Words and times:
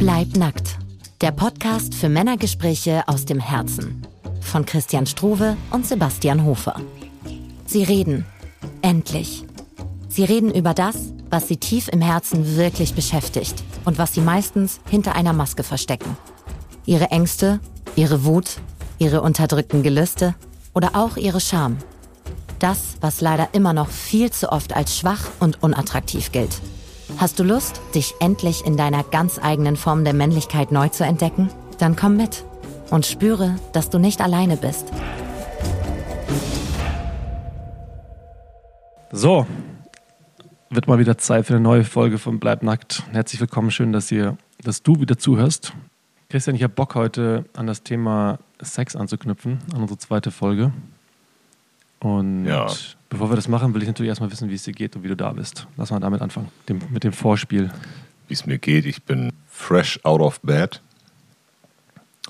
Bleib 0.00 0.34
nackt. 0.34 0.78
Der 1.20 1.30
Podcast 1.30 1.94
für 1.94 2.08
Männergespräche 2.08 3.02
aus 3.06 3.26
dem 3.26 3.38
Herzen. 3.38 4.06
Von 4.40 4.64
Christian 4.64 5.04
Struve 5.04 5.58
und 5.72 5.86
Sebastian 5.86 6.46
Hofer. 6.46 6.80
Sie 7.66 7.82
reden. 7.82 8.24
Endlich. 8.80 9.44
Sie 10.08 10.24
reden 10.24 10.54
über 10.54 10.72
das, 10.72 10.96
was 11.28 11.48
sie 11.48 11.58
tief 11.58 11.88
im 11.88 12.00
Herzen 12.00 12.56
wirklich 12.56 12.94
beschäftigt 12.94 13.62
und 13.84 13.98
was 13.98 14.14
sie 14.14 14.22
meistens 14.22 14.80
hinter 14.88 15.16
einer 15.16 15.34
Maske 15.34 15.64
verstecken. 15.64 16.16
Ihre 16.86 17.10
Ängste, 17.10 17.60
ihre 17.94 18.24
Wut, 18.24 18.56
ihre 18.98 19.20
unterdrückten 19.20 19.82
Gelüste 19.82 20.34
oder 20.72 20.92
auch 20.94 21.18
ihre 21.18 21.42
Scham. 21.42 21.76
Das, 22.58 22.96
was 23.02 23.20
leider 23.20 23.50
immer 23.52 23.74
noch 23.74 23.90
viel 23.90 24.30
zu 24.30 24.50
oft 24.50 24.74
als 24.74 24.96
schwach 24.96 25.28
und 25.40 25.62
unattraktiv 25.62 26.32
gilt. 26.32 26.58
Hast 27.20 27.38
du 27.38 27.42
Lust, 27.42 27.82
dich 27.94 28.14
endlich 28.18 28.64
in 28.64 28.78
deiner 28.78 29.04
ganz 29.04 29.38
eigenen 29.38 29.76
Form 29.76 30.04
der 30.04 30.14
Männlichkeit 30.14 30.72
neu 30.72 30.88
zu 30.88 31.04
entdecken? 31.04 31.50
Dann 31.78 31.94
komm 31.94 32.16
mit 32.16 32.46
und 32.88 33.04
spüre, 33.04 33.56
dass 33.74 33.90
du 33.90 33.98
nicht 33.98 34.22
alleine 34.22 34.56
bist. 34.56 34.90
So, 39.12 39.46
wird 40.70 40.88
mal 40.88 40.98
wieder 40.98 41.18
Zeit 41.18 41.44
für 41.44 41.52
eine 41.52 41.62
neue 41.62 41.84
Folge 41.84 42.16
von 42.16 42.40
Bleib 42.40 42.62
nackt. 42.62 43.02
Herzlich 43.12 43.38
willkommen, 43.38 43.70
schön, 43.70 43.92
dass 43.92 44.10
ihr, 44.10 44.38
dass 44.64 44.82
du 44.82 44.98
wieder 44.98 45.18
zuhörst. 45.18 45.74
Christian, 46.30 46.56
ich 46.56 46.62
habe 46.62 46.72
Bock 46.72 46.94
heute 46.94 47.44
an 47.54 47.66
das 47.66 47.82
Thema 47.82 48.38
Sex 48.62 48.96
anzuknüpfen, 48.96 49.58
an 49.74 49.82
unsere 49.82 49.98
zweite 49.98 50.30
Folge. 50.30 50.72
Und 52.00 52.46
Ja. 52.46 52.66
bevor 53.08 53.30
wir 53.30 53.36
das 53.36 53.46
machen, 53.48 53.74
will 53.74 53.82
ich 53.82 53.88
natürlich 53.88 54.08
erstmal 54.08 54.30
wissen, 54.32 54.48
wie 54.48 54.54
es 54.54 54.64
dir 54.64 54.72
geht 54.72 54.96
und 54.96 55.02
wie 55.04 55.08
du 55.08 55.16
da 55.16 55.32
bist. 55.32 55.66
Lass 55.76 55.90
mal 55.90 56.00
damit 56.00 56.22
anfangen, 56.22 56.48
dem, 56.68 56.80
mit 56.90 57.04
dem 57.04 57.12
Vorspiel. 57.12 57.70
wie 58.28 58.34
es 58.34 58.46
mir 58.46 58.58
geht. 58.58 58.86
Ich 58.86 59.02
bin 59.02 59.32
fresh 59.48 59.98
out 60.04 60.20
of 60.20 60.40
bed. 60.40 60.80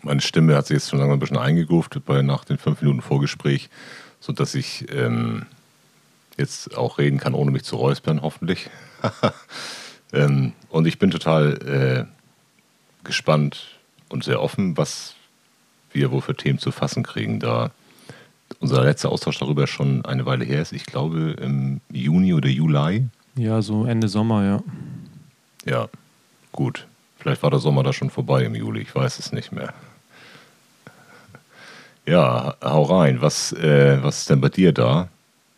Meine 0.03 0.21
Stimme 0.23 0.57
hat 0.57 0.67
sich 0.67 0.77
jetzt 0.77 0.89
schon 0.91 0.99
langsam 0.99 1.17
ein 1.17 1.21
bisschen 1.21 1.37
eingegroovt 1.37 2.05
bei 2.07 2.23
nach 2.23 2.45
den 2.45 2.57
fünf 2.59 2.81
Minuten 2.81 3.03
Vorgespräch, 3.03 3.69
sodass 4.19 4.55
ich 4.55 4.87
ähm, 4.93 5.45
jetzt 6.39 6.75
auch 6.77 6.97
reden 6.99 7.19
kann, 7.19 7.35
ohne 7.35 7.51
mich 7.51 7.65
zu 7.65 7.77
räuspern, 7.77 8.23
hoffentlich. 8.23 8.71
ähm, 10.15 10.55
und 10.71 10.87
ich 10.87 10.99
bin 10.99 11.11
total 11.11 12.07
äh, 12.09 13.05
gespannt 13.05 13.79
und 14.09 14.25
sehr 14.25 14.41
offen, 14.41 14.77
was 14.79 15.15
wir 15.93 16.11
wohl 16.11 16.23
für 16.23 16.35
Themen 16.35 16.59
zu 16.59 16.73
fassen 16.73 17.03
kriegen, 17.03 17.41
da 17.41 17.71
unser 18.59 18.83
letzter 18.83 19.11
Austausch 19.11 19.39
darüber 19.39 19.67
schon 19.67 20.05
eine 20.05 20.27
Weile 20.27 20.45
her 20.45 20.63
ist. 20.63 20.73
Ich 20.73 20.85
glaube 20.85 21.37
im 21.41 21.81
Juni 21.91 22.35
oder 22.35 22.49
Juli. 22.49 23.07
Ja, 23.37 23.63
so 23.63 23.85
Ende 23.85 24.09
Sommer, 24.09 24.45
ja. 24.45 24.63
Ja, 25.65 25.89
gut. 26.53 26.87
Vielleicht 27.19 27.43
war 27.43 27.51
der 27.51 27.61
Sommer 27.61 27.83
da 27.83 27.93
schon 27.93 28.11
vorbei 28.11 28.45
im 28.45 28.55
Juli, 28.55 28.81
ich 28.81 28.95
weiß 28.95 29.19
es 29.19 29.33
nicht 29.33 29.53
mehr. 29.53 29.75
Ja, 32.07 32.57
hau 32.63 32.83
rein. 32.85 33.21
Was, 33.21 33.53
äh, 33.53 34.03
was 34.03 34.21
ist 34.21 34.31
denn 34.31 34.41
bei 34.41 34.49
dir 34.49 34.73
da? 34.73 35.09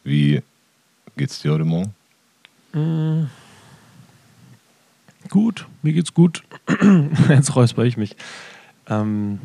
Wie 0.04 0.42
geht's 1.16 1.40
dir 1.40 1.52
heute 1.52 1.64
Morgen? 1.64 1.94
Gut, 5.28 5.66
mir 5.82 5.92
geht's 5.92 6.12
gut. 6.14 6.42
Jetzt 7.28 7.54
räusper 7.54 7.84
ich 7.84 7.96
mich. 7.96 8.16
Ähm, 8.88 9.40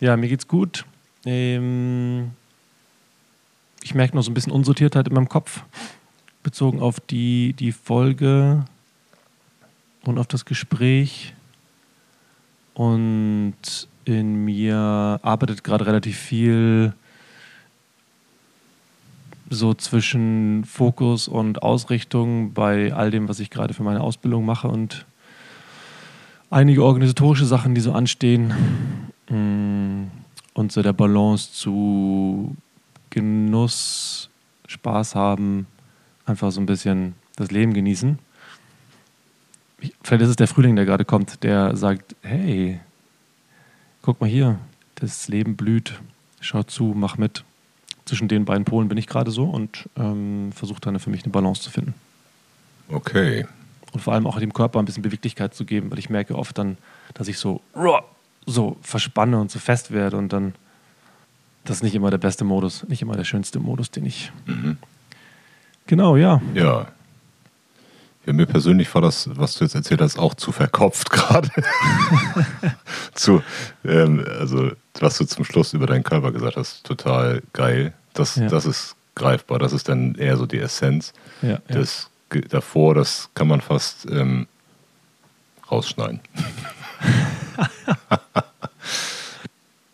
ja, 0.00 0.16
mir 0.16 0.28
geht's 0.28 0.48
gut. 0.48 0.84
Ähm, 1.24 2.32
ich 3.82 3.94
merke 3.94 4.16
noch 4.16 4.22
so 4.22 4.30
ein 4.30 4.34
bisschen 4.34 4.52
Unsortiertheit 4.52 5.08
in 5.08 5.14
meinem 5.14 5.28
Kopf, 5.28 5.62
bezogen 6.42 6.80
auf 6.80 7.00
die, 7.00 7.54
die 7.54 7.72
Folge 7.72 8.64
und 10.04 10.18
auf 10.18 10.26
das 10.26 10.44
Gespräch. 10.44 11.34
Und 12.74 13.88
in 14.04 14.44
mir 14.44 15.20
arbeitet 15.22 15.64
gerade 15.64 15.86
relativ 15.86 16.18
viel 16.18 16.94
so 19.50 19.74
zwischen 19.74 20.64
Fokus 20.64 21.26
und 21.26 21.62
Ausrichtung 21.62 22.52
bei 22.52 22.94
all 22.94 23.10
dem, 23.10 23.28
was 23.28 23.40
ich 23.40 23.50
gerade 23.50 23.74
für 23.74 23.82
meine 23.82 24.00
Ausbildung 24.00 24.44
mache 24.44 24.68
und 24.68 25.06
einige 26.50 26.84
organisatorische 26.84 27.46
Sachen, 27.46 27.74
die 27.74 27.80
so 27.80 27.92
anstehen. 27.92 28.54
Mm, 29.28 30.08
Und 30.52 30.72
so 30.72 30.82
der 30.82 30.92
Balance 30.92 31.52
zu 31.52 32.56
Genuss, 33.10 34.30
Spaß 34.66 35.14
haben, 35.14 35.66
einfach 36.26 36.50
so 36.52 36.60
ein 36.60 36.66
bisschen 36.66 37.14
das 37.36 37.50
Leben 37.50 37.74
genießen. 37.74 38.18
Ich- 39.80 39.94
Vielleicht 40.02 40.22
ist 40.22 40.28
es 40.30 40.36
der 40.36 40.48
Frühling, 40.48 40.76
der 40.76 40.84
gerade 40.84 41.04
kommt, 41.04 41.42
der 41.42 41.76
sagt, 41.76 42.14
hey, 42.22 42.80
guck 44.02 44.20
mal 44.20 44.28
hier, 44.28 44.58
das 44.96 45.28
Leben 45.28 45.56
blüht, 45.56 46.00
schau 46.40 46.62
zu, 46.62 46.92
mach 46.96 47.16
mit. 47.18 47.44
Zwischen 48.04 48.28
den 48.28 48.44
beiden 48.44 48.64
Polen 48.64 48.88
bin 48.88 48.98
ich 48.98 49.06
gerade 49.06 49.30
so 49.30 49.44
und 49.44 49.88
ähm, 49.96 50.50
versuche 50.52 50.80
dann 50.80 50.98
für 50.98 51.10
mich 51.10 51.22
eine 51.24 51.32
Balance 51.32 51.62
zu 51.62 51.70
finden. 51.70 51.94
Okay. 52.88 53.46
Und 53.92 54.00
vor 54.00 54.14
allem 54.14 54.26
auch 54.26 54.38
dem 54.38 54.52
Körper 54.52 54.78
ein 54.80 54.84
bisschen 54.84 55.02
Beweglichkeit 55.02 55.54
zu 55.54 55.64
geben, 55.64 55.90
weil 55.90 55.98
ich 55.98 56.10
merke 56.10 56.36
oft 56.36 56.56
dann, 56.58 56.76
dass 57.14 57.28
ich 57.28 57.38
so, 57.38 57.60
so 58.46 58.76
verspanne 58.82 59.38
und 59.40 59.50
so 59.50 59.58
fest 59.58 59.90
werde 59.92 60.16
und 60.16 60.32
dann, 60.32 60.54
das 61.64 61.76
ist 61.78 61.82
nicht 61.82 61.94
immer 61.94 62.10
der 62.10 62.18
beste 62.18 62.44
Modus, 62.44 62.86
nicht 62.88 63.02
immer 63.02 63.16
der 63.16 63.24
schönste 63.24 63.58
Modus, 63.60 63.90
den 63.90 64.06
ich. 64.06 64.32
Genau, 65.86 66.16
ja. 66.16 66.40
Ja. 66.54 66.88
Ja, 68.26 68.32
mir 68.34 68.46
persönlich 68.46 68.94
war 68.94 69.00
das, 69.02 69.28
was 69.36 69.54
du 69.54 69.64
jetzt 69.64 69.74
erzählt 69.74 70.00
hast, 70.02 70.18
auch 70.18 70.34
zu 70.34 70.52
verkopft 70.52 71.10
gerade. 71.10 71.48
zu, 73.14 73.42
ähm, 73.84 74.24
also, 74.38 74.72
was 75.00 75.16
du 75.18 75.24
zum 75.24 75.44
Schluss 75.44 75.72
über 75.72 75.86
deinen 75.86 76.04
Körper 76.04 76.30
gesagt 76.32 76.56
hast, 76.56 76.84
total 76.84 77.42
geil. 77.54 77.94
Das, 78.12 78.36
Ja. 78.36 78.46
das 78.48 78.66
ist 78.66 78.94
greifbar. 79.14 79.58
Das 79.58 79.72
ist 79.72 79.88
dann 79.88 80.14
eher 80.16 80.36
so 80.36 80.44
die 80.46 80.58
Essenz. 80.58 81.12
ja, 81.40 81.48
ja. 81.50 81.58
Das 81.68 82.10
ge- 82.28 82.44
davor, 82.46 82.94
das 82.94 83.30
kann 83.34 83.48
man 83.48 83.60
fast 83.62 84.06
ähm, 84.10 84.46
rausschneiden. 85.70 86.20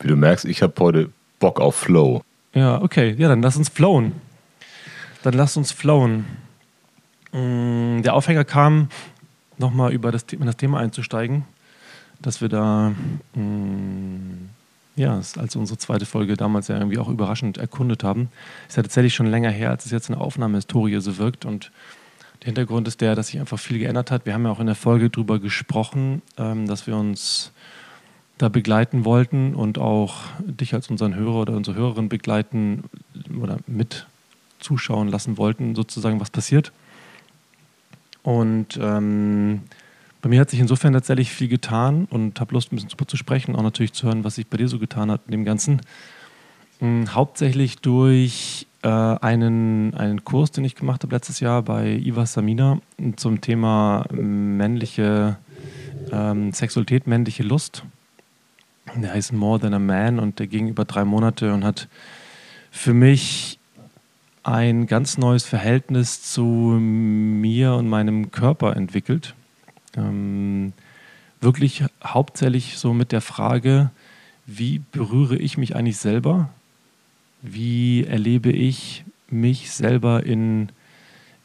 Wie 0.00 0.08
du 0.08 0.16
merkst, 0.16 0.44
ich 0.44 0.62
habe 0.62 0.74
heute 0.80 1.10
Bock 1.38 1.60
auf 1.60 1.76
Flow. 1.76 2.22
Ja, 2.54 2.80
okay. 2.80 3.14
Ja, 3.18 3.28
dann 3.28 3.42
lass 3.42 3.56
uns 3.56 3.68
flowen. 3.68 4.12
Dann 5.22 5.34
lass 5.34 5.56
uns 5.56 5.72
flowen. 5.72 6.24
Mm, 7.32 8.02
Der 8.02 8.14
Aufhänger 8.14 8.44
kam, 8.44 8.88
nochmal 9.58 9.92
über 9.92 10.12
das, 10.12 10.24
in 10.30 10.46
das 10.46 10.56
Thema 10.56 10.78
einzusteigen, 10.78 11.44
dass 12.20 12.40
wir 12.40 12.48
da, 12.48 12.92
mm, 13.34 14.48
ja, 14.96 15.16
als 15.16 15.56
unsere 15.56 15.78
zweite 15.78 16.06
Folge 16.06 16.36
damals 16.36 16.68
ja 16.68 16.76
irgendwie 16.78 16.98
auch 16.98 17.08
überraschend 17.08 17.58
erkundet 17.58 18.02
haben. 18.02 18.30
Ist 18.68 18.76
ja 18.78 18.82
tatsächlich 18.82 19.14
schon 19.14 19.26
länger 19.26 19.50
her, 19.50 19.70
als 19.70 19.84
es 19.84 19.92
jetzt 19.92 20.08
in 20.08 20.14
der 20.14 20.22
Aufnahmehistorie 20.22 20.98
so 21.00 21.18
wirkt. 21.18 21.44
Und 21.44 21.70
der 22.40 22.46
Hintergrund 22.46 22.88
ist 22.88 23.02
der, 23.02 23.14
dass 23.14 23.28
sich 23.28 23.38
einfach 23.40 23.58
viel 23.58 23.78
geändert 23.78 24.10
hat. 24.10 24.24
Wir 24.24 24.32
haben 24.32 24.44
ja 24.44 24.50
auch 24.50 24.60
in 24.60 24.66
der 24.66 24.74
Folge 24.74 25.10
drüber 25.10 25.38
gesprochen, 25.38 26.22
ähm, 26.38 26.66
dass 26.66 26.86
wir 26.86 26.96
uns 26.96 27.52
da 28.38 28.48
begleiten 28.48 29.04
wollten 29.04 29.54
und 29.54 29.78
auch 29.78 30.16
dich 30.40 30.74
als 30.74 30.90
unseren 30.90 31.14
Hörer 31.14 31.42
oder 31.42 31.54
unsere 31.54 31.76
Hörerin 31.76 32.08
begleiten 32.08 32.84
oder 33.40 33.58
mit 33.66 34.06
zuschauen 34.58 35.08
lassen 35.08 35.38
wollten, 35.38 35.74
sozusagen, 35.74 36.20
was 36.20 36.30
passiert. 36.30 36.72
Und 38.22 38.78
ähm, 38.80 39.62
bei 40.20 40.28
mir 40.28 40.40
hat 40.40 40.50
sich 40.50 40.60
insofern 40.60 40.92
tatsächlich 40.92 41.30
viel 41.30 41.48
getan 41.48 42.06
und 42.10 42.40
habe 42.40 42.52
Lust, 42.54 42.72
ein 42.72 42.76
bisschen 42.76 42.90
drüber 42.90 43.06
zu 43.06 43.16
sprechen, 43.16 43.54
auch 43.54 43.62
natürlich 43.62 43.92
zu 43.92 44.06
hören, 44.06 44.24
was 44.24 44.34
sich 44.34 44.46
bei 44.46 44.56
dir 44.56 44.68
so 44.68 44.78
getan 44.78 45.10
hat 45.10 45.22
in 45.26 45.32
dem 45.32 45.44
Ganzen. 45.44 45.80
Ähm, 46.80 47.14
hauptsächlich 47.14 47.78
durch 47.78 48.66
äh, 48.82 48.88
einen, 48.88 49.94
einen 49.94 50.24
Kurs, 50.24 50.50
den 50.50 50.64
ich 50.64 50.74
gemacht 50.74 51.02
habe 51.04 51.14
letztes 51.14 51.40
Jahr 51.40 51.62
bei 51.62 51.92
Iva 51.92 52.26
Samina 52.26 52.80
zum 53.16 53.40
Thema 53.40 54.06
männliche 54.12 55.36
ähm, 56.12 56.52
Sexualität, 56.52 57.06
männliche 57.06 57.42
Lust. 57.42 57.84
Der 58.94 59.12
heißt 59.12 59.32
More 59.32 59.60
Than 59.60 59.74
a 59.74 59.78
Man 59.78 60.18
und 60.18 60.38
der 60.38 60.46
ging 60.46 60.68
über 60.68 60.84
drei 60.84 61.04
Monate 61.04 61.52
und 61.52 61.64
hat 61.64 61.88
für 62.70 62.94
mich 62.94 63.58
ein 64.42 64.86
ganz 64.86 65.18
neues 65.18 65.44
Verhältnis 65.44 66.22
zu 66.22 66.44
mir 66.44 67.74
und 67.74 67.88
meinem 67.88 68.30
Körper 68.30 68.76
entwickelt. 68.76 69.34
Ähm, 69.96 70.72
wirklich 71.40 71.84
hauptsächlich 72.04 72.78
so 72.78 72.94
mit 72.94 73.12
der 73.12 73.20
Frage, 73.20 73.90
wie 74.46 74.80
berühre 74.92 75.36
ich 75.36 75.58
mich 75.58 75.74
eigentlich 75.74 75.98
selber? 75.98 76.48
Wie 77.42 78.04
erlebe 78.04 78.52
ich 78.52 79.04
mich 79.28 79.72
selber 79.72 80.24
in, 80.24 80.68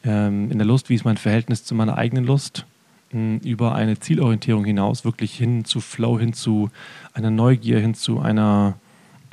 ähm, 0.04 0.50
in 0.50 0.58
der 0.58 0.66
Lust? 0.66 0.88
Wie 0.88 0.94
ist 0.94 1.04
mein 1.04 1.16
Verhältnis 1.16 1.64
zu 1.64 1.74
meiner 1.74 1.98
eigenen 1.98 2.24
Lust? 2.24 2.66
Über 3.12 3.74
eine 3.74 3.98
Zielorientierung 3.98 4.64
hinaus, 4.64 5.04
wirklich 5.04 5.34
hin 5.34 5.64
zu 5.64 5.80
Flow, 5.80 6.18
hin 6.18 6.32
zu 6.32 6.70
einer 7.12 7.30
Neugier, 7.30 7.78
hin 7.78 7.94
zu 7.94 8.20
einer, 8.20 8.74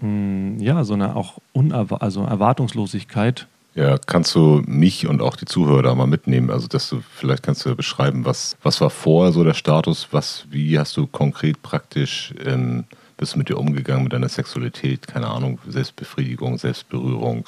mh, 0.01 0.61
ja, 0.61 0.83
so 0.83 0.95
einer 0.95 1.15
auch 1.15 1.39
Unerwa 1.53 1.97
also 1.97 2.23
Erwartungslosigkeit. 2.23 3.47
Ja, 3.75 3.97
kannst 3.97 4.35
du 4.35 4.61
mich 4.65 5.07
und 5.07 5.21
auch 5.21 5.37
die 5.37 5.45
Zuhörer 5.45 5.83
da 5.83 5.95
mal 5.95 6.07
mitnehmen? 6.07 6.49
Also, 6.49 6.67
dass 6.67 6.89
du 6.89 7.01
vielleicht 7.15 7.43
kannst 7.43 7.65
du 7.65 7.75
beschreiben, 7.75 8.25
was, 8.25 8.57
was 8.63 8.81
war 8.81 8.89
vorher 8.89 9.31
so 9.31 9.43
der 9.43 9.53
Status, 9.53 10.09
was, 10.11 10.45
wie 10.49 10.77
hast 10.77 10.97
du 10.97 11.07
konkret 11.07 11.61
praktisch 11.61 12.33
ähm, 12.45 12.83
bist 13.19 13.33
du 13.33 13.37
mit 13.37 13.49
dir 13.49 13.57
umgegangen, 13.57 14.03
mit 14.03 14.13
deiner 14.13 14.29
Sexualität, 14.29 15.07
keine 15.07 15.27
Ahnung, 15.27 15.59
Selbstbefriedigung, 15.67 16.57
Selbstberührung, 16.57 17.45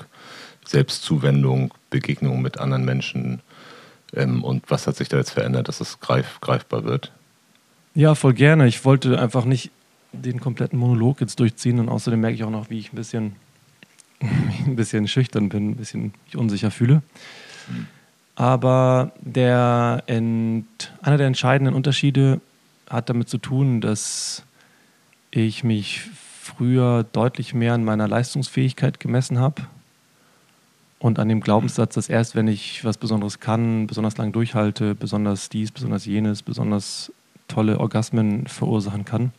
Selbstzuwendung, 0.65 1.73
Begegnung 1.89 2.41
mit 2.41 2.59
anderen 2.59 2.85
Menschen 2.85 3.41
ähm, 4.13 4.43
und 4.43 4.69
was 4.69 4.87
hat 4.87 4.95
sich 4.95 5.09
da 5.09 5.17
jetzt 5.17 5.31
verändert, 5.31 5.67
dass 5.67 5.81
es 5.81 5.99
greif, 5.99 6.39
greifbar 6.41 6.83
wird? 6.83 7.11
Ja, 7.93 8.15
voll 8.15 8.33
gerne. 8.33 8.67
Ich 8.67 8.85
wollte 8.85 9.19
einfach 9.19 9.45
nicht 9.45 9.71
den 10.13 10.39
kompletten 10.39 10.77
Monolog 10.77 11.21
jetzt 11.21 11.39
durchziehen 11.39 11.79
und 11.79 11.89
außerdem 11.89 12.19
merke 12.19 12.35
ich 12.35 12.43
auch 12.43 12.49
noch, 12.49 12.69
wie 12.69 12.79
ich 12.79 12.91
ein 12.91 12.95
bisschen 12.95 13.35
ein 14.65 14.75
bisschen 14.75 15.07
schüchtern 15.07 15.49
bin, 15.49 15.71
ein 15.71 15.75
bisschen 15.75 16.13
mich 16.25 16.37
unsicher 16.37 16.71
fühle. 16.71 17.01
Aber 18.35 19.11
der 19.19 20.03
ent, 20.07 20.93
einer 21.01 21.17
der 21.17 21.27
entscheidenden 21.27 21.73
Unterschiede 21.73 22.41
hat 22.89 23.09
damit 23.09 23.29
zu 23.29 23.37
tun, 23.37 23.81
dass 23.81 24.43
ich 25.31 25.63
mich 25.63 26.09
früher 26.41 27.03
deutlich 27.03 27.53
mehr 27.53 27.73
an 27.73 27.83
meiner 27.83 28.07
Leistungsfähigkeit 28.07 28.99
gemessen 28.99 29.39
habe 29.39 29.63
und 31.01 31.18
an 31.18 31.30
dem 31.30 31.42
Glaubenssatz, 31.42 31.95
dass 31.95 32.09
erst 32.09 32.36
wenn 32.36 32.48
ich 32.48 32.86
was 32.86 33.00
Besonderes 33.00 33.39
kann, 33.39 33.88
besonders 33.88 34.18
lang 34.18 34.31
durchhalte, 34.33 34.94
besonders 34.94 35.50
dies, 35.50 35.71
besonders 35.71 36.06
jenes, 36.06 36.44
besonders 36.44 37.12
tolle 37.48 37.80
Orgasmen 37.80 38.45
verursachen 38.45 39.03
kann, 39.03 39.31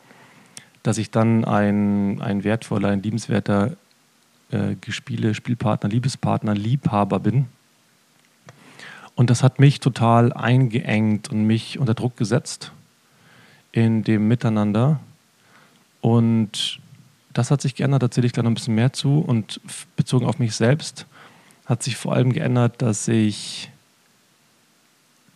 dass 0.83 0.99
ich 0.99 1.13
dann 1.13 1.45
ein, 1.45 2.21
ein 2.21 2.43
wertvoller, 2.43 2.89
ein 2.89 3.01
liebenswerter 3.01 3.77
äh, 4.51 4.75
Gespiele, 4.81 5.35
Spielpartner, 5.35 5.89
Liebespartner, 5.89 6.53
Liebhaber 6.53 7.21
bin. 7.21 7.47
Und 9.15 9.31
das 9.31 9.45
hat 9.45 9.61
mich 9.61 9.79
total 9.79 10.33
eingeengt 10.33 11.31
und 11.31 11.47
mich 11.47 11.79
unter 11.79 11.95
Druck 11.95 12.17
gesetzt 12.17 12.73
in 13.71 14.03
dem 14.03 14.27
Miteinander. 14.27 14.99
Und 16.01 16.81
das 17.33 17.53
hat 17.53 17.63
sich 17.63 17.77
geändert, 17.77 18.03
da 18.03 18.07
erzähle 18.07 18.27
ich 18.27 18.33
gleich 18.33 18.43
noch 18.43 18.51
ein 18.51 18.55
bisschen 18.55 18.75
mehr 18.75 18.93
zu. 18.93 19.21
Und 19.21 19.61
bezogen 19.95 20.27
auf 20.27 20.41
mich 20.41 20.57
selbst 20.57 21.07
hat 21.67 21.83
sich 21.83 21.97
vor 21.97 22.15
allem 22.15 22.33
geändert, 22.33 22.83
dass 22.83 23.09
ich 23.09 23.71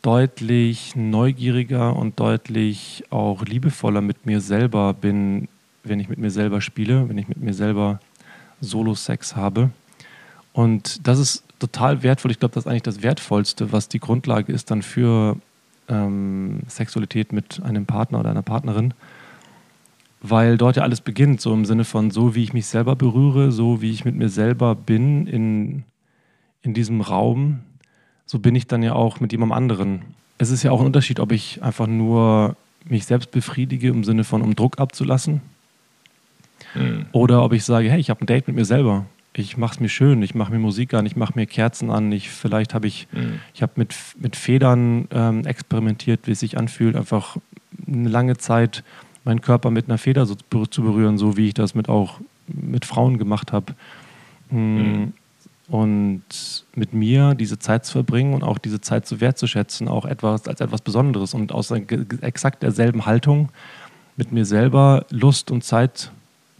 deutlich 0.02 0.94
neugieriger 0.94 1.96
und 1.96 2.20
deutlich 2.20 3.04
auch 3.10 3.44
liebevoller 3.44 4.00
mit 4.00 4.24
mir 4.24 4.40
selber 4.40 4.94
bin, 4.94 5.48
wenn 5.82 5.98
ich 5.98 6.08
mit 6.08 6.18
mir 6.18 6.30
selber 6.30 6.60
spiele, 6.60 7.08
wenn 7.08 7.18
ich 7.18 7.28
mit 7.28 7.38
mir 7.38 7.54
selber 7.54 8.00
Solo-Sex 8.60 9.34
habe. 9.36 9.70
Und 10.52 11.06
das 11.06 11.18
ist 11.18 11.42
total 11.58 12.02
wertvoll. 12.02 12.30
Ich 12.30 12.38
glaube, 12.38 12.54
das 12.54 12.64
ist 12.64 12.70
eigentlich 12.70 12.82
das 12.82 13.02
Wertvollste, 13.02 13.72
was 13.72 13.88
die 13.88 13.98
Grundlage 13.98 14.52
ist 14.52 14.70
dann 14.70 14.82
für 14.82 15.36
ähm, 15.88 16.60
Sexualität 16.68 17.32
mit 17.32 17.60
einem 17.62 17.86
Partner 17.86 18.20
oder 18.20 18.30
einer 18.30 18.42
Partnerin. 18.42 18.94
Weil 20.22 20.56
dort 20.56 20.76
ja 20.76 20.82
alles 20.82 21.00
beginnt, 21.00 21.40
so 21.40 21.52
im 21.52 21.64
Sinne 21.64 21.84
von 21.84 22.10
so, 22.10 22.34
wie 22.34 22.42
ich 22.42 22.52
mich 22.52 22.66
selber 22.66 22.96
berühre, 22.96 23.52
so 23.52 23.82
wie 23.82 23.90
ich 23.90 24.04
mit 24.04 24.14
mir 24.14 24.28
selber 24.28 24.74
bin 24.74 25.26
in, 25.26 25.84
in 26.66 26.74
diesem 26.74 27.00
Raum, 27.00 27.60
so 28.26 28.38
bin 28.38 28.54
ich 28.54 28.66
dann 28.66 28.82
ja 28.82 28.92
auch 28.92 29.20
mit 29.20 29.32
jemandem 29.32 29.56
anderen. 29.56 30.02
Es 30.38 30.50
ist 30.50 30.62
ja 30.62 30.70
auch 30.70 30.80
ein 30.80 30.86
Unterschied, 30.86 31.20
ob 31.20 31.32
ich 31.32 31.62
einfach 31.62 31.86
nur 31.86 32.56
mich 32.84 33.06
selbst 33.06 33.30
befriedige 33.30 33.88
im 33.88 34.04
Sinne 34.04 34.24
von, 34.24 34.42
um 34.42 34.54
Druck 34.54 34.78
abzulassen 34.78 35.40
Mhm. 36.76 37.06
Oder 37.12 37.42
ob 37.42 37.52
ich 37.52 37.64
sage, 37.64 37.90
hey, 37.90 38.00
ich 38.00 38.10
habe 38.10 38.22
ein 38.22 38.26
Date 38.26 38.46
mit 38.46 38.56
mir 38.56 38.64
selber. 38.64 39.06
Ich 39.32 39.56
mache 39.56 39.74
es 39.74 39.80
mir 39.80 39.88
schön, 39.88 40.22
ich 40.22 40.34
mache 40.34 40.50
mir 40.50 40.58
Musik 40.58 40.94
an, 40.94 41.04
ich 41.04 41.16
mache 41.16 41.34
mir 41.34 41.46
Kerzen 41.46 41.90
an, 41.90 42.10
ich, 42.10 42.30
vielleicht 42.30 42.72
habe 42.72 42.86
ich, 42.86 43.06
mhm. 43.12 43.40
ich 43.54 43.62
habe 43.62 43.72
mit, 43.76 43.94
mit 44.18 44.34
Federn 44.34 45.08
ähm, 45.10 45.44
experimentiert, 45.44 46.20
wie 46.24 46.32
es 46.32 46.40
sich 46.40 46.56
anfühlt, 46.56 46.96
einfach 46.96 47.36
eine 47.86 48.08
lange 48.08 48.38
Zeit 48.38 48.82
meinen 49.24 49.42
Körper 49.42 49.70
mit 49.70 49.88
einer 49.88 49.98
Feder 49.98 50.24
so 50.24 50.36
zu 50.36 50.82
berühren, 50.82 51.18
so 51.18 51.36
wie 51.36 51.48
ich 51.48 51.54
das 51.54 51.74
mit 51.74 51.88
auch 51.88 52.20
mit 52.46 52.84
Frauen 52.84 53.18
gemacht 53.18 53.52
habe. 53.52 53.74
Mhm. 54.50 55.12
Und 55.68 56.22
mit 56.74 56.94
mir 56.94 57.34
diese 57.34 57.58
Zeit 57.58 57.84
zu 57.84 57.92
verbringen 57.92 58.34
und 58.34 58.44
auch 58.44 58.58
diese 58.58 58.80
Zeit 58.80 59.06
zu 59.06 59.20
wertzuschätzen, 59.20 59.88
auch 59.88 60.04
etwas 60.04 60.46
als 60.46 60.60
etwas 60.60 60.80
Besonderes 60.80 61.34
und 61.34 61.50
aus 61.50 61.72
exakt 61.72 62.62
derselben 62.62 63.04
Haltung 63.04 63.50
mit 64.16 64.30
mir 64.32 64.44
selber 64.44 65.04
Lust 65.10 65.50
und 65.50 65.64
Zeit 65.64 66.12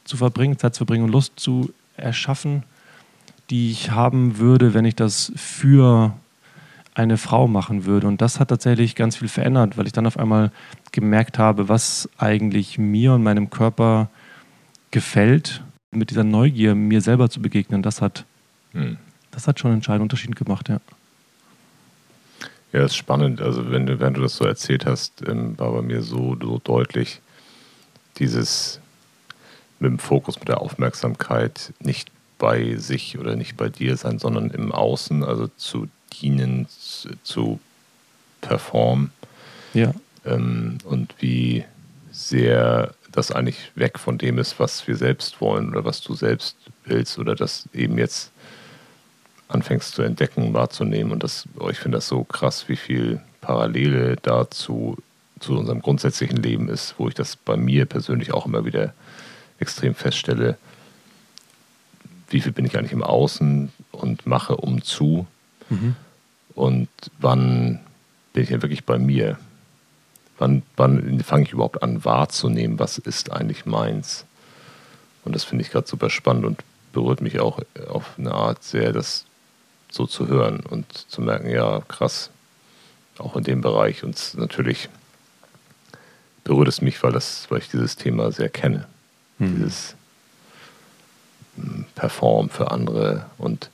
zu 0.04 0.16
verbringen, 0.16 0.58
Zeit 0.58 0.74
zu 0.74 0.80
verbringen 0.80 1.04
und 1.04 1.12
Lust 1.12 1.34
zu 1.36 1.72
erschaffen, 1.96 2.64
die 3.50 3.70
ich 3.70 3.90
haben 3.92 4.38
würde, 4.38 4.74
wenn 4.74 4.84
ich 4.84 4.96
das 4.96 5.32
für 5.36 6.14
eine 6.94 7.18
Frau 7.18 7.46
machen 7.46 7.84
würde. 7.84 8.06
Und 8.06 8.20
das 8.22 8.40
hat 8.40 8.48
tatsächlich 8.48 8.94
ganz 8.94 9.16
viel 9.16 9.28
verändert, 9.28 9.76
weil 9.76 9.86
ich 9.86 9.92
dann 9.92 10.06
auf 10.06 10.18
einmal 10.18 10.50
gemerkt 10.92 11.38
habe, 11.38 11.68
was 11.68 12.08
eigentlich 12.16 12.78
mir 12.78 13.12
und 13.12 13.22
meinem 13.22 13.50
Körper 13.50 14.08
gefällt, 14.90 15.62
mit 15.90 16.10
dieser 16.10 16.24
Neugier 16.24 16.74
mir 16.74 17.00
selber 17.00 17.28
zu 17.28 17.42
begegnen. 17.42 17.82
Das 17.82 18.00
hat, 18.00 18.24
hm. 18.76 18.96
das 19.30 19.46
hat 19.48 19.58
schon 19.58 19.70
einen 19.70 19.78
entscheidenden 19.78 20.04
Unterschied 20.04 20.36
gemacht, 20.36 20.68
ja. 20.68 20.80
Ja, 22.72 22.82
das 22.82 22.92
ist 22.92 22.96
spannend. 22.96 23.40
Also, 23.40 23.70
wenn 23.70 23.86
du, 23.86 24.00
wenn 24.00 24.14
du 24.14 24.20
das 24.20 24.36
so 24.36 24.44
erzählt 24.44 24.86
hast, 24.86 25.26
ähm, 25.26 25.58
war 25.58 25.72
bei 25.72 25.82
mir 25.82 26.02
so, 26.02 26.36
so 26.40 26.60
deutlich 26.62 27.20
dieses 28.18 28.80
mit 29.78 29.90
dem 29.90 29.98
Fokus, 29.98 30.38
mit 30.38 30.48
der 30.48 30.60
Aufmerksamkeit 30.60 31.72
nicht 31.80 32.10
bei 32.38 32.76
sich 32.76 33.18
oder 33.18 33.36
nicht 33.36 33.56
bei 33.56 33.68
dir 33.68 33.96
sein, 33.96 34.18
sondern 34.18 34.50
im 34.50 34.72
Außen, 34.72 35.24
also 35.24 35.48
zu 35.56 35.88
dienen, 36.12 36.66
zu 37.22 37.60
performen. 38.40 39.10
Ja. 39.74 39.92
Ähm, 40.24 40.78
und 40.84 41.14
wie 41.18 41.64
sehr 42.10 42.94
das 43.12 43.30
eigentlich 43.30 43.72
weg 43.74 43.98
von 43.98 44.18
dem 44.18 44.38
ist, 44.38 44.58
was 44.58 44.86
wir 44.86 44.96
selbst 44.96 45.40
wollen 45.40 45.70
oder 45.70 45.84
was 45.84 46.02
du 46.02 46.14
selbst 46.14 46.56
willst 46.84 47.18
oder 47.18 47.34
das 47.34 47.68
eben 47.72 47.98
jetzt 47.98 48.30
anfängst 49.48 49.94
zu 49.94 50.02
entdecken, 50.02 50.54
wahrzunehmen. 50.54 51.12
Und 51.12 51.22
das, 51.22 51.44
oh, 51.58 51.68
ich 51.68 51.78
finde 51.78 51.98
das 51.98 52.08
so 52.08 52.24
krass, 52.24 52.68
wie 52.68 52.76
viel 52.76 53.20
Parallele 53.40 54.16
dazu 54.22 54.96
zu 55.38 55.56
unserem 55.56 55.82
grundsätzlichen 55.82 56.42
Leben 56.42 56.68
ist, 56.68 56.94
wo 56.98 57.08
ich 57.08 57.14
das 57.14 57.36
bei 57.36 57.56
mir 57.56 57.84
persönlich 57.84 58.32
auch 58.32 58.46
immer 58.46 58.64
wieder 58.64 58.94
extrem 59.58 59.94
feststelle, 59.94 60.56
wie 62.28 62.40
viel 62.40 62.52
bin 62.52 62.64
ich 62.64 62.76
eigentlich 62.76 62.92
im 62.92 63.02
Außen 63.02 63.70
und 63.92 64.26
mache 64.26 64.56
um 64.56 64.82
zu 64.82 65.26
mhm. 65.68 65.94
und 66.54 66.88
wann 67.18 67.80
bin 68.32 68.42
ich 68.42 68.50
ja 68.50 68.62
wirklich 68.62 68.84
bei 68.84 68.98
mir? 68.98 69.38
Wann, 70.38 70.62
wann 70.76 71.20
fange 71.20 71.44
ich 71.44 71.52
überhaupt 71.52 71.82
an 71.82 72.04
wahrzunehmen, 72.04 72.78
was 72.78 72.98
ist 72.98 73.32
eigentlich 73.32 73.64
meins? 73.64 74.24
Und 75.24 75.34
das 75.34 75.44
finde 75.44 75.62
ich 75.64 75.70
gerade 75.70 75.86
super 75.86 76.10
spannend 76.10 76.44
und 76.44 76.62
berührt 76.92 77.20
mich 77.20 77.40
auch 77.40 77.60
auf 77.88 78.18
eine 78.18 78.32
Art 78.32 78.62
sehr, 78.62 78.92
das 78.92 79.24
so 79.90 80.06
zu 80.06 80.28
hören 80.28 80.60
und 80.60 80.92
zu 80.92 81.20
merken, 81.20 81.50
ja, 81.50 81.80
krass, 81.88 82.30
auch 83.18 83.36
in 83.36 83.44
dem 83.44 83.60
Bereich. 83.60 84.04
Und 84.04 84.34
natürlich 84.34 84.88
berührt 86.44 86.68
es 86.68 86.80
mich, 86.80 87.02
weil, 87.02 87.12
das, 87.12 87.46
weil 87.50 87.58
ich 87.58 87.68
dieses 87.68 87.96
Thema 87.96 88.30
sehr 88.32 88.48
kenne. 88.48 88.86
Mhm. 89.38 89.56
Dieses 89.56 89.94
hm, 91.56 91.86
Perform 91.94 92.50
für 92.50 92.70
andere. 92.70 93.26
Und 93.38 93.70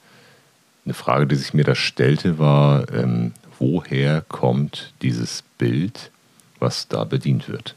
eine 0.85 0.95
Frage, 0.95 1.27
die 1.27 1.37
sich 1.37 1.55
mir 1.55 1.65
da 1.65 1.75
stellte, 1.75 2.39
war, 2.39 2.91
ähm, 2.93 3.33
woher 3.59 4.23
kommt 4.23 4.93
dieses 5.03 5.43
Bild, 5.59 6.11
was 6.59 6.89
da 6.89 7.05
bedient 7.05 7.49
wird? 7.49 7.75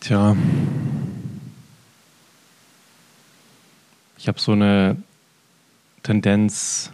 Tja, 0.00 0.36
ich 4.28 4.30
habe 4.30 4.40
so 4.40 4.52
eine 4.52 4.98
Tendenz, 6.02 6.92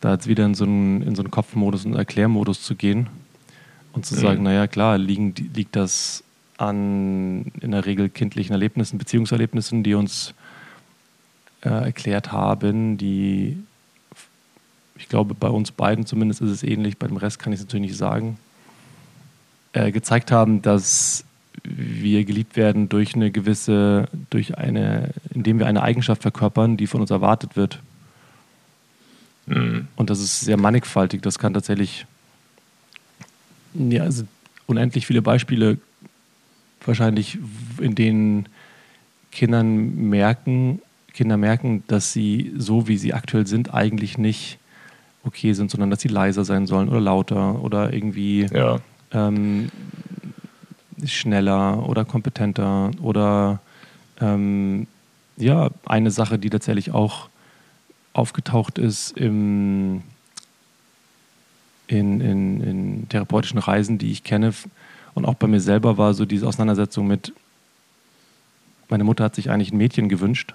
da 0.00 0.12
jetzt 0.12 0.28
wieder 0.28 0.46
in 0.46 0.54
so 0.54 0.62
einen, 0.62 1.02
in 1.02 1.16
so 1.16 1.22
einen 1.22 1.32
Kopfmodus 1.32 1.86
und 1.86 1.96
Erklärmodus 1.96 2.62
zu 2.62 2.76
gehen 2.76 3.08
und 3.94 4.06
zu 4.06 4.14
sagen, 4.14 4.38
mhm. 4.38 4.44
naja 4.44 4.68
klar, 4.68 4.96
liegen, 4.96 5.34
liegt 5.56 5.74
das 5.74 6.22
an 6.56 7.46
in 7.60 7.72
der 7.72 7.84
Regel 7.84 8.10
kindlichen 8.10 8.52
Erlebnissen, 8.52 8.96
Beziehungserlebnissen, 8.96 9.82
die 9.82 9.94
uns 9.94 10.34
äh, 11.62 11.68
erklärt 11.68 12.30
haben, 12.30 12.96
die, 12.96 13.58
ich 14.94 15.08
glaube, 15.08 15.34
bei 15.34 15.48
uns 15.48 15.72
beiden 15.72 16.06
zumindest 16.06 16.42
ist 16.42 16.50
es 16.50 16.62
ähnlich, 16.62 16.96
bei 16.96 17.08
dem 17.08 17.16
Rest 17.16 17.40
kann 17.40 17.52
ich 17.52 17.58
es 17.58 17.66
natürlich 17.66 17.90
nicht 17.90 17.98
sagen, 17.98 18.38
äh, 19.72 19.90
gezeigt 19.90 20.30
haben, 20.30 20.62
dass 20.62 21.24
wir 21.64 22.24
geliebt 22.24 22.56
werden 22.56 22.88
durch 22.88 23.14
eine 23.14 23.30
gewisse, 23.30 24.08
durch 24.30 24.58
eine, 24.58 25.10
indem 25.34 25.58
wir 25.58 25.66
eine 25.66 25.82
Eigenschaft 25.82 26.22
verkörpern, 26.22 26.76
die 26.76 26.86
von 26.86 27.00
uns 27.00 27.10
erwartet 27.10 27.56
wird. 27.56 27.80
Mhm. 29.46 29.88
Und 29.96 30.10
das 30.10 30.20
ist 30.20 30.40
sehr 30.40 30.56
mannigfaltig. 30.56 31.22
Das 31.22 31.38
kann 31.38 31.54
tatsächlich, 31.54 32.06
ja, 33.74 34.02
also 34.02 34.24
unendlich 34.66 35.06
viele 35.06 35.22
Beispiele 35.22 35.78
wahrscheinlich, 36.84 37.38
in 37.80 37.94
denen 37.94 38.46
Kindern 39.32 40.08
merken, 40.08 40.80
Kinder 41.12 41.36
merken, 41.36 41.82
dass 41.88 42.12
sie 42.12 42.52
so, 42.56 42.86
wie 42.88 42.96
sie 42.96 43.12
aktuell 43.12 43.46
sind, 43.46 43.74
eigentlich 43.74 44.18
nicht 44.18 44.58
okay 45.24 45.52
sind, 45.52 45.70
sondern 45.70 45.90
dass 45.90 46.00
sie 46.00 46.08
leiser 46.08 46.44
sein 46.44 46.66
sollen 46.66 46.88
oder 46.88 47.00
lauter 47.00 47.62
oder 47.62 47.92
irgendwie 47.92 48.46
Ja. 48.52 48.78
ähm, 49.12 49.70
schneller 51.04 51.88
oder 51.88 52.04
kompetenter 52.04 52.90
oder 53.00 53.60
ähm, 54.20 54.86
ja, 55.36 55.70
eine 55.86 56.10
Sache, 56.10 56.38
die 56.38 56.50
tatsächlich 56.50 56.92
auch 56.92 57.28
aufgetaucht 58.12 58.78
ist 58.78 59.16
im, 59.16 60.02
in, 61.86 62.20
in, 62.20 62.60
in 62.60 63.08
therapeutischen 63.08 63.58
Reisen, 63.58 63.98
die 63.98 64.10
ich 64.10 64.24
kenne 64.24 64.52
und 65.14 65.24
auch 65.24 65.34
bei 65.34 65.46
mir 65.46 65.60
selber 65.60 65.98
war 65.98 66.14
so 66.14 66.24
diese 66.24 66.46
Auseinandersetzung 66.46 67.06
mit, 67.06 67.32
meine 68.88 69.04
Mutter 69.04 69.24
hat 69.24 69.34
sich 69.34 69.50
eigentlich 69.50 69.72
ein 69.72 69.76
Mädchen 69.76 70.08
gewünscht 70.08 70.54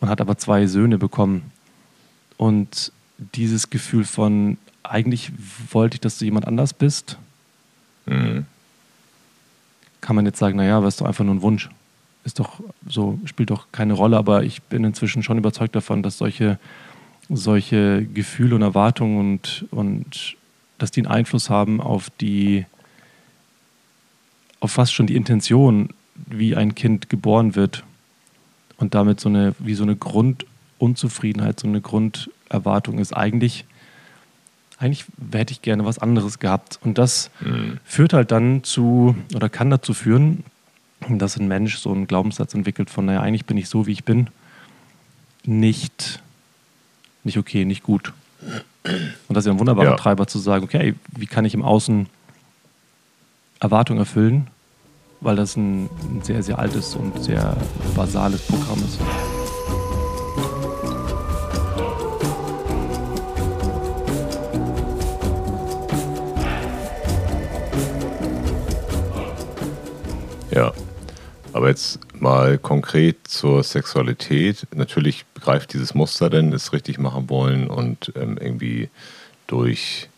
und 0.00 0.08
hat 0.08 0.20
aber 0.20 0.36
zwei 0.38 0.66
Söhne 0.66 0.98
bekommen. 0.98 1.50
Und 2.36 2.92
dieses 3.34 3.70
Gefühl 3.70 4.04
von, 4.04 4.58
eigentlich 4.82 5.32
wollte 5.72 5.94
ich, 5.94 6.00
dass 6.00 6.18
du 6.18 6.26
jemand 6.26 6.46
anders 6.46 6.74
bist, 6.74 7.18
Mhm. 8.08 8.46
kann 10.00 10.16
man 10.16 10.26
jetzt 10.26 10.38
sagen, 10.38 10.56
naja, 10.56 10.78
aber 10.78 10.88
ist 10.88 11.00
doch 11.00 11.06
einfach 11.06 11.24
nur 11.24 11.34
ein 11.34 11.42
Wunsch. 11.42 11.68
Ist 12.24 12.38
doch 12.38 12.60
so, 12.86 13.18
spielt 13.24 13.50
doch 13.50 13.66
keine 13.72 13.94
Rolle, 13.94 14.16
aber 14.16 14.42
ich 14.42 14.62
bin 14.62 14.84
inzwischen 14.84 15.22
schon 15.22 15.38
überzeugt 15.38 15.74
davon, 15.74 16.02
dass 16.02 16.18
solche, 16.18 16.58
solche 17.28 18.04
Gefühle 18.04 18.54
und 18.54 18.62
Erwartungen 18.62 19.18
und, 19.18 19.66
und 19.70 20.36
dass 20.78 20.90
die 20.90 21.00
einen 21.00 21.12
Einfluss 21.12 21.50
haben 21.50 21.80
auf 21.80 22.10
die, 22.20 22.66
auf 24.60 24.72
fast 24.72 24.92
schon 24.92 25.06
die 25.06 25.16
Intention, 25.16 25.90
wie 26.26 26.56
ein 26.56 26.74
Kind 26.74 27.08
geboren 27.08 27.54
wird 27.54 27.84
und 28.78 28.94
damit 28.94 29.20
so 29.20 29.28
eine, 29.28 29.54
wie 29.58 29.74
so 29.74 29.82
eine 29.82 29.96
Grundunzufriedenheit, 29.96 31.60
so 31.60 31.68
eine 31.68 31.80
Grunderwartung 31.80 32.98
ist. 32.98 33.12
Eigentlich, 33.12 33.64
eigentlich 34.78 35.06
hätte 35.32 35.52
ich 35.52 35.62
gerne 35.62 35.84
was 35.84 35.98
anderes 35.98 36.38
gehabt. 36.38 36.78
Und 36.82 36.98
das 36.98 37.30
Mhm. 37.40 37.78
führt 37.84 38.12
halt 38.12 38.30
dann 38.30 38.62
zu 38.64 39.16
oder 39.34 39.48
kann 39.48 39.70
dazu 39.70 39.92
führen, 39.94 40.44
dass 41.08 41.36
ein 41.36 41.48
Mensch 41.48 41.78
so 41.78 41.92
einen 41.92 42.06
Glaubenssatz 42.06 42.54
entwickelt 42.54 42.90
von, 42.90 43.04
naja, 43.06 43.20
eigentlich 43.20 43.44
bin 43.44 43.56
ich 43.56 43.68
so, 43.68 43.86
wie 43.86 43.92
ich 43.92 44.04
bin, 44.04 44.28
nicht, 45.44 46.22
nicht 47.24 47.38
okay, 47.38 47.64
nicht 47.64 47.82
gut. 47.82 48.12
Und 48.84 49.34
das 49.34 49.42
ist 49.44 49.46
ja 49.46 49.52
ein 49.52 49.58
wunderbarer 49.58 49.90
Ja. 49.90 49.96
Treiber 49.96 50.26
zu 50.26 50.38
sagen, 50.38 50.64
okay, 50.64 50.94
wie 51.16 51.26
kann 51.26 51.44
ich 51.44 51.54
im 51.54 51.62
Außen 51.62 52.06
Erwartungen 53.60 53.98
erfüllen, 54.00 54.46
weil 55.20 55.34
das 55.36 55.56
ein, 55.56 55.86
ein 55.86 56.22
sehr, 56.22 56.42
sehr 56.42 56.58
altes 56.58 56.94
und 56.94 57.22
sehr 57.22 57.56
basales 57.94 58.42
Programm 58.42 58.78
ist. 58.84 58.98
Aber 71.58 71.70
jetzt 71.70 71.98
mal 72.14 72.56
konkret 72.56 73.26
zur 73.26 73.64
Sexualität. 73.64 74.68
Natürlich 74.76 75.24
greift 75.34 75.72
dieses 75.72 75.92
Muster 75.92 76.30
denn, 76.30 76.52
es 76.52 76.72
richtig 76.72 77.00
machen 77.00 77.28
wollen 77.28 77.66
und 77.66 78.12
ähm, 78.14 78.38
irgendwie 78.40 78.90
durch 79.48 80.08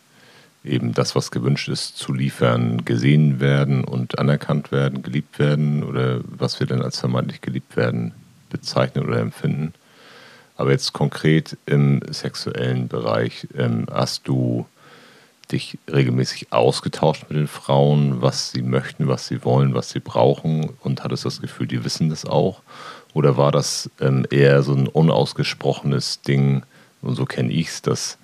eben 0.63 0.93
das, 0.93 1.15
was 1.15 1.31
gewünscht 1.31 1.67
ist, 1.67 1.97
zu 1.97 2.13
liefern, 2.13 2.85
gesehen 2.85 3.39
werden 3.39 3.83
und 3.83 4.19
anerkannt 4.19 4.71
werden, 4.71 5.01
geliebt 5.01 5.39
werden 5.39 5.83
oder 5.83 6.19
was 6.25 6.59
wir 6.59 6.67
denn 6.67 6.83
als 6.83 6.99
vermeintlich 6.99 7.41
geliebt 7.41 7.75
werden 7.75 8.13
bezeichnen 8.51 9.03
oder 9.07 9.17
empfinden. 9.17 9.73
Aber 10.57 10.69
jetzt 10.69 10.93
konkret 10.93 11.57
im 11.65 12.01
sexuellen 12.07 12.87
Bereich 12.87 13.47
ähm, 13.57 13.87
hast 13.91 14.27
du 14.27 14.67
dich 15.51 15.77
regelmäßig 15.91 16.51
ausgetauscht 16.51 17.25
mit 17.29 17.37
den 17.37 17.47
Frauen, 17.47 18.21
was 18.21 18.51
sie 18.51 18.61
möchten, 18.61 19.07
was 19.07 19.27
sie 19.27 19.43
wollen, 19.43 19.73
was 19.73 19.89
sie 19.89 19.99
brauchen? 19.99 20.69
Und 20.81 21.03
hattest 21.03 21.25
das 21.25 21.41
Gefühl, 21.41 21.67
die 21.67 21.83
wissen 21.83 22.09
das 22.09 22.25
auch? 22.25 22.61
Oder 23.13 23.37
war 23.37 23.51
das 23.51 23.89
ähm, 23.99 24.25
eher 24.29 24.63
so 24.63 24.73
ein 24.73 24.87
unausgesprochenes 24.87 26.21
Ding, 26.21 26.63
und 27.01 27.15
so 27.15 27.25
kenne 27.25 27.51
ich 27.51 27.67
es, 27.67 27.81
dass 27.81 28.17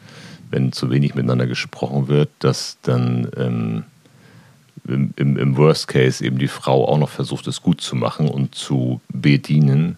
wenn 0.49 0.71
zu 0.71 0.89
wenig 0.89 1.15
miteinander 1.15 1.47
gesprochen 1.47 2.07
wird, 2.07 2.29
dass 2.39 2.77
dann 2.83 3.29
ähm, 3.35 3.83
im, 4.87 5.13
im, 5.17 5.37
im 5.37 5.57
Worst 5.57 5.87
Case 5.87 6.23
eben 6.23 6.37
die 6.37 6.47
Frau 6.47 6.87
auch 6.87 6.97
noch 6.97 7.09
versucht, 7.09 7.47
es 7.47 7.61
gut 7.61 7.81
zu 7.81 7.95
machen 7.95 8.29
und 8.29 8.55
zu 8.55 9.01
bedienen 9.09 9.97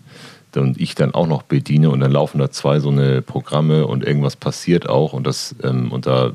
und 0.55 0.79
ich 0.79 0.95
dann 0.95 1.13
auch 1.13 1.27
noch 1.27 1.43
bediene 1.43 1.89
und 1.89 1.99
dann 1.99 2.11
laufen 2.11 2.39
da 2.39 2.51
zwei 2.51 2.79
so 2.79 2.89
eine 2.89 3.21
Programme 3.21 3.85
und 3.85 4.03
irgendwas 4.03 4.35
passiert 4.35 4.89
auch 4.89 5.13
und 5.13 5.25
das 5.27 5.55
ähm, 5.63 5.91
und 5.91 6.05
da 6.05 6.31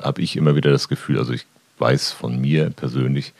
habe 0.00 0.22
ich 0.22 0.36
immer 0.36 0.54
wieder 0.54 0.70
das 0.70 0.88
Gefühl, 0.88 1.18
also 1.18 1.32
ich 1.32 1.46
weiß 1.78 2.12
von 2.12 2.40
mir 2.40 2.70
persönlich, 2.70 3.32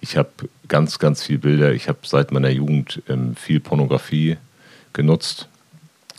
ich 0.00 0.16
habe 0.16 0.30
ganz, 0.68 0.98
ganz 0.98 1.24
viele 1.24 1.38
Bilder, 1.38 1.72
ich 1.72 1.88
habe 1.88 1.98
seit 2.04 2.32
meiner 2.32 2.50
Jugend 2.50 3.02
ähm, 3.08 3.34
viel 3.36 3.60
Pornografie 3.60 4.36
genutzt 4.92 5.48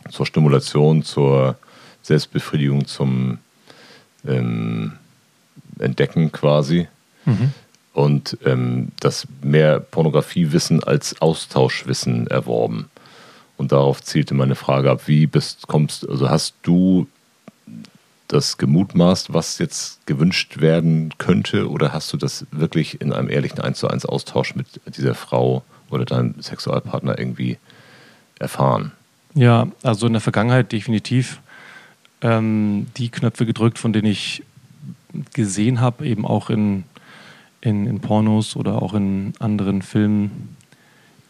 zur 0.09 0.25
Stimulation, 0.25 1.03
zur 1.03 1.57
Selbstbefriedigung, 2.01 2.85
zum 2.85 3.39
ähm, 4.27 4.93
Entdecken 5.79 6.31
quasi. 6.31 6.87
Und 7.93 8.37
ähm, 8.45 8.89
das 8.99 9.27
mehr 9.41 9.79
Pornografiewissen 9.79 10.83
als 10.83 11.21
Austauschwissen 11.21 12.27
erworben. 12.27 12.89
Und 13.59 13.73
darauf 13.73 14.01
zielte 14.01 14.35
meine 14.35 14.55
Frage 14.55 14.89
ab, 14.89 15.01
wie 15.07 15.27
bist, 15.27 15.67
kommst, 15.67 16.07
also 16.07 16.29
hast 16.29 16.55
du 16.61 17.07
das 18.29 18.57
gemutmaßt, 18.57 19.33
was 19.33 19.57
jetzt 19.57 20.07
gewünscht 20.07 20.61
werden 20.61 21.13
könnte, 21.17 21.69
oder 21.69 21.91
hast 21.91 22.13
du 22.13 22.15
das 22.15 22.45
wirklich 22.51 23.01
in 23.01 23.11
einem 23.11 23.29
ehrlichen 23.29 23.59
1 23.59 23.77
zu 23.77 23.89
1 23.89 24.05
Austausch 24.05 24.55
mit 24.55 24.79
dieser 24.95 25.13
Frau 25.13 25.65
oder 25.89 26.05
deinem 26.05 26.41
Sexualpartner 26.41 27.19
irgendwie 27.19 27.57
erfahren? 28.39 28.93
Ja, 29.33 29.67
also 29.83 30.07
in 30.07 30.13
der 30.13 30.21
Vergangenheit 30.21 30.71
definitiv 30.71 31.41
ähm, 32.21 32.87
die 32.95 33.09
Knöpfe 33.09 33.45
gedrückt, 33.45 33.77
von 33.77 33.91
denen 33.91 34.07
ich 34.07 34.41
gesehen 35.33 35.81
habe, 35.81 36.05
eben 36.05 36.25
auch 36.25 36.49
in, 36.49 36.85
in, 37.59 37.87
in 37.87 37.99
Pornos 37.99 38.55
oder 38.55 38.81
auch 38.81 38.93
in 38.93 39.33
anderen 39.39 39.81
Filmen, 39.81 40.55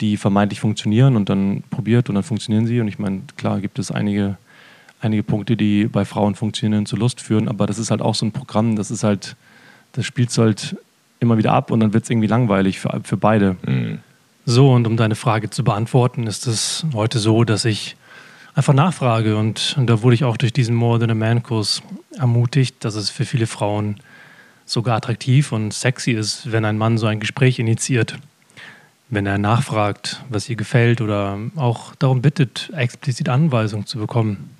die 0.02 0.18
vermeintlich 0.18 0.60
funktionieren 0.60 1.16
und 1.16 1.30
dann 1.30 1.64
probiert 1.70 2.10
und 2.10 2.16
dann 2.16 2.24
funktionieren 2.24 2.68
sie. 2.68 2.80
Und 2.80 2.88
ich 2.88 3.00
meine, 3.00 3.22
klar 3.38 3.60
gibt 3.60 3.80
es 3.80 3.92
einige, 3.92 4.38
einige 5.02 5.24
Punkte, 5.24 5.58
die 5.58 5.86
bei 5.86 6.06
Frauen 6.06 6.36
funktionieren, 6.36 6.86
zur 6.86 7.00
Lust 7.00 7.22
führen, 7.22 7.48
aber 7.48 7.68
das 7.68 7.80
ist 7.80 7.92
halt 7.92 8.02
auch 8.02 8.16
so 8.16 8.26
ein 8.26 8.32
Programm, 8.32 8.76
das 8.76 8.92
ist 8.92 9.04
halt, 9.04 9.36
das 9.94 10.06
spielt 10.06 10.36
halt 10.38 10.78
immer 11.20 11.38
wieder 11.38 11.52
ab 11.52 11.72
und 11.72 11.82
dann 11.82 11.94
wird 11.94 12.06
es 12.06 12.10
irgendwie 12.10 12.28
langweilig 12.28 12.80
für, 12.80 13.02
für 13.04 13.18
beide. 13.18 13.58
Mhm. 13.66 14.00
So, 14.46 14.72
und 14.72 14.88
um 14.88 14.98
deine 14.98 15.16
Frage 15.16 15.50
zu 15.50 15.64
beantworten, 15.64 16.26
ist 16.26 16.48
es 16.48 16.86
heute 16.94 17.20
so, 17.20 17.44
dass 17.44 17.66
ich 17.66 17.96
einfach 18.56 18.74
nachfrage 18.74 19.38
und, 19.38 19.76
und 19.78 19.88
da 19.88 20.02
wurde 20.02 20.16
ich 20.16 20.24
auch 20.24 20.38
durch 20.38 20.54
diesen 20.54 20.76
More 20.76 21.00
Than 21.00 21.12
a 21.12 21.16
Man 21.16 21.44
Kurs 21.44 21.84
ermutigt, 22.18 22.84
dass 22.84 22.96
es 22.96 23.10
für 23.10 23.26
viele 23.26 23.48
Frauen 23.48 23.98
sogar 24.66 24.98
attraktiv 24.98 25.52
und 25.52 25.74
sexy 25.74 26.12
ist, 26.12 26.52
wenn 26.52 26.66
ein 26.66 26.78
Mann 26.78 26.98
so 26.98 27.08
ein 27.08 27.20
Gespräch 27.20 27.60
initiiert, 27.60 28.18
wenn 29.10 29.26
er 29.26 29.38
nachfragt, 29.38 30.24
was 30.30 30.50
ihr 30.50 30.56
gefällt 30.56 31.02
oder 31.02 31.38
auch 31.56 31.96
darum 31.96 32.22
bittet, 32.22 32.72
explizit 32.76 33.30
Anweisungen 33.30 33.86
zu 33.86 33.98
bekommen, 33.98 34.52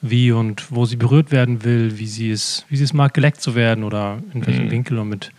wie 0.00 0.32
und 0.32 0.70
wo 0.70 0.84
sie 0.84 0.96
berührt 0.96 1.30
werden 1.30 1.64
will, 1.64 1.98
wie 1.98 2.06
sie 2.06 2.30
es, 2.30 2.64
wie 2.68 2.76
sie 2.76 2.84
es 2.84 2.92
mag, 2.92 3.14
geleckt 3.14 3.40
zu 3.40 3.54
werden 3.54 3.84
oder 3.84 4.18
in 4.34 4.46
welchem 4.46 4.66
Mhm. 4.66 4.70
Winkel 4.70 4.98
und 4.98 5.08
mit 5.08 5.32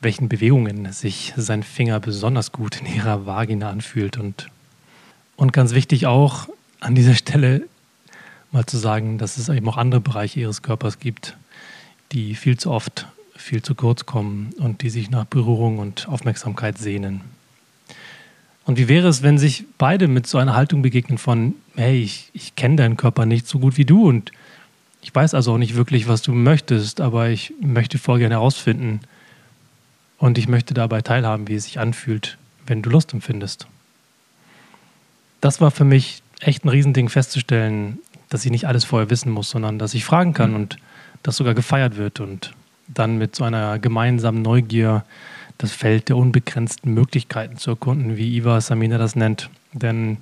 welchen 0.00 0.28
Bewegungen 0.28 0.92
sich 0.92 1.32
sein 1.36 1.62
Finger 1.62 2.00
besonders 2.00 2.52
gut 2.52 2.80
in 2.80 2.94
ihrer 2.94 3.26
Vagina 3.26 3.70
anfühlt. 3.70 4.18
Und, 4.18 4.48
und 5.36 5.52
ganz 5.52 5.72
wichtig 5.74 6.06
auch 6.06 6.48
an 6.80 6.94
dieser 6.94 7.14
Stelle 7.22 7.66
mal 8.52 8.66
zu 8.66 8.78
sagen, 8.78 9.18
dass 9.18 9.38
es 9.38 9.48
eben 9.48 9.68
auch 9.68 9.76
andere 9.76 10.00
Bereiche 10.00 10.40
ihres 10.40 10.62
Körpers 10.62 10.98
gibt, 10.98 11.36
die 12.12 12.34
viel 12.34 12.58
zu 12.58 12.70
oft 12.70 13.06
viel 13.36 13.62
zu 13.62 13.74
kurz 13.74 14.06
kommen 14.06 14.52
und 14.58 14.82
die 14.82 14.90
sich 14.90 15.10
nach 15.10 15.24
Berührung 15.24 15.78
und 15.78 16.08
Aufmerksamkeit 16.08 16.78
sehnen. 16.78 17.20
Und 18.66 18.78
wie 18.78 18.88
wäre 18.88 19.06
es, 19.06 19.22
wenn 19.22 19.38
sich 19.38 19.64
beide 19.78 20.08
mit 20.08 20.26
so 20.26 20.38
einer 20.38 20.56
Haltung 20.56 20.82
begegnen 20.82 21.18
von, 21.18 21.54
hey, 21.76 22.02
ich, 22.02 22.30
ich 22.34 22.56
kenne 22.56 22.76
deinen 22.76 22.96
Körper 22.96 23.24
nicht 23.24 23.46
so 23.46 23.60
gut 23.60 23.76
wie 23.78 23.84
du 23.84 24.08
und 24.08 24.32
ich 25.00 25.14
weiß 25.14 25.34
also 25.34 25.52
auch 25.52 25.58
nicht 25.58 25.76
wirklich, 25.76 26.08
was 26.08 26.20
du 26.20 26.32
möchtest, 26.32 27.00
aber 27.00 27.28
ich 27.28 27.54
möchte 27.60 27.96
voll 27.96 28.18
gerne 28.18 28.34
herausfinden 28.34 29.00
und 30.18 30.36
ich 30.36 30.48
möchte 30.48 30.74
dabei 30.74 31.00
teilhaben, 31.00 31.46
wie 31.46 31.54
es 31.54 31.64
sich 31.64 31.78
anfühlt, 31.78 32.38
wenn 32.66 32.82
du 32.82 32.90
Lust 32.90 33.14
empfindest. 33.14 33.68
Das 35.40 35.60
war 35.60 35.70
für 35.70 35.84
mich 35.84 36.22
echt 36.40 36.64
ein 36.64 36.68
Riesending 36.68 37.08
festzustellen, 37.08 38.00
dass 38.30 38.44
ich 38.44 38.50
nicht 38.50 38.66
alles 38.66 38.84
vorher 38.84 39.10
wissen 39.10 39.30
muss, 39.30 39.48
sondern 39.48 39.78
dass 39.78 39.94
ich 39.94 40.04
fragen 40.04 40.32
kann 40.32 40.56
und 40.56 40.76
das 41.22 41.36
sogar 41.36 41.54
gefeiert 41.54 41.96
wird 41.96 42.18
und 42.18 42.52
dann 42.88 43.16
mit 43.16 43.36
so 43.36 43.44
einer 43.44 43.78
gemeinsamen 43.78 44.42
Neugier 44.42 45.04
das 45.58 45.72
Feld 45.72 46.08
der 46.08 46.16
unbegrenzten 46.16 46.92
Möglichkeiten 46.92 47.56
zu 47.56 47.70
erkunden, 47.70 48.16
wie 48.16 48.36
Iva 48.36 48.60
Samina 48.60 48.98
das 48.98 49.16
nennt. 49.16 49.50
Denn 49.72 50.18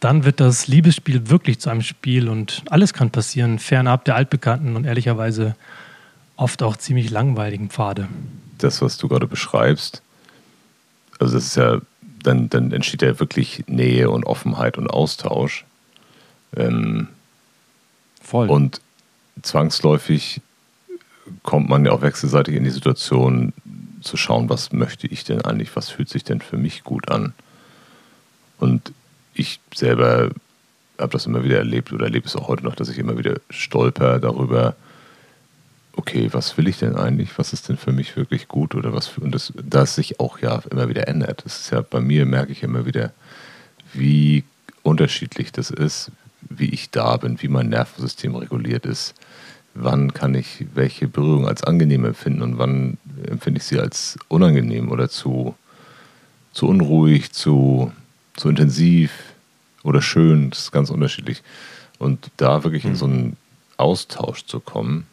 dann 0.00 0.24
wird 0.24 0.40
das 0.40 0.66
Liebesspiel 0.66 1.28
wirklich 1.28 1.60
zu 1.60 1.70
einem 1.70 1.82
Spiel 1.82 2.28
und 2.28 2.62
alles 2.70 2.94
kann 2.94 3.10
passieren, 3.10 3.58
fernab 3.58 4.04
der 4.06 4.16
altbekannten 4.16 4.76
und 4.76 4.86
ehrlicherweise 4.86 5.56
oft 6.36 6.62
auch 6.62 6.76
ziemlich 6.76 7.10
langweiligen 7.10 7.68
Pfade. 7.68 8.08
Das, 8.58 8.80
was 8.80 8.96
du 8.96 9.08
gerade 9.08 9.26
beschreibst, 9.26 10.02
also 11.18 11.34
das 11.34 11.44
ist 11.44 11.56
ja, 11.56 11.80
dann, 12.22 12.48
dann 12.48 12.72
entsteht 12.72 13.02
ja 13.02 13.20
wirklich 13.20 13.64
Nähe 13.66 14.10
und 14.10 14.24
Offenheit 14.24 14.78
und 14.78 14.88
Austausch. 14.88 15.66
Ähm, 16.56 17.08
Voll. 18.22 18.48
Und 18.48 18.80
zwangsläufig 19.42 20.40
kommt 21.42 21.68
man 21.68 21.84
ja 21.84 21.92
auch 21.92 22.02
wechselseitig 22.02 22.54
in 22.54 22.64
die 22.64 22.70
Situation 22.70 23.52
zu 24.00 24.16
schauen, 24.16 24.48
was 24.48 24.72
möchte 24.72 25.06
ich 25.06 25.24
denn 25.24 25.42
eigentlich, 25.42 25.74
was 25.76 25.90
fühlt 25.90 26.08
sich 26.08 26.24
denn 26.24 26.40
für 26.40 26.56
mich 26.56 26.84
gut 26.84 27.10
an. 27.10 27.34
Und 28.58 28.92
ich 29.34 29.60
selber 29.74 30.30
habe 30.98 31.12
das 31.12 31.26
immer 31.26 31.44
wieder 31.44 31.58
erlebt 31.58 31.92
oder 31.92 32.06
erlebe 32.06 32.26
es 32.26 32.36
auch 32.36 32.48
heute 32.48 32.64
noch, 32.64 32.74
dass 32.74 32.88
ich 32.88 32.98
immer 32.98 33.16
wieder 33.18 33.40
stolper 33.48 34.18
darüber, 34.18 34.76
okay, 35.96 36.28
was 36.32 36.56
will 36.56 36.68
ich 36.68 36.78
denn 36.78 36.96
eigentlich? 36.96 37.38
Was 37.38 37.52
ist 37.52 37.68
denn 37.68 37.76
für 37.76 37.92
mich 37.92 38.16
wirklich 38.16 38.48
gut 38.48 38.74
oder 38.74 38.92
was 38.92 39.06
für, 39.06 39.20
und 39.20 39.34
das, 39.34 39.52
das 39.62 39.94
sich 39.94 40.20
auch 40.20 40.38
ja 40.38 40.62
immer 40.70 40.88
wieder 40.88 41.08
ändert. 41.08 41.44
Das 41.44 41.60
ist 41.60 41.70
ja 41.70 41.80
bei 41.80 42.00
mir 42.00 42.26
merke 42.26 42.52
ich 42.52 42.62
immer 42.62 42.86
wieder, 42.86 43.12
wie 43.92 44.44
unterschiedlich 44.82 45.52
das 45.52 45.70
ist, 45.70 46.10
wie 46.48 46.70
ich 46.70 46.90
da 46.90 47.16
bin, 47.16 47.40
wie 47.42 47.48
mein 47.48 47.68
Nervensystem 47.68 48.34
reguliert 48.34 48.86
ist, 48.86 49.14
wann 49.74 50.12
kann 50.12 50.34
ich 50.34 50.66
welche 50.74 51.08
Berührung 51.08 51.46
als 51.46 51.62
angenehm 51.64 52.04
empfinden 52.04 52.42
und 52.42 52.58
wann 52.58 52.98
empfinde 53.26 53.58
ich 53.58 53.64
sie 53.64 53.78
als 53.78 54.18
unangenehm 54.28 54.90
oder 54.90 55.08
zu, 55.08 55.54
zu 56.52 56.66
unruhig, 56.66 57.32
zu, 57.32 57.92
zu 58.36 58.48
intensiv 58.48 59.12
oder 59.82 60.02
schön. 60.02 60.50
Das 60.50 60.60
ist 60.60 60.72
ganz 60.72 60.90
unterschiedlich. 60.90 61.42
Und 61.98 62.30
da 62.36 62.64
wirklich 62.64 62.84
in 62.84 62.96
so 62.96 63.04
einen 63.04 63.36
Austausch 63.76 64.44
zu 64.46 64.60
kommen, 64.60 65.06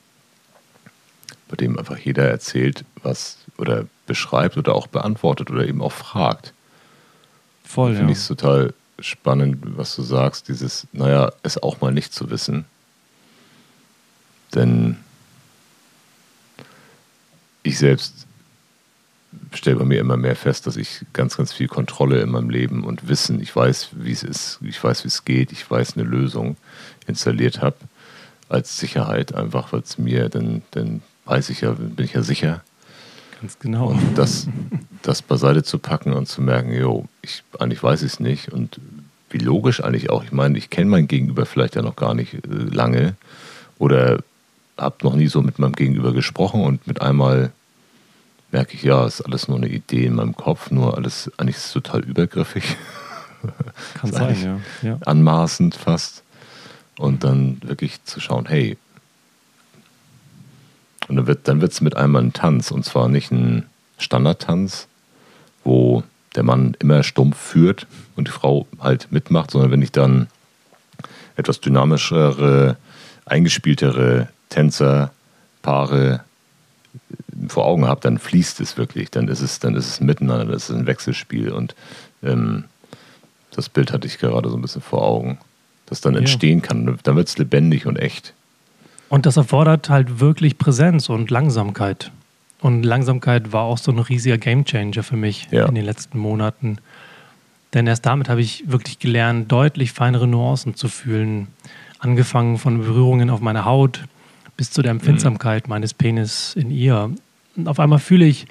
bei 1.49 1.55
dem 1.55 1.77
einfach 1.77 1.97
jeder 1.97 2.27
erzählt, 2.27 2.83
was 3.03 3.37
oder 3.57 3.85
beschreibt 4.05 4.57
oder 4.57 4.75
auch 4.75 4.87
beantwortet 4.87 5.49
oder 5.51 5.67
eben 5.67 5.81
auch 5.81 5.91
fragt. 5.91 6.53
Voll, 7.63 7.95
Finde 7.95 8.11
ja. 8.11 8.11
ich 8.11 8.19
es 8.19 8.27
total 8.27 8.73
spannend, 8.99 9.59
was 9.61 9.95
du 9.95 10.01
sagst, 10.01 10.47
dieses, 10.47 10.87
naja, 10.91 11.31
es 11.43 11.61
auch 11.61 11.81
mal 11.81 11.91
nicht 11.91 12.13
zu 12.13 12.29
wissen. 12.29 12.65
Denn 14.55 14.97
ich 17.63 17.77
selbst 17.77 18.27
stelle 19.53 19.77
bei 19.77 19.85
mir 19.85 19.99
immer 19.99 20.17
mehr 20.17 20.35
fest, 20.35 20.67
dass 20.67 20.77
ich 20.77 21.05
ganz, 21.13 21.37
ganz 21.37 21.53
viel 21.53 21.67
Kontrolle 21.67 22.21
in 22.21 22.29
meinem 22.29 22.49
Leben 22.49 22.83
und 22.83 23.07
Wissen, 23.07 23.41
ich 23.41 23.55
weiß, 23.55 23.89
wie 23.93 24.11
es 24.11 24.23
ist, 24.23 24.59
ich 24.61 24.81
weiß, 24.81 25.03
wie 25.03 25.09
es 25.09 25.25
geht, 25.25 25.51
ich 25.51 25.69
weiß, 25.69 25.97
eine 25.97 26.05
Lösung 26.05 26.57
installiert 27.07 27.61
habe 27.61 27.77
als 28.49 28.77
Sicherheit, 28.77 29.35
einfach 29.35 29.73
weil 29.73 29.81
es 29.81 29.97
mir, 29.97 30.29
dann, 30.29 30.61
dann 30.71 31.01
weiß 31.25 31.49
ich 31.49 31.61
ja, 31.61 31.71
bin 31.71 32.05
ich 32.05 32.13
ja 32.13 32.23
sicher. 32.23 32.63
Ganz 33.41 33.59
genau. 33.59 33.89
Und 33.89 34.17
das, 34.17 34.47
das 35.01 35.21
beiseite 35.21 35.63
zu 35.63 35.77
packen 35.77 36.13
und 36.13 36.27
zu 36.27 36.41
merken, 36.41 36.73
jo, 36.73 37.07
ich, 37.21 37.43
eigentlich 37.59 37.83
weiß 37.83 38.01
ich 38.01 38.13
es 38.13 38.19
nicht 38.19 38.51
und 38.51 38.79
wie 39.29 39.37
logisch 39.37 39.83
eigentlich 39.83 40.09
auch. 40.09 40.23
Ich 40.23 40.31
meine, 40.31 40.57
ich 40.57 40.69
kenne 40.69 40.89
mein 40.89 41.07
Gegenüber 41.07 41.45
vielleicht 41.45 41.75
ja 41.75 41.81
noch 41.81 41.95
gar 41.95 42.13
nicht 42.13 42.33
äh, 42.33 42.39
lange 42.47 43.15
oder 43.77 44.19
habe 44.77 44.97
noch 45.03 45.15
nie 45.15 45.27
so 45.27 45.41
mit 45.41 45.59
meinem 45.59 45.73
Gegenüber 45.73 46.13
gesprochen 46.13 46.63
und 46.63 46.87
mit 46.87 47.01
einmal 47.01 47.51
merke 48.51 48.75
ich, 48.75 48.83
ja, 48.83 49.05
ist 49.05 49.21
alles 49.21 49.47
nur 49.47 49.57
eine 49.57 49.67
Idee 49.67 50.05
in 50.05 50.15
meinem 50.15 50.35
Kopf, 50.35 50.71
nur 50.71 50.95
alles, 50.95 51.31
eigentlich 51.37 51.57
ist 51.57 51.65
es 51.65 51.73
total 51.73 52.01
übergriffig, 52.01 52.77
Kann 53.95 54.11
sein, 54.11 54.61
ja. 54.81 54.89
ja. 54.89 54.97
anmaßend 55.05 55.75
fast. 55.75 56.23
Und 56.97 57.23
dann 57.23 57.61
wirklich 57.63 58.03
zu 58.05 58.19
schauen, 58.19 58.45
hey, 58.47 58.77
und 61.07 61.15
dann 61.15 61.27
wird 61.27 61.47
dann 61.47 61.61
wird's 61.61 61.81
mit 61.81 61.95
einmal 61.95 62.23
ein 62.23 62.33
Tanz 62.33 62.71
und 62.71 62.83
zwar 62.83 63.07
nicht 63.07 63.31
ein 63.31 63.65
Standardtanz, 63.97 64.87
wo 65.63 66.03
der 66.35 66.43
Mann 66.43 66.75
immer 66.79 67.03
stumpf 67.03 67.37
führt 67.37 67.87
und 68.15 68.27
die 68.27 68.31
Frau 68.31 68.67
halt 68.79 69.11
mitmacht, 69.11 69.51
sondern 69.51 69.71
wenn 69.71 69.81
ich 69.81 69.91
dann 69.91 70.27
etwas 71.35 71.61
dynamischere, 71.61 72.77
eingespieltere 73.25 74.27
Tänzer, 74.49 75.11
Paare 75.61 76.21
vor 77.49 77.65
Augen 77.65 77.85
habe, 77.85 78.01
dann 78.01 78.17
fließt 78.17 78.59
es 78.61 78.77
wirklich, 78.77 79.11
dann 79.11 79.27
ist 79.27 79.41
es, 79.41 79.59
dann 79.59 79.75
ist 79.75 79.87
es 79.87 80.01
miteinander, 80.01 80.45
das 80.45 80.69
ist 80.69 80.75
ein 80.75 80.87
Wechselspiel 80.87 81.51
und 81.51 81.75
ähm, 82.23 82.65
das 83.51 83.69
Bild 83.69 83.91
hatte 83.93 84.07
ich 84.07 84.17
gerade 84.17 84.49
so 84.49 84.55
ein 84.55 84.61
bisschen 84.61 84.81
vor 84.81 85.03
Augen, 85.03 85.37
das 85.85 86.01
dann 86.01 86.13
Ja. 86.13 86.19
entstehen 86.19 86.61
kann, 86.61 86.97
dann 87.03 87.15
wird 87.15 87.27
es 87.27 87.37
lebendig 87.37 87.85
und 87.85 87.97
echt. 87.97 88.33
Und 89.09 89.25
das 89.25 89.37
erfordert 89.37 89.89
halt 89.89 90.19
wirklich 90.19 90.57
Präsenz 90.57 91.09
und 91.09 91.29
Langsamkeit. 91.29 92.11
Und 92.59 92.83
Langsamkeit 92.83 93.53
war 93.53 93.63
auch 93.63 93.77
so 93.77 93.91
ein 93.91 93.99
riesiger 93.99 94.37
Gamechanger 94.37 95.03
für 95.03 95.15
mich 95.15 95.47
Ja. 95.51 95.65
in 95.67 95.75
den 95.75 95.85
letzten 95.85 96.17
Monaten. 96.17 96.79
Denn 97.73 97.85
erst 97.87 98.05
damit 98.05 98.29
habe 98.29 98.41
ich 98.41 98.63
wirklich 98.69 98.97
gelernt, 98.99 99.51
deutlich 99.51 99.91
feinere 99.91 100.27
Nuancen 100.27 100.75
zu 100.75 100.87
fühlen. 100.89 101.47
Angefangen 101.99 102.57
von 102.57 102.79
Berührungen 102.79 103.29
auf 103.29 103.39
meiner 103.41 103.65
Haut 103.65 104.03
bis 104.57 104.71
zu 104.71 104.81
der 104.81 104.91
Empfindsamkeit 104.91 105.67
meines 105.67 105.93
Penis 105.93 106.55
in 106.55 106.71
ihr. 106.71 107.11
Und 107.55 107.67
auf 107.67 107.79
einmal 107.79 107.99
fühle 107.99 108.25
ich 108.25 108.47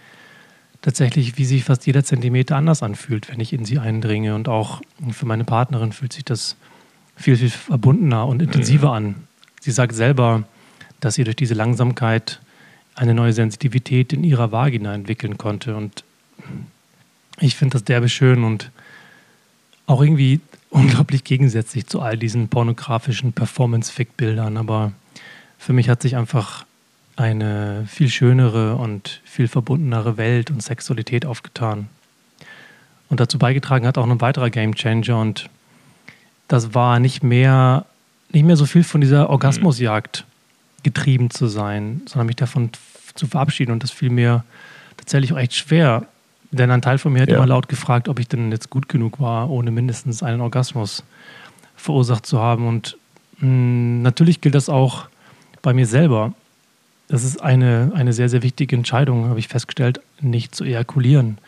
tatsächlich, 0.81 1.37
wie 1.37 1.45
sich 1.45 1.65
fast 1.65 1.85
jeder 1.87 2.05
Zentimeter 2.05 2.57
anders 2.57 2.83
anfühlt, 2.83 3.29
wenn 3.29 3.41
ich 3.41 3.53
in 3.53 3.65
sie 3.65 3.79
eindringe. 3.79 4.35
Und 4.35 4.49
auch 4.49 4.81
für 5.11 5.27
meine 5.27 5.45
Partnerin 5.45 5.93
fühlt 5.93 6.13
sich 6.13 6.25
das 6.25 6.57
viel, 7.17 7.37
viel 7.37 7.51
verbundener 7.51 8.27
und 8.27 8.41
intensiver 8.41 8.93
an. 8.93 9.17
Sie 9.61 9.73
sagt 9.73 9.95
selber, 9.95 10.45
dass 11.01 11.15
sie 11.15 11.25
durch 11.25 11.37
diese 11.37 11.55
Langsamkeit 11.55 12.41
eine 12.95 13.15
neue 13.15 13.33
Sensitivität 13.33 14.13
in 14.13 14.23
ihrer 14.23 14.53
Vagina 14.53 14.95
entwickeln 14.95 15.37
konnte. 15.37 15.77
Und 15.77 16.05
ich 17.41 17.57
finde 17.57 17.75
das 17.75 17.85
derbe 17.85 18.09
schön 18.09 18.45
und 18.45 18.71
auch 19.87 20.01
irgendwie 20.01 20.41
unglaublich 20.71 21.25
gegensätzlich 21.25 21.87
zu 21.87 22.01
all 22.01 22.17
diesen 22.17 22.49
pornografischen 22.49 23.33
Performance-Fick-Bildern. 23.33 24.57
Aber 24.57 24.93
für 25.59 25.73
mich 25.73 25.89
hat 25.89 26.03
sich 26.03 26.17
einfach 26.17 26.65
eine 27.17 27.85
viel 27.89 28.09
schönere 28.11 28.77
und 28.77 29.21
viel 29.25 29.49
verbundenere 29.49 30.17
Welt 30.17 30.51
und 30.51 30.63
Sexualität 30.63 31.25
aufgetan. 31.25 31.89
Und 33.09 33.21
dazu 33.21 33.39
beigetragen 33.39 33.87
hat 33.87 33.99
auch 33.99 34.09
ein 34.09 34.21
weiterer 34.21 34.51
Gamechanger 34.51 35.19
und 35.19 35.49
das 36.49 36.75
war 36.75 36.99
nicht 37.01 37.23
mehr, 37.23 37.87
nicht 38.33 38.45
mehr 38.45 38.57
so 38.57 38.67
viel 38.67 38.85
von 38.85 39.01
dieser 39.01 39.31
Orgasmusjagd 39.31 40.25
getrieben 40.83 41.31
zu 41.31 41.47
sein, 41.47 42.03
sondern 42.07 42.27
mich 42.27 42.37
davon 42.37 42.71
zu 43.15 43.27
verabschieden 43.27 43.73
und 43.73 43.83
das 43.83 43.91
fiel 43.91 44.11
mir 44.11 44.45
tatsächlich 44.97 45.33
auch 45.33 45.39
echt 45.39 45.55
schwer. 45.55 46.07
Denn 46.53 46.71
ein 46.71 46.83
Teil 46.83 46.99
von 46.99 47.13
mir 47.13 47.23
hat 47.23 47.29
Ja. 47.29 47.37
immer 47.37 47.47
laut 47.47 47.69
gefragt, 47.69 48.09
ob 48.09 48.21
ich 48.21 48.29
denn 48.29 48.53
jetzt 48.53 48.71
gut 48.71 48.89
genug 48.89 49.21
war, 49.21 49.51
ohne 49.51 49.71
mindestens 49.71 50.23
einen 50.23 50.41
Orgasmus 50.41 51.03
verursacht 51.77 52.27
zu 52.27 52.41
haben. 52.41 52.67
Und 52.69 52.97
mh, 53.39 54.03
natürlich 54.03 54.41
gilt 54.41 54.55
das 54.55 54.69
auch 54.69 55.09
bei 55.63 55.73
mir 55.75 55.87
selber. 55.87 56.33
Das 57.09 57.23
ist 57.25 57.41
eine, 57.41 57.93
eine 57.95 58.13
sehr, 58.13 58.29
sehr 58.29 58.43
wichtige 58.43 58.75
Entscheidung, 58.77 59.29
habe 59.29 59.39
ich 59.39 59.49
festgestellt, 59.49 60.01
nicht 60.21 60.55
zu 60.55 60.65
ejakulieren. 60.65 61.39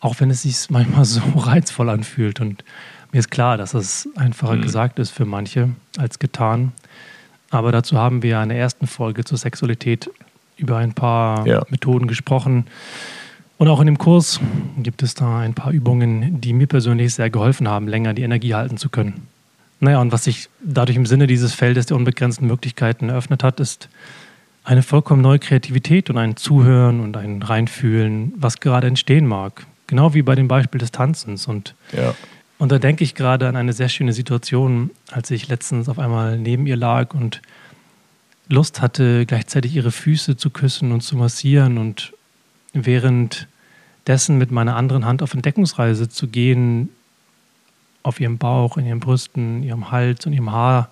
Auch 0.00 0.16
wenn 0.18 0.30
es 0.30 0.42
sich 0.42 0.70
manchmal 0.70 1.04
so 1.06 1.20
reizvoll 1.36 1.88
anfühlt. 1.90 2.40
Und 2.40 2.64
mir 3.12 3.20
ist 3.20 3.30
klar, 3.30 3.56
dass 3.56 3.74
es 3.74 4.08
einfacher 4.16 4.56
Mhm. 4.56 4.62
gesagt 4.62 4.98
ist 4.98 5.10
für 5.10 5.24
manche 5.24 5.70
als 5.98 6.18
getan. 6.18 6.72
Aber 7.50 7.70
dazu 7.70 7.96
haben 7.98 8.22
wir 8.22 8.42
in 8.42 8.48
der 8.48 8.58
ersten 8.58 8.86
Folge 8.86 9.24
zur 9.24 9.38
Sexualität 9.38 10.10
über 10.56 10.78
ein 10.78 10.94
paar 10.94 11.46
Ja. 11.46 11.62
Methoden 11.68 12.06
gesprochen. 12.06 12.66
Und 13.58 13.68
auch 13.68 13.78
in 13.78 13.86
dem 13.86 13.98
Kurs 13.98 14.40
gibt 14.78 15.02
es 15.04 15.14
da 15.14 15.38
ein 15.40 15.54
paar 15.54 15.70
Übungen, 15.70 16.40
die 16.40 16.52
mir 16.52 16.66
persönlich 16.66 17.14
sehr 17.14 17.30
geholfen 17.30 17.68
haben, 17.68 17.86
länger 17.86 18.14
die 18.14 18.22
Energie 18.22 18.54
halten 18.54 18.76
zu 18.78 18.88
können. 18.88 19.28
Naja, 19.82 20.00
und 20.00 20.12
was 20.12 20.22
sich 20.22 20.48
dadurch 20.62 20.96
im 20.96 21.06
Sinne 21.06 21.26
dieses 21.26 21.54
Feldes 21.54 21.86
der 21.86 21.96
unbegrenzten 21.96 22.46
Möglichkeiten 22.46 23.08
eröffnet 23.08 23.42
hat, 23.42 23.58
ist 23.58 23.88
eine 24.62 24.84
vollkommen 24.84 25.22
neue 25.22 25.40
Kreativität 25.40 26.08
und 26.08 26.18
ein 26.18 26.36
Zuhören 26.36 27.00
und 27.00 27.16
ein 27.16 27.42
Reinfühlen, 27.42 28.32
was 28.36 28.60
gerade 28.60 28.86
entstehen 28.86 29.26
mag. 29.26 29.66
Genau 29.88 30.14
wie 30.14 30.22
bei 30.22 30.36
dem 30.36 30.46
Beispiel 30.46 30.78
des 30.78 30.92
Tanzens. 30.92 31.48
Und 31.48 31.74
Ja. 31.90 32.14
und 32.58 32.70
da 32.70 32.78
denke 32.78 33.02
ich 33.02 33.16
gerade 33.16 33.48
an 33.48 33.56
eine 33.56 33.72
sehr 33.72 33.88
schöne 33.88 34.12
Situation, 34.12 34.90
als 35.10 35.32
ich 35.32 35.48
letztens 35.48 35.88
auf 35.88 35.98
einmal 35.98 36.38
neben 36.38 36.64
ihr 36.68 36.76
lag 36.76 37.12
und 37.12 37.42
Lust 38.48 38.80
hatte, 38.80 39.26
gleichzeitig 39.26 39.74
ihre 39.74 39.90
Füße 39.90 40.36
zu 40.36 40.50
küssen 40.50 40.92
und 40.92 41.00
zu 41.00 41.16
massieren 41.16 41.76
und 41.76 42.12
währenddessen 42.72 44.38
mit 44.38 44.52
meiner 44.52 44.76
anderen 44.76 45.06
Hand 45.06 45.24
auf 45.24 45.34
Entdeckungsreise 45.34 46.08
zu 46.08 46.28
gehen, 46.28 46.90
auf 48.02 48.20
ihrem 48.20 48.38
Bauch, 48.38 48.76
in 48.76 48.86
ihren 48.86 49.00
Brüsten, 49.00 49.62
ihrem 49.62 49.90
Hals 49.90 50.26
und 50.26 50.32
ihrem 50.32 50.52
Haar 50.52 50.90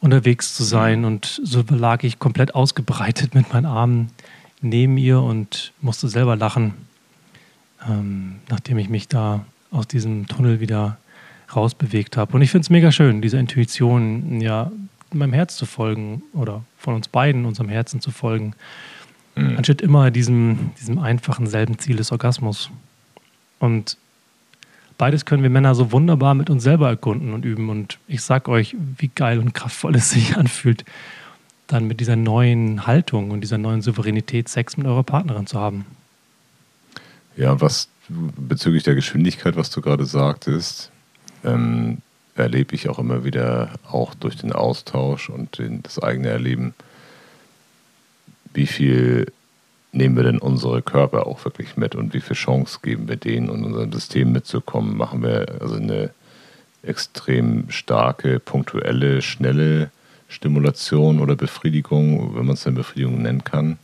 unterwegs 0.00 0.54
zu 0.54 0.64
sein. 0.64 1.04
Und 1.04 1.40
so 1.42 1.62
lag 1.70 2.02
ich 2.02 2.18
komplett 2.18 2.54
ausgebreitet 2.54 3.34
mit 3.34 3.52
meinen 3.52 3.66
Armen 3.66 4.10
neben 4.60 4.96
ihr 4.96 5.20
und 5.20 5.72
musste 5.80 6.08
selber 6.08 6.36
lachen, 6.36 6.74
ähm, 7.88 8.36
nachdem 8.48 8.78
ich 8.78 8.88
mich 8.88 9.08
da 9.08 9.44
aus 9.70 9.86
diesem 9.86 10.26
Tunnel 10.26 10.60
wieder 10.60 10.98
rausbewegt 11.54 12.16
habe. 12.16 12.34
Und 12.34 12.42
ich 12.42 12.50
finde 12.50 12.62
es 12.62 12.70
mega 12.70 12.92
schön, 12.92 13.22
dieser 13.22 13.38
Intuition, 13.38 14.40
ja, 14.40 14.70
meinem 15.12 15.32
Herz 15.32 15.56
zu 15.56 15.64
folgen 15.64 16.22
oder 16.34 16.64
von 16.76 16.94
uns 16.94 17.08
beiden 17.08 17.46
unserem 17.46 17.70
Herzen 17.70 18.00
zu 18.00 18.10
folgen, 18.10 18.54
mhm. 19.36 19.56
anstatt 19.56 19.80
immer 19.80 20.10
diesem, 20.10 20.72
diesem 20.78 20.98
einfachen 20.98 21.46
selben 21.46 21.78
Ziel 21.78 21.96
des 21.96 22.12
Orgasmus. 22.12 22.70
Und 23.58 23.96
beides 24.98 25.24
können 25.24 25.42
wir 25.42 25.50
Männer 25.50 25.74
so 25.74 25.92
wunderbar 25.92 26.34
mit 26.34 26.50
uns 26.50 26.62
selber 26.62 26.88
erkunden 26.88 27.32
und 27.32 27.44
üben. 27.44 27.70
Und 27.70 27.98
ich 28.08 28.20
sag 28.22 28.48
euch, 28.48 28.76
wie 28.98 29.08
geil 29.08 29.38
und 29.38 29.54
kraftvoll 29.54 29.94
es 29.96 30.10
sich 30.10 30.36
anfühlt, 30.36 30.84
dann 31.68 31.86
mit 31.86 32.00
dieser 32.00 32.16
neuen 32.16 32.86
Haltung 32.86 33.30
und 33.30 33.40
dieser 33.40 33.58
neuen 33.58 33.80
Souveränität 33.80 34.48
Sex 34.48 34.76
mit 34.76 34.86
eurer 34.86 35.04
Partnerin 35.04 35.46
zu 35.46 35.58
haben. 35.58 35.86
Ja, 37.36 37.60
was 37.60 37.88
bezüglich 38.08 38.82
der 38.82 38.94
Geschwindigkeit, 38.94 39.56
was 39.56 39.70
du 39.70 39.80
gerade 39.80 40.06
sagtest, 40.06 40.90
ähm, 41.44 41.98
erlebe 42.34 42.74
ich 42.74 42.88
auch 42.88 42.98
immer 42.98 43.24
wieder, 43.24 43.70
auch 43.88 44.14
durch 44.14 44.36
den 44.36 44.52
Austausch 44.52 45.28
und 45.28 45.58
den, 45.58 45.82
das 45.82 46.02
eigene 46.02 46.28
Erleben, 46.28 46.74
wie 48.54 48.66
viel 48.66 49.30
nehmen 49.92 50.16
wir 50.16 50.24
denn 50.24 50.38
unsere 50.38 50.82
Körper 50.82 51.26
auch 51.26 51.44
wirklich 51.44 51.76
mit 51.76 51.94
und 51.94 52.14
wie 52.14 52.20
viel 52.20 52.36
Chance 52.36 52.80
geben 52.82 53.08
wir 53.08 53.16
denen 53.16 53.48
und 53.48 53.64
unserem 53.64 53.92
System 53.92 54.32
mitzukommen? 54.32 54.96
Machen 54.96 55.22
wir 55.22 55.60
also 55.60 55.76
eine 55.76 56.10
extrem 56.82 57.70
starke, 57.70 58.38
punktuelle, 58.40 59.22
schnelle 59.22 59.90
Stimulation 60.28 61.20
oder 61.20 61.36
Befriedigung, 61.36 62.36
wenn 62.36 62.46
man 62.46 62.54
es 62.54 62.64
dann 62.64 62.74
Befriedigung 62.74 63.22
nennen 63.22 63.44
kann? 63.44 63.78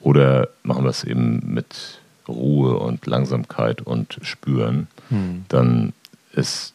Oder 0.00 0.48
machen 0.62 0.84
wir 0.84 0.90
es 0.90 1.04
eben 1.04 1.52
mit 1.52 2.00
Ruhe 2.26 2.78
und 2.78 3.04
Langsamkeit 3.06 3.82
und 3.82 4.18
Spüren? 4.22 4.88
Hm. 5.08 5.44
Dann 5.48 5.92
ist 6.32 6.74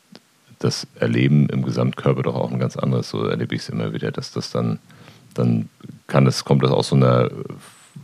das 0.59 0.87
Erleben 0.99 1.49
im 1.49 1.63
Gesamtkörper 1.63 2.23
doch 2.23 2.35
auch 2.35 2.51
ein 2.51 2.59
ganz 2.59 2.75
anderes. 2.75 3.09
So 3.09 3.25
erlebe 3.25 3.55
ich 3.55 3.61
es 3.61 3.69
immer 3.69 3.93
wieder, 3.93 4.11
dass 4.11 4.31
das 4.31 4.51
dann, 4.51 4.79
dann 5.33 5.69
kann 6.07 6.27
es, 6.27 6.45
kommt 6.45 6.63
das 6.63 6.71
aus 6.71 6.89
so 6.89 6.95
einer, 6.95 7.29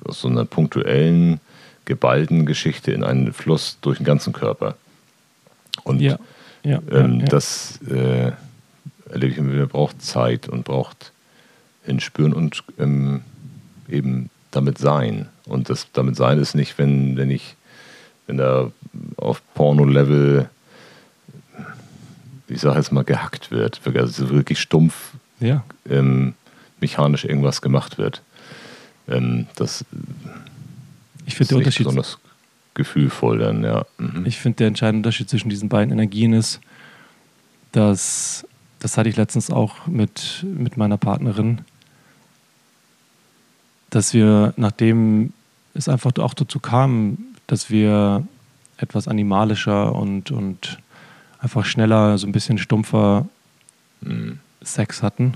aus 0.05 0.21
so 0.21 0.27
einer 0.27 0.45
punktuellen, 0.45 1.39
geballten 1.85 2.45
Geschichte 2.45 2.91
in 2.91 3.03
einen 3.03 3.33
Fluss 3.33 3.77
durch 3.81 3.97
den 3.97 4.05
ganzen 4.05 4.33
Körper. 4.33 4.75
Und 5.83 5.99
ja, 5.99 6.17
ja, 6.63 6.79
ähm, 6.91 7.21
ja, 7.21 7.25
das 7.25 7.79
äh, 7.89 8.31
erlebe 9.09 9.31
ich 9.31 9.37
immer 9.37 9.53
wieder, 9.53 9.65
braucht 9.67 10.01
Zeit 10.01 10.47
und 10.47 10.65
braucht 10.65 11.11
hinspüren 11.83 12.33
und 12.33 12.63
ähm, 12.77 13.21
eben 13.89 14.29
damit 14.51 14.77
sein. 14.77 15.27
Und 15.45 15.69
das 15.69 15.87
damit 15.93 16.15
sein 16.15 16.37
ist 16.39 16.53
nicht, 16.53 16.77
wenn, 16.77 17.17
wenn 17.17 17.31
ich, 17.31 17.55
wenn 18.27 18.37
da 18.37 18.71
auf 19.17 19.41
Porno-Level 19.55 20.49
ich 22.51 22.61
sage 22.61 22.77
jetzt 22.77 22.91
mal, 22.91 23.03
gehackt 23.03 23.51
wird, 23.51 23.81
also 23.95 24.29
wirklich 24.29 24.59
stumpf 24.59 25.11
ähm, 25.89 26.33
mechanisch 26.79 27.23
irgendwas 27.25 27.61
gemacht 27.61 27.97
wird. 27.97 28.21
Ähm, 29.07 29.47
das 29.55 29.85
ich 31.25 31.35
finde 31.35 31.49
der 31.49 31.57
Unterschied 31.59 31.85
besonders 31.85 32.19
gefühlvoll 32.73 33.39
dann, 33.39 33.63
ja. 33.63 33.85
Mhm. 33.97 34.25
Ich 34.25 34.39
finde 34.39 34.57
der 34.57 34.67
entscheidende 34.67 35.07
Unterschied 35.07 35.29
zwischen 35.29 35.49
diesen 35.49 35.69
beiden 35.69 35.91
Energien 35.91 36.33
ist, 36.33 36.61
dass 37.71 38.45
das 38.81 38.97
hatte 38.97 39.09
ich 39.09 39.15
letztens 39.15 39.51
auch 39.51 39.85
mit, 39.85 40.43
mit 40.43 40.75
meiner 40.75 40.97
Partnerin, 40.97 41.61
dass 43.91 44.13
wir, 44.13 44.53
nachdem 44.57 45.33
es 45.75 45.87
einfach 45.87 46.11
auch 46.17 46.33
dazu 46.33 46.59
kam, 46.59 47.19
dass 47.45 47.69
wir 47.69 48.25
etwas 48.77 49.07
animalischer 49.07 49.93
und, 49.93 50.31
und 50.31 50.79
einfach 51.39 51.63
schneller, 51.63 52.17
so 52.17 52.25
ein 52.25 52.31
bisschen 52.31 52.57
stumpfer 52.57 53.27
mhm. 54.01 54.39
Sex 54.63 55.03
hatten. 55.03 55.35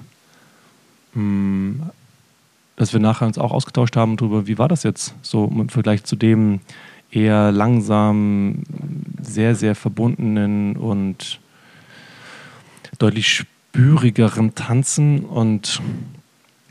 Dass 2.75 2.93
wir 2.93 2.99
nachher 2.99 3.27
uns 3.27 3.37
auch 3.37 3.51
ausgetauscht 3.51 3.95
haben 3.95 4.17
darüber, 4.17 4.47
wie 4.47 4.57
war 4.57 4.67
das 4.67 4.83
jetzt 4.83 5.15
so 5.21 5.45
im 5.45 5.69
Vergleich 5.69 6.03
zu 6.03 6.15
dem 6.15 6.59
eher 7.11 7.51
langsam, 7.51 8.63
sehr, 9.21 9.55
sehr 9.55 9.75
verbundenen 9.75 10.75
und 10.75 11.39
deutlich 12.99 13.27
spürigeren 13.27 14.55
Tanzen. 14.55 15.19
Und 15.21 15.81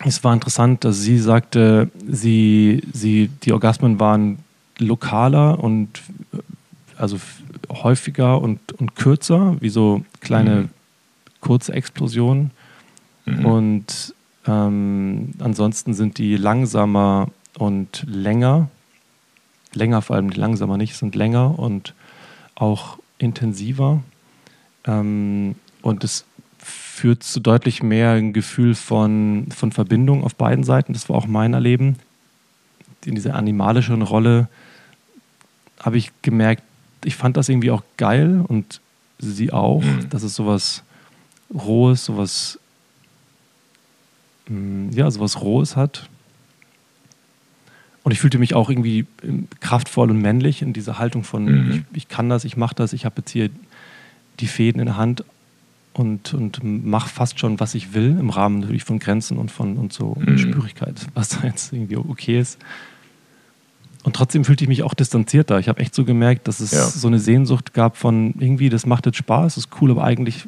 es 0.04 0.22
war 0.22 0.34
interessant, 0.34 0.84
dass 0.84 1.00
sie 1.00 1.18
sagte, 1.18 1.90
sie, 2.06 2.82
sie, 2.92 3.30
die 3.42 3.52
Orgasmen 3.52 3.98
waren 3.98 4.38
lokaler 4.78 5.62
und 5.62 6.02
also 6.96 7.18
häufiger 7.70 8.40
und, 8.40 8.72
und 8.72 8.96
kürzer, 8.96 9.56
wie 9.60 9.68
so 9.68 10.04
kleine 10.20 10.54
mhm. 10.54 10.68
kurze 11.40 11.72
Explosionen. 11.72 12.50
Mhm. 13.24 13.44
Und 13.46 14.14
ähm, 14.46 15.32
ansonsten 15.38 15.94
sind 15.94 16.18
die 16.18 16.36
langsamer 16.36 17.28
und 17.58 18.04
länger. 18.06 18.68
Länger 19.72 20.02
vor 20.02 20.16
allem, 20.16 20.30
die 20.30 20.38
langsamer 20.38 20.76
nicht, 20.76 20.96
sind 20.96 21.14
länger 21.14 21.58
und 21.58 21.94
auch 22.54 22.98
intensiver. 23.18 24.02
Ähm, 24.86 25.56
und 25.82 26.04
es 26.04 26.24
führt 26.58 27.22
zu 27.22 27.40
deutlich 27.40 27.82
mehr 27.82 28.12
ein 28.12 28.32
Gefühl 28.32 28.74
von, 28.74 29.48
von 29.54 29.72
Verbindung 29.72 30.24
auf 30.24 30.34
beiden 30.34 30.64
Seiten. 30.64 30.92
Das 30.92 31.08
war 31.08 31.16
auch 31.16 31.26
mein 31.26 31.54
Erleben. 31.54 31.96
In 33.04 33.14
dieser 33.14 33.34
animalischen 33.34 34.00
Rolle 34.02 34.48
habe 35.80 35.98
ich 35.98 36.10
gemerkt, 36.22 36.62
ich 37.04 37.16
fand 37.16 37.36
das 37.36 37.48
irgendwie 37.48 37.70
auch 37.70 37.82
geil 37.96 38.42
und 38.46 38.80
sie 39.18 39.52
auch, 39.52 39.82
mhm. 39.82 40.08
dass 40.08 40.22
es 40.22 40.34
sowas 40.34 40.82
Rohes, 41.52 42.06
sowas, 42.06 42.58
ja, 44.48 45.10
sowas 45.10 45.40
Rohes 45.40 45.76
hat. 45.76 46.08
Und 48.02 48.12
ich 48.12 48.20
fühlte 48.20 48.38
mich 48.38 48.54
auch 48.54 48.68
irgendwie 48.68 49.06
ähm, 49.22 49.48
kraftvoll 49.60 50.10
und 50.10 50.20
männlich 50.20 50.60
in 50.60 50.74
dieser 50.74 50.98
Haltung 50.98 51.24
von, 51.24 51.44
mhm. 51.44 51.70
ich, 51.92 51.96
ich, 51.96 52.08
kann 52.08 52.28
das, 52.28 52.44
ich 52.44 52.56
mache 52.56 52.74
das, 52.74 52.92
ich 52.92 53.06
habe 53.06 53.16
jetzt 53.18 53.30
hier 53.30 53.48
die 54.40 54.46
Fäden 54.46 54.78
in 54.80 54.86
der 54.86 54.96
Hand 54.98 55.24
und, 55.94 56.34
und 56.34 56.62
mache 56.62 57.08
fast 57.08 57.38
schon, 57.38 57.60
was 57.60 57.74
ich 57.74 57.94
will, 57.94 58.16
im 58.18 58.28
Rahmen 58.28 58.60
natürlich 58.60 58.84
von 58.84 58.98
Grenzen 58.98 59.38
und 59.38 59.50
von 59.50 59.76
und 59.78 59.92
so 59.92 60.16
mhm. 60.20 60.36
Spürigkeit, 60.36 61.06
was 61.14 61.30
da 61.30 61.46
jetzt 61.46 61.72
irgendwie 61.72 61.96
okay 61.96 62.38
ist. 62.38 62.58
Und 64.02 64.14
trotzdem 64.16 64.44
fühlte 64.44 64.64
ich 64.64 64.68
mich 64.68 64.82
auch 64.82 64.92
distanzierter. 64.92 65.58
Ich 65.58 65.68
habe 65.68 65.80
echt 65.80 65.94
so 65.94 66.04
gemerkt, 66.04 66.46
dass 66.46 66.60
es 66.60 66.72
ja. 66.72 66.84
so 66.84 67.08
eine 67.08 67.18
Sehnsucht 67.18 67.72
gab 67.72 67.96
von 67.96 68.34
irgendwie, 68.38 68.68
das 68.68 68.84
macht 68.84 69.06
jetzt 69.06 69.16
Spaß, 69.16 69.56
ist 69.56 69.70
cool, 69.80 69.90
aber 69.90 70.04
eigentlich 70.04 70.46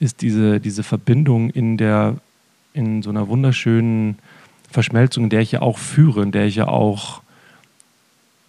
ist 0.00 0.20
diese, 0.20 0.60
diese 0.60 0.82
Verbindung 0.82 1.48
in 1.48 1.78
der, 1.78 2.16
in 2.74 3.02
so 3.02 3.10
einer 3.10 3.28
wunderschönen 3.28 4.18
Verschmelzung, 4.70 5.24
in 5.24 5.30
der 5.30 5.40
ich 5.40 5.52
ja 5.52 5.62
auch 5.62 5.78
führe, 5.78 6.22
in 6.22 6.32
der 6.32 6.46
ich 6.46 6.56
ja 6.56 6.68
auch 6.68 7.22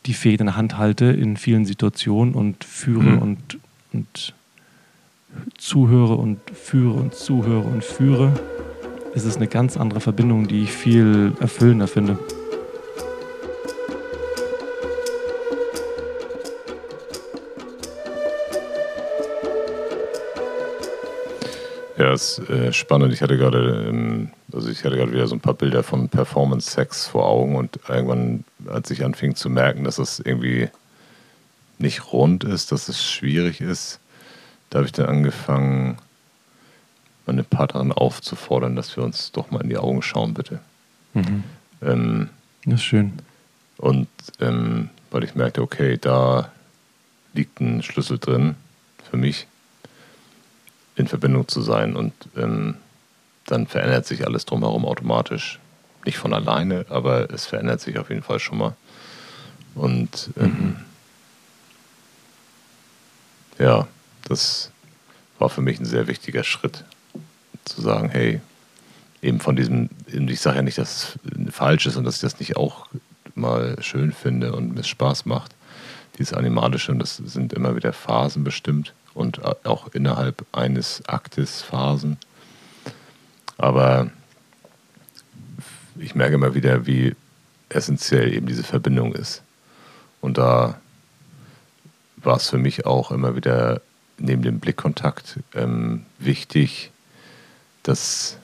die 0.06 0.14
Fäden 0.14 0.42
in 0.42 0.46
der 0.48 0.58
Hand 0.58 0.78
halte 0.78 1.06
in 1.06 1.38
vielen 1.38 1.66
Situationen 1.66 2.34
und 2.34 2.64
führe 2.64 3.04
mhm. 3.04 3.20
und, 3.20 3.58
und 3.94 4.34
zuhöre 5.58 6.16
und 6.16 6.40
führe 6.52 6.94
und 6.94 7.16
zuhöre 7.16 7.64
und 7.64 7.84
führe, 7.84 8.34
ist 9.16 9.26
es 9.26 9.38
eine 9.38 9.48
ganz 9.48 9.78
andere 9.78 10.00
Verbindung, 10.00 10.48
die 10.48 10.64
ich 10.64 10.72
viel 10.72 11.34
erfüllender 11.40 11.88
finde. 11.88 12.18
Ist 22.14 22.40
äh, 22.50 22.72
spannend. 22.72 23.14
Ich 23.14 23.22
hatte 23.22 23.38
gerade, 23.38 23.88
ähm, 23.90 24.30
also 24.52 24.70
ich 24.70 24.84
hatte 24.84 24.98
gerade 24.98 25.12
wieder 25.12 25.28
so 25.28 25.36
ein 25.36 25.40
paar 25.40 25.54
Bilder 25.54 25.84
von 25.84 26.10
Performance 26.10 26.70
Sex 26.70 27.08
vor 27.08 27.26
Augen 27.26 27.56
und 27.56 27.80
irgendwann, 27.88 28.44
als 28.68 28.92
ich 28.92 29.04
anfing 29.04 29.36
zu 29.36 29.50
merken, 29.50 29.84
dass 29.84 29.98
es 29.98 30.20
irgendwie 30.20 30.70
nicht 31.80 32.14
rund 32.14 32.44
ist, 32.44 32.72
dass 32.72 32.88
es 32.88 33.04
schwierig 33.04 33.62
ist, 33.62 34.00
da 34.70 34.78
habe 34.78 34.86
ich 34.86 34.92
dann 34.92 35.08
angefangen, 35.08 35.98
meine 37.26 37.44
Partnerin 37.44 37.92
aufzufordern, 37.92 38.76
dass 38.76 38.96
wir 38.98 39.04
uns 39.04 39.32
doch 39.32 39.50
mal 39.50 39.62
in 39.62 39.70
die 39.70 39.78
Augen 39.78 40.02
schauen, 40.02 40.34
bitte. 40.34 40.60
Mhm. 41.14 41.44
Ähm, 41.82 42.30
das 42.66 42.76
ist 42.76 42.84
schön. 42.84 43.14
Und 43.78 44.08
ähm, 44.40 44.90
weil 45.12 45.24
ich 45.24 45.36
merkte, 45.36 45.62
okay, 45.62 45.98
da 46.00 46.52
liegt 47.34 47.60
ein 47.60 47.82
Schlüssel 47.82 48.20
drin 48.20 48.56
für 49.10 49.18
mich 49.18 49.48
in 50.96 51.08
Verbindung 51.08 51.48
zu 51.48 51.62
sein 51.62 51.96
und 51.96 52.14
ähm, 52.36 52.76
dann 53.46 53.68
verändert 53.68 54.06
sich 54.06 54.26
alles 54.26 54.46
drumherum 54.46 54.86
automatisch. 54.86 55.60
Nicht 56.06 56.18
von 56.18 56.34
alleine, 56.34 56.86
aber 56.90 57.32
es 57.32 57.46
verändert 57.46 57.82
sich 57.82 57.98
auf 57.98 58.10
jeden 58.10 58.24
Fall 58.24 58.40
schon 58.40 58.58
mal. 58.58 58.76
Und 59.76 60.30
ähm, 60.38 60.46
mhm. 60.60 60.76
ja, 63.58 63.88
das 64.28 64.72
war 65.40 65.50
für 65.50 65.62
mich 65.62 65.80
ein 65.80 65.86
sehr 65.86 66.08
wichtiger 66.08 66.44
Schritt, 66.44 66.84
zu 67.66 67.82
sagen, 67.82 68.10
hey, 68.10 68.42
eben 69.22 69.40
von 69.40 69.56
diesem, 69.56 69.90
ich 70.08 70.42
sage 70.42 70.58
ja 70.58 70.62
nicht, 70.62 70.78
dass 70.78 71.18
falsch 71.50 71.86
ist 71.86 71.96
und 71.96 72.04
dass 72.04 72.16
ich 72.16 72.22
das 72.22 72.40
nicht 72.40 72.58
auch 72.58 72.88
mal 73.36 73.82
schön 73.82 74.12
finde 74.12 74.54
und 74.54 74.76
mir 74.76 74.84
Spaß 74.84 75.26
macht. 75.26 75.56
Dieses 76.20 76.34
Animalische, 76.34 76.92
und 76.92 77.00
das 77.00 77.18
sind 77.18 77.54
immer 77.54 77.76
wieder 77.76 77.94
Phasen 77.94 78.44
bestimmt 78.44 78.94
und 79.14 79.44
auch 79.66 79.88
innerhalb 79.94 80.46
eines 80.52 81.04
Aktes 81.08 81.62
Phasen. 81.62 82.18
Aber 83.58 84.10
ich 85.98 86.16
merke 86.16 86.36
immer 86.36 86.56
wieder, 86.56 86.86
wie 86.86 87.16
essentiell 87.70 88.34
eben 88.34 88.48
diese 88.48 88.64
Verbindung 88.64 89.14
ist. 89.14 89.44
Und 90.22 90.38
da 90.38 90.80
war 92.18 92.38
es 92.38 92.50
für 92.50 92.58
mich 92.58 92.86
auch 92.86 93.12
immer 93.12 93.36
wieder 93.36 93.82
neben 94.18 94.42
dem 94.42 94.60
Blickkontakt 94.60 95.40
ähm, 95.56 96.06
wichtig, 96.20 96.92
dass 97.84 98.38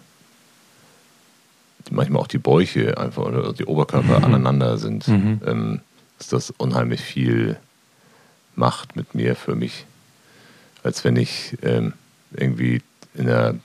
manchmal 1.89 2.21
auch 2.21 2.27
die 2.27 2.37
Bäuche 2.37 2.97
einfach 2.97 3.23
oder 3.23 3.53
die 3.53 3.65
Oberkörper 3.65 4.19
mhm. 4.19 4.25
aneinander 4.25 4.77
sind, 4.77 5.07
mhm. 5.07 5.41
ähm, 5.45 5.81
dass 6.17 6.27
das 6.27 6.51
unheimlich 6.51 7.01
viel 7.01 7.57
macht 8.55 8.95
mit 8.95 9.15
mir 9.15 9.35
für 9.35 9.55
mich, 9.55 9.85
als 10.83 11.03
wenn 11.03 11.15
ich 11.15 11.57
ähm, 11.61 11.93
irgendwie 12.31 12.81
in 13.13 13.25
der, 13.25 13.55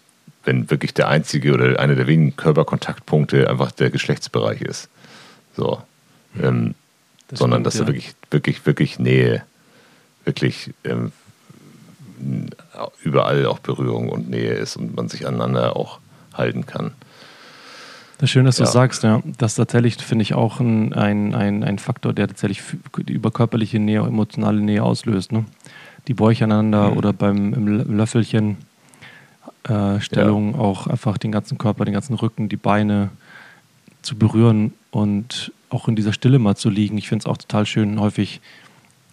wenn 0.44 0.70
wirklich 0.70 0.94
der 0.94 1.08
einzige 1.08 1.54
oder 1.54 1.78
einer 1.78 1.94
der 1.94 2.06
wenigen 2.06 2.36
Körperkontaktpunkte 2.36 3.48
einfach 3.48 3.72
der 3.72 3.90
Geschlechtsbereich 3.90 4.60
ist. 4.62 4.88
So. 5.56 5.82
Ähm, 6.40 6.74
sondern 7.30 7.62
stimmt, 7.62 7.66
dass 7.66 7.74
ja. 7.74 7.80
da 7.80 7.86
wirklich, 7.88 8.14
wirklich, 8.30 8.66
wirklich 8.66 8.98
Nähe, 8.98 9.42
wirklich 10.24 10.72
ähm, 10.84 11.12
überall 13.02 13.46
auch 13.46 13.58
Berührung 13.58 14.08
und 14.08 14.30
Nähe 14.30 14.54
ist 14.54 14.76
und 14.76 14.94
man 14.94 15.08
sich 15.08 15.26
aneinander 15.26 15.76
auch 15.76 15.98
halten 16.32 16.66
kann. 16.66 16.92
Das 18.18 18.28
ist 18.28 18.30
schön, 18.30 18.44
dass 18.44 18.58
ja. 18.58 18.64
du 18.64 18.70
sagst, 18.70 19.02
ja. 19.02 19.22
Das 19.38 19.56
tatsächlich 19.56 19.96
finde 19.96 20.22
ich 20.22 20.34
auch 20.34 20.60
ein, 20.60 20.92
ein, 20.92 21.34
ein, 21.34 21.64
ein 21.64 21.78
Faktor, 21.78 22.12
der 22.12 22.28
tatsächlich 22.28 22.62
die 22.96 23.12
überkörperliche 23.12 23.78
Nähe, 23.78 24.00
emotionale 24.00 24.60
Nähe 24.60 24.82
auslöst. 24.82 25.32
Ne? 25.32 25.44
Die 26.08 26.14
Bäuche 26.14 26.44
aneinander 26.44 26.90
mhm. 26.90 26.96
oder 26.96 27.12
beim 27.12 27.54
im 27.54 27.66
Löffelchen 27.96 28.58
äh, 29.64 30.00
Stellung 30.00 30.52
ja. 30.52 30.58
auch 30.58 30.86
einfach 30.86 31.18
den 31.18 31.32
ganzen 31.32 31.58
Körper, 31.58 31.84
den 31.84 31.94
ganzen 31.94 32.14
Rücken, 32.14 32.48
die 32.48 32.56
Beine 32.56 33.10
zu 34.02 34.16
berühren 34.16 34.72
und 34.90 35.52
auch 35.70 35.88
in 35.88 35.96
dieser 35.96 36.12
Stille 36.12 36.38
mal 36.38 36.56
zu 36.56 36.70
liegen. 36.70 36.98
Ich 36.98 37.08
finde 37.08 37.22
es 37.22 37.26
auch 37.26 37.38
total 37.38 37.66
schön, 37.66 37.98
häufig 37.98 38.40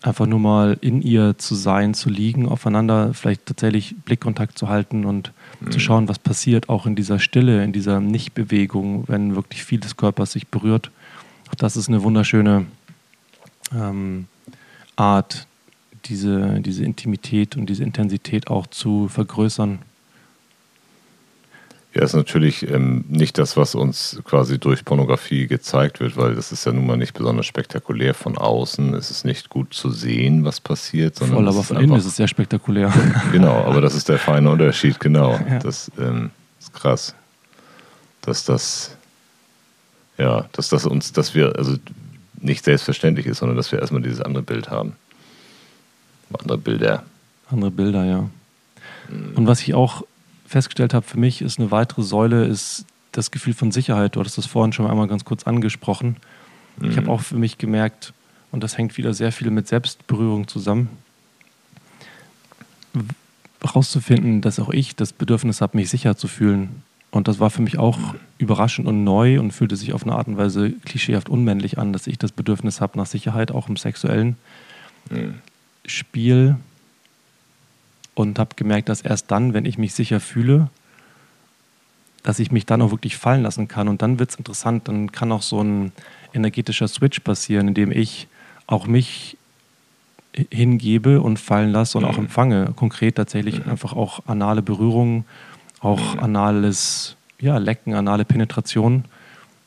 einfach 0.02 0.26
nur 0.26 0.40
mal 0.40 0.78
in 0.82 1.02
ihr 1.02 1.38
zu 1.38 1.56
sein, 1.56 1.94
zu 1.94 2.10
liegen, 2.10 2.48
aufeinander 2.48 3.14
vielleicht 3.14 3.46
tatsächlich 3.46 3.96
Blickkontakt 4.04 4.58
zu 4.58 4.68
halten 4.68 5.06
und 5.06 5.32
mhm. 5.60 5.72
zu 5.72 5.80
schauen, 5.80 6.08
was 6.08 6.20
passiert, 6.20 6.70
auch 6.70 6.86
in 6.86 6.96
dieser 6.96 7.20
Stille, 7.20 7.64
in 7.64 7.72
dieser 7.72 8.00
Nichtbewegung, 8.00 9.06
wenn 9.08 9.36
wirklich 9.36 9.64
viel 9.64 9.80
des 9.80 9.98
Körpers 9.98 10.32
sich 10.32 10.48
berührt. 10.48 10.92
Auch 11.50 11.56
das 11.56 11.78
ist 11.78 11.88
eine 11.88 12.04
wunderschöne 12.04 12.66
ähm, 13.74 14.28
Art, 14.96 15.48
diese, 16.06 16.60
diese 16.62 16.84
Intimität 16.84 17.56
und 17.56 17.68
diese 17.68 17.84
Intensität 17.84 18.48
auch 18.48 18.68
zu 18.68 19.08
vergrößern 19.08 19.80
ja, 21.94 22.04
ist 22.04 22.14
natürlich 22.14 22.70
ähm, 22.70 23.04
nicht 23.10 23.38
das, 23.38 23.58
was 23.58 23.76
uns 23.76 24.22
quasi 24.24 24.58
durch 24.58 24.86
Pornografie 24.86 25.48
gezeigt 25.48 26.00
wird, 26.00 26.16
weil 26.16 26.36
das 26.36 26.54
ist 26.54 26.66
ja 26.66 26.72
nun 26.72 26.86
mal 26.86 26.96
nicht 26.96 27.14
besonders 27.14 27.46
spektakulär 27.46 28.14
von 28.14 28.38
außen. 28.38 28.94
Es 28.94 29.12
ist 29.12 29.26
nicht 29.26 29.50
gut 29.50 29.74
zu 29.74 29.90
sehen, 29.92 30.46
was 30.46 30.62
passiert. 30.62 31.16
Sondern 31.16 31.36
Voll, 31.36 31.48
aber 31.50 31.64
von 31.64 31.78
innen 31.78 31.98
ist 31.98 32.06
es 32.06 32.16
sehr 32.16 32.30
spektakulär. 32.30 32.94
Genau, 33.34 33.64
aber 33.64 33.82
das 33.82 33.94
ist 33.94 34.08
der 34.08 34.20
feine 34.20 34.50
Unterschied, 34.50 35.00
genau. 35.00 35.34
Ja. 35.34 35.60
Das 35.60 35.92
ähm, 36.00 36.32
ist 36.60 36.74
krass. 36.74 37.14
Dass 38.22 38.46
das, 38.46 38.96
ja, 40.18 40.46
dass 40.54 40.70
das 40.70 40.86
uns, 40.86 41.12
dass 41.12 41.36
wir, 41.36 41.58
also 41.58 41.76
nicht 42.40 42.64
selbstverständlich 42.64 43.26
ist, 43.26 43.40
sondern 43.40 43.58
dass 43.58 43.72
wir 43.72 43.80
erstmal 43.80 44.02
dieses 44.02 44.22
andere 44.22 44.44
Bild 44.44 44.70
haben. 44.70 44.96
Andere 46.40 46.58
Bilder. 46.58 47.04
Andere 47.50 47.72
Bilder, 47.72 48.06
ja. 48.06 48.30
Mhm. 49.10 49.34
Und 49.36 49.48
was 49.48 49.62
ich 49.62 49.74
auch 49.74 50.04
festgestellt 50.48 50.94
habe, 50.94 51.06
für 51.06 51.20
mich 51.20 51.42
ist 51.42 51.60
eine 51.60 51.72
weitere 51.72 52.04
Säule 52.04 52.46
ist 52.46 52.86
das 53.12 53.32
Gefühl 53.32 53.54
von 53.54 53.72
Sicherheit. 53.72 54.16
Du 54.16 54.20
hattest 54.20 54.38
das 54.38 54.46
vorhin 54.46 54.74
schon 54.74 54.88
einmal 54.88 55.08
ganz 55.08 55.26
kurz 55.26 55.46
angesprochen. 55.46 56.18
Mhm. 56.78 56.92
Ich 56.92 56.98
habe 56.98 57.10
auch 57.10 57.22
für 57.22 57.36
mich 57.36 57.58
gemerkt, 57.58 58.14
und 58.52 58.64
das 58.64 58.78
hängt 58.78 58.98
wieder 58.98 59.14
sehr 59.14 59.32
viel 59.32 59.50
mit 59.50 59.68
Selbstberührung 59.68 60.48
zusammen, 60.48 60.90
herauszufinden, 63.62 64.42
dass 64.42 64.60
auch 64.60 64.70
ich 64.70 64.96
das 64.96 65.14
Bedürfnis 65.14 65.62
habe, 65.62 65.78
mich 65.78 65.90
sicher 65.90 66.18
zu 66.18 66.28
fühlen. 66.28 66.84
Und 67.12 67.28
das 67.28 67.40
war 67.40 67.50
für 67.50 67.62
mich 67.62 67.78
auch 67.78 67.98
überraschend 68.38 68.88
und 68.88 69.04
neu 69.04 69.40
und 69.40 69.52
fühlte 69.52 69.76
sich 69.76 69.94
auf 69.94 70.04
eine 70.04 70.14
Art 70.14 70.28
und 70.28 70.38
Weise 70.38 70.72
klischeehaft 70.86 71.30
unmännlich 71.30 71.78
an, 71.78 71.94
dass 71.94 72.08
ich 72.08 72.18
das 72.18 72.32
Bedürfnis 72.32 72.80
habe 72.80 72.98
nach 72.98 73.06
Sicherheit, 73.06 73.52
auch 73.52 73.68
im 73.68 73.76
sexuellen 73.76 74.38
mhm. 75.10 75.36
Spiel 75.86 76.56
und 78.14 78.40
habe 78.40 78.56
gemerkt, 78.56 78.90
dass 78.90 79.02
erst 79.02 79.32
dann, 79.32 79.54
wenn 79.54 79.66
ich 79.66 79.78
mich 79.78 79.94
sicher 79.94 80.20
fühle, 80.20 80.70
dass 82.24 82.40
ich 82.40 82.52
mich 82.52 82.66
dann 82.66 82.82
auch 82.82 82.92
wirklich 82.92 83.18
fallen 83.18 83.44
lassen 83.44 83.68
kann. 83.68 83.88
Und 83.88 84.02
dann 84.02 84.20
wird 84.20 84.32
es 84.32 84.36
interessant, 84.36 84.88
dann 84.88 85.12
kann 85.12 85.32
auch 85.32 85.42
so 85.42 85.62
ein 85.62 85.92
energetischer 86.34 86.88
Switch 86.88 87.20
passieren, 87.22 87.70
in 87.70 87.74
dem 87.74 87.92
ich 87.92 88.28
auch 88.68 88.88
mich 88.88 89.38
hingebe 90.50 91.22
und 91.22 91.40
fallen 91.40 91.72
lasse 91.72 91.98
und 91.98 92.06
auch 92.06 92.18
mhm. 92.18 92.26
empfange. 92.26 92.74
Konkret 92.76 93.16
tatsächlich 93.16 93.66
mhm. 93.66 93.72
einfach 93.72 93.94
auch 93.94 94.26
anale 94.28 94.62
Berührungen, 94.62 95.26
auch 95.80 96.16
mhm. 96.16 96.20
anales 96.20 97.16
ja, 97.40 97.58
Lecken, 97.58 97.96
anale 97.96 98.24
Penetration. 98.24 99.06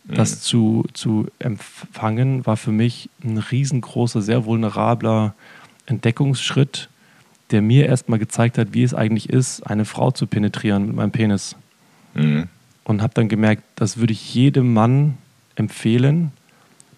Das 0.07 0.43
zu, 0.43 0.85
zu 0.93 1.29
empfangen 1.39 2.45
war 2.45 2.59
für 2.59 2.73
mich 2.73 3.09
ein 3.23 3.39
riesengroßer, 3.39 4.21
sehr 4.21 4.45
vulnerabler 4.45 5.35
Entdeckungsschritt, 5.87 6.89
der 7.51 7.63
mir 7.63 7.87
erstmal 7.87 8.19
gezeigt 8.19 8.59
hat, 8.59 8.69
wie 8.73 8.83
es 8.83 8.95
eigentlich 8.95 9.29
ist, 9.29 9.63
eine 9.67 9.85
Frau 9.85 10.11
zu 10.11 10.27
penetrieren 10.27 10.87
mit 10.87 10.97
meinem 10.97 11.11
Penis. 11.11 11.57
Mhm. 12.15 12.49
Und 12.85 13.03
habe 13.03 13.15
dann 13.15 13.29
gemerkt, 13.29 13.63
das 13.77 13.97
würde 13.97 14.13
ich 14.13 14.35
jedem 14.35 14.73
Mann 14.73 15.19
empfehlen, 15.57 16.33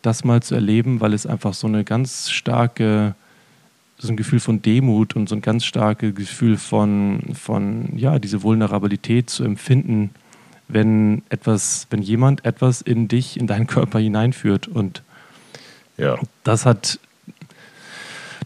das 0.03 0.25
mal 0.25 0.43
zu 0.43 0.55
erleben, 0.55 1.01
weil 1.01 1.13
es 1.13 1.27
einfach 1.27 1.55
so 1.55 1.67
eine 1.67 1.85
ganz 1.85 2.31
starke, 2.31 3.15
so 3.99 4.09
ein 4.09 4.17
Gefühl 4.17 4.41
von 4.41 4.63
Demut 4.63 5.17
und 5.17 5.29
so 5.29 5.35
ein 5.35 5.43
ganz 5.43 5.65
starkes 5.65 6.15
Gefühl 6.15 6.57
von, 6.57 7.21
von, 7.35 7.97
ja, 7.97 8.19
diese 8.19 8.43
Vulnerabilität 8.43 9.31
zu 9.31 9.45
empfinden, 9.45 10.11
wenn 10.69 11.23
etwas, 11.29 11.87
wenn 11.91 12.03
jemand 12.03 12.45
etwas 12.45 12.83
in 12.83 13.09
dich, 13.09 13.39
in 13.39 13.47
deinen 13.47 13.67
Körper 13.67 13.99
hineinführt. 13.99 14.69
Und 14.69 15.03
ja. 15.97 16.19
das 16.45 16.67
hat 16.67 16.99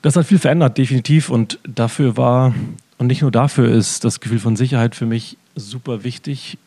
das 0.03 0.17
hat 0.17 0.27
viel 0.27 0.39
verändert, 0.39 0.79
definitiv. 0.79 1.31
Und 1.31 1.59
dafür 1.65 2.17
war, 2.17 2.55
und 2.99 3.09
nicht 3.09 3.23
nur 3.23 3.31
dafür 3.31 3.71
ist 3.71 4.05
das 4.05 4.21
Gefühl 4.21 4.39
von 4.39 4.57
Sicherheit 4.57 4.95
für 4.95 5.07
mich 5.07 5.37
super 5.55 6.05
wichtig. 6.05 6.59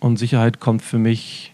Und 0.00 0.18
Sicherheit 0.18 0.60
kommt 0.60 0.82
für 0.82 0.98
mich 0.98 1.52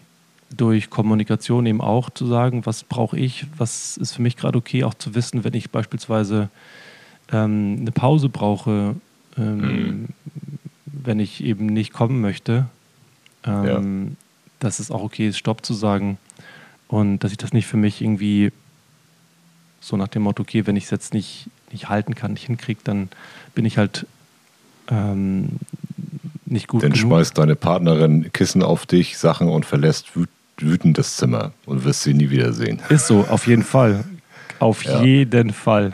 durch 0.55 0.89
Kommunikation 0.89 1.65
eben 1.65 1.81
auch 1.81 2.09
zu 2.09 2.25
sagen, 2.25 2.65
was 2.65 2.83
brauche 2.83 3.17
ich, 3.17 3.45
was 3.57 3.97
ist 3.97 4.13
für 4.13 4.21
mich 4.21 4.35
gerade 4.35 4.57
okay, 4.57 4.83
auch 4.83 4.95
zu 4.95 5.13
wissen, 5.13 5.43
wenn 5.43 5.53
ich 5.53 5.69
beispielsweise 5.69 6.49
ähm, 7.31 7.77
eine 7.81 7.91
Pause 7.91 8.29
brauche, 8.29 8.95
ähm, 9.37 9.57
mhm. 9.57 10.07
wenn 10.85 11.19
ich 11.19 11.43
eben 11.43 11.67
nicht 11.67 11.93
kommen 11.93 12.19
möchte, 12.21 12.65
ähm, 13.45 14.07
ja. 14.07 14.15
dass 14.59 14.79
es 14.79 14.89
auch 14.89 15.03
okay 15.03 15.27
ist, 15.27 15.37
Stopp 15.37 15.63
zu 15.63 15.75
sagen 15.75 16.17
und 16.87 17.19
dass 17.19 17.31
ich 17.31 17.37
das 17.37 17.53
nicht 17.53 17.67
für 17.67 17.77
mich 17.77 18.01
irgendwie 18.01 18.51
so 19.79 19.97
nach 19.97 20.07
dem 20.07 20.23
Motto, 20.23 20.43
okay, 20.43 20.67
wenn 20.67 20.75
ich 20.75 20.85
es 20.85 20.89
jetzt 20.89 21.13
nicht, 21.13 21.47
nicht 21.71 21.89
halten 21.89 22.15
kann, 22.15 22.33
nicht 22.33 22.45
hinkriege, 22.45 22.81
dann 22.83 23.09
bin 23.55 23.65
ich 23.65 23.77
halt 23.77 24.05
ähm, 24.89 25.59
nicht 26.45 26.67
gut 26.67 26.83
Dann 26.83 26.91
genug. 26.91 27.07
schmeißt 27.07 27.37
deine 27.37 27.55
Partnerin 27.55 28.31
Kissen 28.33 28.63
auf 28.63 28.85
dich, 28.85 29.17
Sachen 29.17 29.47
und 29.47 29.65
verlässt 29.65 30.11
wütend 30.57 30.97
das 30.97 31.17
Zimmer 31.17 31.51
und 31.65 31.85
wirst 31.85 32.03
sie 32.03 32.13
nie 32.13 32.29
wiedersehen. 32.29 32.81
Ist 32.89 33.07
so, 33.07 33.25
auf 33.29 33.47
jeden 33.47 33.63
Fall. 33.63 34.03
Auf 34.59 34.83
ja. 34.83 35.01
jeden 35.01 35.53
Fall. 35.53 35.93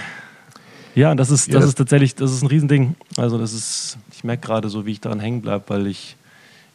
ja, 0.94 1.14
das 1.14 1.30
ist, 1.30 1.46
das, 1.48 1.54
ja, 1.54 1.60
das 1.60 1.68
ist 1.68 1.78
tatsächlich, 1.78 2.14
das 2.14 2.32
ist 2.32 2.42
ein 2.42 2.48
Riesending. 2.48 2.96
Also 3.16 3.38
das 3.38 3.52
ist, 3.52 3.98
ich 4.12 4.24
merke 4.24 4.46
gerade 4.46 4.68
so, 4.68 4.84
wie 4.86 4.92
ich 4.92 5.00
daran 5.00 5.20
hängen 5.20 5.42
bleibe, 5.42 5.64
weil 5.68 5.86
ich, 5.86 6.16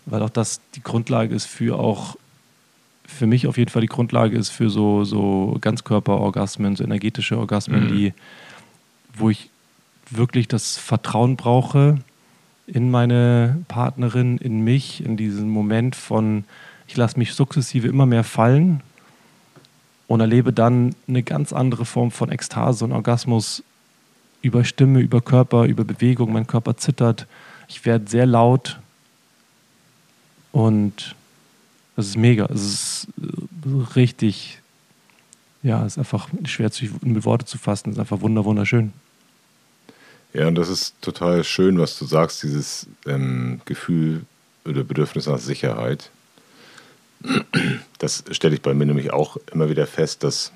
weil 0.06 0.22
auch 0.22 0.30
das 0.30 0.62
die 0.76 0.84
Grundlage 0.84 1.36
ist 1.36 1.46
für 1.46 1.78
auch 1.78 2.16
für 3.06 3.28
mich 3.28 3.48
auf 3.48 3.58
jeden 3.58 3.70
Fall 3.70 3.82
die 3.82 3.88
Grundlage 3.88 4.38
ist 4.38 4.50
für 4.50 4.70
so, 4.70 5.04
so 5.04 5.58
Ganzkörperorgasmen, 5.62 6.76
so 6.76 6.84
energetische 6.84 7.38
Orgasmen, 7.38 7.86
mhm. 7.86 7.88
die, 7.90 8.14
wo 9.14 9.30
ich 9.30 9.50
wirklich 10.10 10.48
das 10.48 10.78
Vertrauen 10.78 11.36
brauche 11.36 11.98
in 12.68 12.92
meine 12.92 13.64
Partnerin, 13.68 14.38
in 14.38 14.62
mich, 14.62 15.04
in 15.04 15.18
diesen 15.18 15.50
Moment 15.50 15.96
von, 15.96 16.46
ich 16.88 16.96
lasse 16.96 17.20
mich 17.20 17.34
sukzessive 17.34 17.88
immer 17.88 18.06
mehr 18.06 18.24
fallen 18.24 18.82
und 20.08 20.20
erlebe 20.20 20.54
dann 20.54 20.96
eine 21.08 21.24
ganz 21.24 21.54
andere 21.54 21.86
Form 21.86 22.12
von 22.12 22.32
Ekstase 22.32 22.86
und 22.86 22.92
Orgasmus 22.92 23.64
über 24.42 24.64
Stimme, 24.64 25.00
über 25.00 25.22
Körper, 25.22 25.66
über 25.66 25.84
Bewegung. 25.84 26.34
Mein 26.34 26.48
Körper 26.48 26.78
zittert, 26.78 27.28
ich 27.68 27.86
werde 27.86 28.10
sehr 28.10 28.26
laut 28.26 28.80
und 30.52 31.16
Das 31.96 32.08
ist 32.08 32.18
mega. 32.18 32.46
Es 32.46 32.62
ist 32.62 33.08
äh, 33.22 33.94
richtig, 33.96 34.60
ja, 35.64 35.86
es 35.86 35.94
ist 35.94 35.98
einfach 36.00 36.30
schwer 36.46 36.72
zu, 36.72 36.86
mit 37.02 37.26
Worte 37.26 37.46
zu 37.46 37.58
fassen. 37.58 37.90
Es 37.90 37.96
ist 37.96 38.00
einfach 38.00 38.22
wunderschön. 38.22 38.94
Ja, 40.34 40.48
und 40.48 40.56
das 40.56 40.70
ist 40.70 40.96
total 41.02 41.44
schön, 41.44 41.78
was 41.78 42.00
du 42.00 42.06
sagst, 42.06 42.44
dieses 42.44 42.88
ähm, 43.06 43.62
Gefühl 43.66 44.26
oder 44.66 44.84
Bedürfnis 44.84 45.28
nach 45.28 45.40
Sicherheit. 45.40 46.10
Das 48.00 48.24
stelle 48.32 48.56
ich 48.56 48.62
bei 48.62 48.74
mir 48.74 48.86
nämlich 48.86 49.12
auch 49.12 49.38
immer 49.52 49.70
wieder 49.70 49.86
fest, 49.86 50.24
dass 50.24 50.52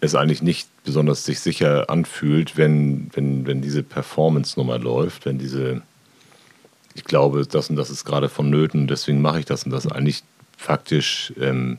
es 0.00 0.14
eigentlich 0.14 0.42
nicht 0.42 0.68
besonders 0.84 1.24
sich 1.24 1.40
sicher 1.40 1.88
anfühlt, 1.88 2.56
wenn, 2.56 3.10
wenn, 3.14 3.46
wenn 3.46 3.62
diese 3.62 3.82
Performance-Nummer 3.82 4.78
läuft, 4.78 5.26
wenn 5.26 5.38
diese, 5.38 5.82
ich 6.96 7.04
glaube, 7.04 7.46
das 7.46 7.68
und 7.68 7.76
das 7.76 7.90
ist 7.90 8.04
gerade 8.04 8.30
vonnöten, 8.30 8.86
deswegen 8.86 9.20
mache 9.20 9.38
ich 9.38 9.44
das 9.44 9.64
und 9.64 9.70
das. 9.70 9.86
Eigentlich 9.86 10.22
faktisch 10.56 11.32
ähm, 11.38 11.78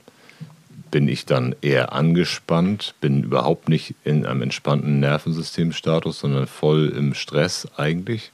bin 0.91 1.07
ich 1.07 1.25
dann 1.25 1.55
eher 1.61 1.91
angespannt, 1.91 2.93
bin 3.01 3.23
überhaupt 3.23 3.67
nicht 3.67 3.95
in 4.03 4.27
einem 4.27 4.43
entspannten 4.43 4.99
Nervensystemstatus, 4.99 6.19
sondern 6.19 6.45
voll 6.45 6.93
im 6.95 7.15
Stress 7.15 7.67
eigentlich. 7.77 8.31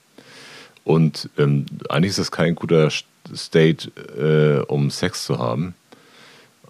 Und 0.83 1.29
ähm, 1.37 1.65
eigentlich 1.87 2.11
ist 2.11 2.19
das 2.19 2.31
kein 2.31 2.55
guter 2.55 2.89
State, 3.33 3.89
äh, 4.17 4.65
um 4.69 4.91
Sex 4.91 5.23
zu 5.23 5.39
haben. 5.39 5.75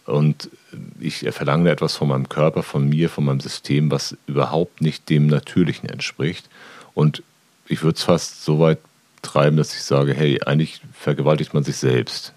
Und 0.06 0.52
ich 1.00 1.26
verlange 1.32 1.72
etwas 1.72 1.96
von 1.96 2.10
meinem 2.10 2.30
Körper, 2.30 2.62
von 2.62 2.88
mir, 2.88 3.10
von 3.10 3.26
meinem 3.26 3.40
System, 3.40 3.90
was 3.90 4.16
überhaupt 4.28 4.82
nicht 4.82 5.10
dem 5.10 5.26
Natürlichen 5.26 5.90
entspricht. 5.90 6.50
Und 6.94 7.24
ich 7.68 7.82
würde 7.82 7.96
es 7.96 8.04
fast 8.04 8.44
so 8.44 8.60
weit 8.60 8.78
treiben, 9.24 9.58
dass 9.58 9.74
ich 9.74 9.82
sage, 9.82 10.14
hey, 10.14 10.40
eigentlich 10.46 10.82
vergewaltigt 10.94 11.54
man 11.54 11.64
sich 11.64 11.78
selbst 11.78 12.34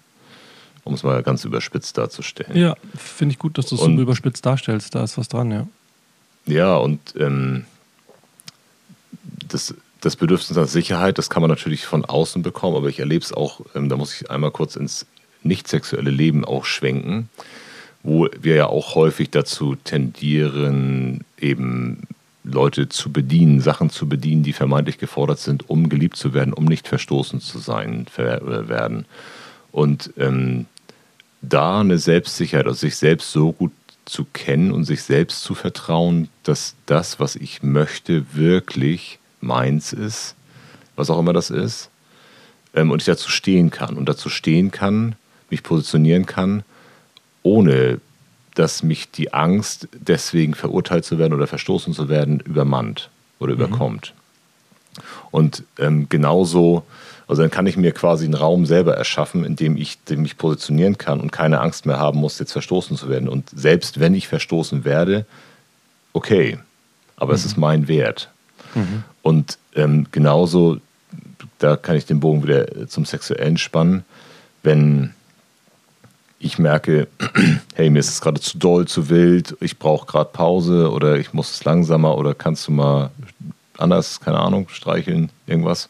um 0.87 0.93
es 0.93 1.03
mal 1.03 1.21
ganz 1.21 1.45
überspitzt 1.45 1.97
darzustellen. 1.97 2.57
Ja, 2.57 2.75
finde 2.95 3.33
ich 3.33 3.39
gut, 3.39 3.57
dass 3.57 3.67
du 3.67 3.75
es 3.75 3.81
so 3.81 3.89
überspitzt 3.89 4.45
darstellst. 4.45 4.95
Da 4.95 5.03
ist 5.03 5.17
was 5.17 5.27
dran, 5.27 5.51
ja. 5.51 5.67
Ja, 6.45 6.77
und 6.77 6.99
ähm, 7.19 7.65
das, 9.47 9.75
das 10.01 10.15
Bedürfnis 10.15 10.57
nach 10.57 10.67
Sicherheit, 10.67 11.17
das 11.17 11.29
kann 11.29 11.41
man 11.41 11.49
natürlich 11.49 11.85
von 11.85 12.05
außen 12.05 12.41
bekommen, 12.41 12.77
aber 12.77 12.87
ich 12.87 12.99
erlebe 12.99 13.23
es 13.23 13.33
auch, 13.33 13.61
ähm, 13.75 13.89
da 13.89 13.97
muss 13.97 14.19
ich 14.19 14.31
einmal 14.31 14.51
kurz 14.51 14.75
ins 14.75 15.05
nicht 15.43 15.67
sexuelle 15.67 16.09
Leben 16.09 16.45
auch 16.45 16.65
schwenken, 16.65 17.29
wo 18.01 18.27
wir 18.39 18.55
ja 18.55 18.67
auch 18.67 18.95
häufig 18.95 19.29
dazu 19.29 19.75
tendieren, 19.75 21.25
eben 21.37 22.07
Leute 22.47 22.89
zu 22.89 23.11
bedienen, 23.11 23.61
Sachen 23.61 23.89
zu 23.89 24.07
bedienen, 24.07 24.43
die 24.43 24.53
vermeintlich 24.53 24.97
gefordert 24.97 25.39
sind, 25.39 25.69
um 25.69 25.89
geliebt 25.89 26.15
zu 26.15 26.33
werden, 26.33 26.53
um 26.53 26.65
nicht 26.65 26.87
verstoßen 26.87 27.41
zu 27.41 27.59
sein 27.59 28.07
werden. 28.15 29.05
Und 29.71 30.13
ähm, 30.17 30.65
da 31.41 31.81
eine 31.81 31.97
Selbstsicherheit, 31.97 32.65
also 32.65 32.79
sich 32.79 32.95
selbst 32.95 33.31
so 33.31 33.51
gut 33.51 33.71
zu 34.05 34.25
kennen 34.25 34.71
und 34.71 34.85
sich 34.85 35.03
selbst 35.03 35.43
zu 35.43 35.53
vertrauen, 35.53 36.29
dass 36.43 36.75
das, 36.85 37.19
was 37.19 37.35
ich 37.35 37.61
möchte, 37.61 38.33
wirklich 38.33 39.19
meins 39.41 39.93
ist, 39.93 40.35
was 40.95 41.09
auch 41.09 41.19
immer 41.19 41.33
das 41.33 41.49
ist, 41.49 41.89
ähm, 42.73 42.91
und 42.91 43.01
ich 43.01 43.05
dazu 43.05 43.29
stehen 43.29 43.69
kann 43.69 43.97
und 43.97 44.07
dazu 44.07 44.29
stehen 44.29 44.71
kann, 44.71 45.15
mich 45.49 45.63
positionieren 45.63 46.25
kann, 46.25 46.63
ohne 47.43 47.99
dass 48.57 48.83
mich 48.83 49.11
die 49.11 49.33
Angst, 49.33 49.87
deswegen 49.93 50.53
verurteilt 50.53 51.05
zu 51.05 51.17
werden 51.17 51.33
oder 51.33 51.47
verstoßen 51.47 51.93
zu 51.93 52.09
werden, 52.09 52.39
übermannt 52.39 53.09
oder 53.39 53.53
mhm. 53.53 53.61
überkommt. 53.61 54.13
Und 55.31 55.63
ähm, 55.77 56.07
genauso 56.09 56.83
also 57.27 57.41
dann 57.41 57.51
kann 57.51 57.67
ich 57.67 57.75
mir 57.75 57.91
quasi 57.91 58.23
einen 58.23 58.35
Raum 58.35 58.65
selber 58.65 58.95
erschaffen, 58.95 59.43
in 59.43 59.57
dem 59.57 59.75
ich 59.75 59.97
mich 60.09 60.37
positionieren 60.37 60.97
kann 60.97 61.19
und 61.19 61.31
keine 61.31 61.59
Angst 61.59 61.85
mehr 61.85 61.99
haben 61.99 62.19
muss, 62.19 62.39
jetzt 62.39 62.53
verstoßen 62.53 62.95
zu 62.95 63.09
werden. 63.09 63.27
Und 63.27 63.49
selbst 63.53 63.99
wenn 63.99 64.15
ich 64.15 64.29
verstoßen 64.29 64.85
werde, 64.85 65.25
okay, 66.13 66.57
aber 67.17 67.33
mhm. 67.33 67.35
es 67.35 67.45
ist 67.45 67.57
mein 67.57 67.89
Wert. 67.89 68.29
Mhm. 68.75 69.03
Und 69.21 69.57
ähm, 69.75 70.07
genauso, 70.11 70.77
da 71.59 71.75
kann 71.75 71.97
ich 71.97 72.05
den 72.05 72.21
Bogen 72.21 72.43
wieder 72.43 72.87
zum 72.87 73.03
Sexuellen 73.03 73.57
spannen, 73.57 74.05
wenn 74.63 75.13
ich 76.39 76.59
merke, 76.59 77.07
hey, 77.75 77.89
mir 77.89 77.99
ist 77.99 78.09
es 78.09 78.21
gerade 78.21 78.39
zu 78.39 78.57
doll, 78.57 78.87
zu 78.87 79.09
wild, 79.09 79.55
ich 79.59 79.79
brauche 79.79 80.05
gerade 80.05 80.29
Pause 80.31 80.91
oder 80.91 81.17
ich 81.17 81.33
muss 81.33 81.51
es 81.51 81.63
langsamer 81.63 82.17
oder 82.17 82.33
kannst 82.33 82.67
du 82.67 82.71
mal 82.71 83.11
anders, 83.77 84.19
keine 84.19 84.39
Ahnung, 84.39 84.67
streicheln, 84.69 85.29
irgendwas 85.45 85.89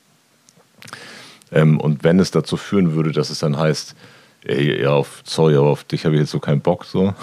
ähm, 1.51 1.79
und 1.79 2.03
wenn 2.03 2.19
es 2.19 2.31
dazu 2.31 2.57
führen 2.57 2.93
würde, 2.93 3.11
dass 3.11 3.29
es 3.29 3.39
dann 3.39 3.57
heißt, 3.57 3.95
ey, 4.43 4.81
ja, 4.81 4.91
auf, 4.91 5.21
sorry, 5.25 5.55
aber 5.55 5.67
auf 5.67 5.83
dich 5.83 6.05
habe 6.05 6.15
ich 6.15 6.21
jetzt 6.21 6.31
so 6.31 6.39
keinen 6.39 6.61
Bock, 6.61 6.85
so. 6.85 7.13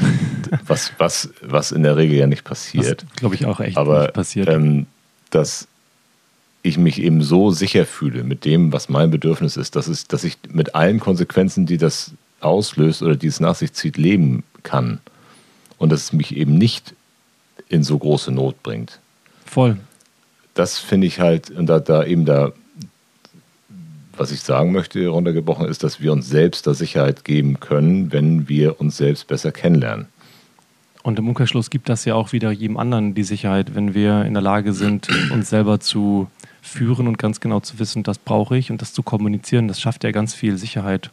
was, 0.66 0.92
was, 0.98 1.30
was 1.40 1.72
in 1.72 1.82
der 1.82 1.96
Regel 1.96 2.16
ja 2.16 2.26
nicht 2.26 2.44
passiert. 2.44 3.04
Glaube 3.16 3.34
ich 3.34 3.46
auch 3.46 3.60
echt 3.60 3.76
aber, 3.76 4.02
nicht 4.02 4.14
passiert. 4.14 4.48
Ähm, 4.48 4.86
dass 5.30 5.68
ich 6.62 6.78
mich 6.78 7.02
eben 7.02 7.22
so 7.22 7.50
sicher 7.50 7.86
fühle 7.86 8.22
mit 8.22 8.44
dem, 8.44 8.72
was 8.72 8.88
mein 8.88 9.10
Bedürfnis 9.10 9.56
ist, 9.56 9.74
dass, 9.74 9.88
es, 9.88 10.06
dass 10.06 10.22
ich 10.22 10.38
mit 10.48 10.74
allen 10.74 11.00
Konsequenzen, 11.00 11.66
die 11.66 11.78
das 11.78 12.12
auslöst 12.44 13.02
oder 13.02 13.16
die 13.16 13.28
es 13.28 13.40
nach 13.40 13.54
sich 13.54 13.72
zieht, 13.72 13.96
leben 13.96 14.44
kann. 14.62 15.00
Und 15.78 15.90
dass 15.90 16.04
es 16.04 16.12
mich 16.12 16.36
eben 16.36 16.56
nicht 16.56 16.94
in 17.68 17.82
so 17.82 17.98
große 17.98 18.30
Not 18.30 18.62
bringt. 18.62 19.00
Voll. 19.44 19.78
Das 20.54 20.78
finde 20.78 21.06
ich 21.06 21.20
halt, 21.20 21.50
und 21.50 21.66
da, 21.66 21.80
da 21.80 22.04
eben 22.04 22.24
da 22.24 22.52
was 24.16 24.30
ich 24.30 24.40
sagen 24.40 24.72
möchte, 24.72 25.06
runtergebrochen, 25.08 25.66
ist, 25.66 25.82
dass 25.82 26.00
wir 26.00 26.12
uns 26.12 26.28
selbst 26.28 26.66
da 26.66 26.74
Sicherheit 26.74 27.24
geben 27.24 27.60
können, 27.60 28.12
wenn 28.12 28.48
wir 28.48 28.80
uns 28.80 28.96
selbst 28.96 29.26
besser 29.26 29.52
kennenlernen. 29.52 30.06
Und 31.02 31.18
im 31.18 31.28
Umkehrschluss 31.28 31.70
gibt 31.70 31.88
das 31.88 32.04
ja 32.04 32.14
auch 32.14 32.32
wieder 32.32 32.52
jedem 32.52 32.76
anderen 32.76 33.14
die 33.14 33.24
Sicherheit, 33.24 33.74
wenn 33.74 33.94
wir 33.94 34.24
in 34.24 34.34
der 34.34 34.42
Lage 34.42 34.72
sind, 34.72 35.08
uns 35.32 35.50
selber 35.50 35.80
zu 35.80 36.28
führen 36.60 37.08
und 37.08 37.18
ganz 37.18 37.40
genau 37.40 37.60
zu 37.60 37.78
wissen, 37.78 38.04
das 38.04 38.18
brauche 38.18 38.56
ich 38.56 38.70
und 38.70 38.80
das 38.80 38.92
zu 38.92 39.02
kommunizieren. 39.02 39.66
Das 39.66 39.80
schafft 39.80 40.04
ja 40.04 40.12
ganz 40.12 40.34
viel 40.34 40.56
Sicherheit. 40.56 41.10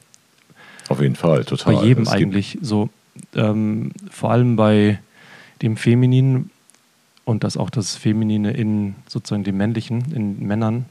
Auf 0.89 1.01
jeden 1.01 1.15
Fall, 1.15 1.45
total. 1.45 1.75
Bei 1.75 1.83
jedem 1.83 2.03
es 2.03 2.09
eigentlich 2.09 2.57
so. 2.61 2.89
Ähm, 3.35 3.91
vor 4.09 4.31
allem 4.31 4.55
bei 4.55 4.99
dem 5.61 5.77
Femininen 5.77 6.51
und 7.25 7.43
das 7.43 7.57
auch 7.57 7.69
das 7.69 7.95
Feminine 7.95 8.51
in 8.51 8.95
sozusagen 9.07 9.43
dem 9.43 9.57
Männlichen, 9.57 10.13
in 10.13 10.45
Männern, 10.45 10.85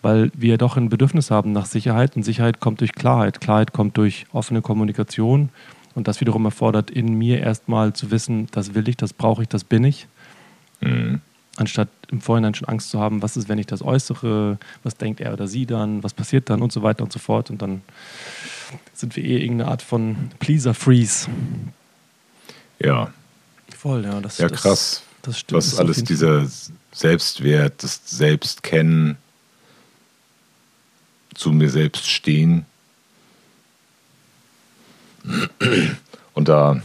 weil 0.00 0.30
wir 0.34 0.58
doch 0.58 0.76
ein 0.76 0.88
Bedürfnis 0.88 1.30
haben 1.30 1.52
nach 1.52 1.66
Sicherheit 1.66 2.16
und 2.16 2.22
Sicherheit 2.22 2.60
kommt 2.60 2.80
durch 2.80 2.92
Klarheit. 2.92 3.40
Klarheit 3.40 3.72
kommt 3.72 3.96
durch 3.96 4.26
offene 4.32 4.62
Kommunikation 4.62 5.48
und 5.94 6.08
das 6.08 6.20
wiederum 6.20 6.44
erfordert 6.44 6.90
in 6.90 7.14
mir 7.14 7.40
erstmal 7.40 7.92
zu 7.92 8.10
wissen, 8.10 8.46
das 8.52 8.74
will 8.74 8.88
ich, 8.88 8.96
das 8.96 9.12
brauche 9.12 9.42
ich, 9.42 9.48
das 9.48 9.64
bin 9.64 9.84
ich. 9.84 10.06
Mhm. 10.80 11.20
Anstatt 11.56 11.88
im 12.10 12.20
Vorhinein 12.20 12.54
schon 12.54 12.68
Angst 12.68 12.90
zu 12.90 13.00
haben, 13.00 13.22
was 13.22 13.36
ist, 13.36 13.48
wenn 13.48 13.58
ich 13.58 13.66
das 13.66 13.82
äußere, 13.82 14.58
was 14.84 14.96
denkt 14.96 15.20
er 15.20 15.32
oder 15.32 15.48
sie 15.48 15.66
dann, 15.66 16.02
was 16.02 16.14
passiert 16.14 16.48
dann 16.48 16.62
und 16.62 16.72
so 16.72 16.82
weiter 16.82 17.02
und 17.04 17.12
so 17.12 17.18
fort. 17.18 17.50
Und 17.50 17.60
dann 17.60 17.82
sind 18.94 19.16
wir 19.16 19.24
eh 19.24 19.38
irgendeine 19.38 19.70
Art 19.70 19.82
von 19.82 20.30
Pleaser-Freeze. 20.38 21.28
Ja. 22.78 23.12
Voll, 23.76 24.04
ja. 24.04 24.20
Das, 24.20 24.38
ja, 24.38 24.48
krass. 24.48 24.62
Das, 24.62 25.02
das 25.22 25.38
stimmt. 25.40 25.58
Was 25.58 25.78
alles 25.78 26.04
dieser 26.04 26.46
Selbstwert, 26.92 27.82
das 27.82 28.00
Selbstkennen, 28.04 29.16
zu 31.34 31.50
mir 31.50 31.70
selbst 31.70 32.08
stehen. 32.08 32.66
Und 36.34 36.48
da, 36.48 36.82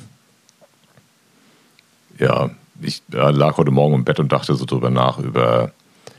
ja, 2.17 2.50
ich 2.82 3.02
lag 3.10 3.58
heute 3.58 3.71
Morgen 3.71 3.95
im 3.95 4.06
Bett 4.06 4.19
und 4.19 4.32
dachte 4.32 4.56
so 4.56 4.65
drüber 4.65 4.89
nach, 4.89 5.19
über 5.19 5.73